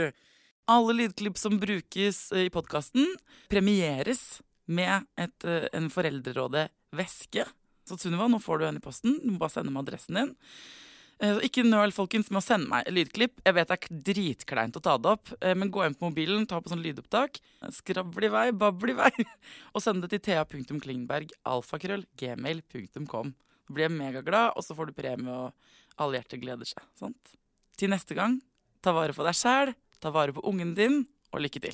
Alle 0.76 0.96
lydklipp 0.98 1.40
som 1.40 1.56
brukes 1.62 2.26
eh, 2.36 2.50
i 2.50 2.52
podkasten, 2.52 3.08
premieres 3.52 4.42
med 4.68 5.08
et, 5.16 5.48
eh, 5.48 5.70
en 5.78 5.88
Foreldrerådet-veske. 5.94 7.46
Så 7.88 8.00
Sunniva, 8.02 8.28
nå 8.28 8.42
får 8.44 8.60
du 8.60 8.68
en 8.68 8.82
i 8.82 8.84
posten. 8.84 9.16
Du 9.24 9.32
må 9.32 9.40
bare 9.40 9.56
sende 9.56 9.72
meg 9.72 9.86
adressen 9.86 10.20
din. 10.20 10.36
Eh, 11.23 11.38
ikke 11.47 11.63
nøl 11.63 11.93
folkens 11.95 12.28
med 12.28 12.41
å 12.41 12.43
sende 12.43 12.67
meg 12.71 12.89
lydklipp. 12.91 13.38
Jeg 13.45 13.56
vet 13.56 13.69
det 13.71 13.78
er 13.78 13.99
dritkleint 14.10 14.75
å 14.75 14.82
ta 14.84 14.97
det 14.99 15.10
opp, 15.13 15.25
eh, 15.39 15.56
men 15.56 15.71
gå 15.71 15.80
inn 15.86 15.95
på 15.95 16.10
mobilen, 16.10 16.47
ta 16.47 16.60
på 16.60 16.69
sånn 16.71 16.84
lydopptak. 16.84 17.39
Skrabbel 17.71 18.23
i 18.28 18.34
vei, 18.34 18.51
babbel 18.51 18.89
i 18.91 18.99
vei. 18.99 19.15
Og 19.73 19.81
send 19.83 20.02
det 20.04 20.10
til 20.12 20.21
thea.klingberg.alfakrøll.gmail.com. 20.27 23.27
Da 23.65 23.69
blir 23.73 23.87
jeg 23.87 23.98
megaglad, 23.98 24.48
og 24.54 24.62
så 24.62 24.77
får 24.77 24.85
du 24.92 24.94
premie, 24.94 25.33
og 25.33 25.50
alle 25.98 26.17
hjerter 26.19 26.37
gleder 26.44 26.65
seg. 26.69 26.83
Sant? 27.00 27.23
Til 27.79 27.90
neste 27.90 28.13
gang, 28.13 28.37
ta 28.85 28.94
vare 28.94 29.10
på 29.15 29.25
deg 29.25 29.33
sjæl, 29.40 29.73
ta 29.98 30.13
vare 30.13 30.29
på 30.35 30.46
ungen 30.46 30.77
din, 30.77 31.10
og 31.33 31.42
lykke 31.42 31.60
til. 31.65 31.73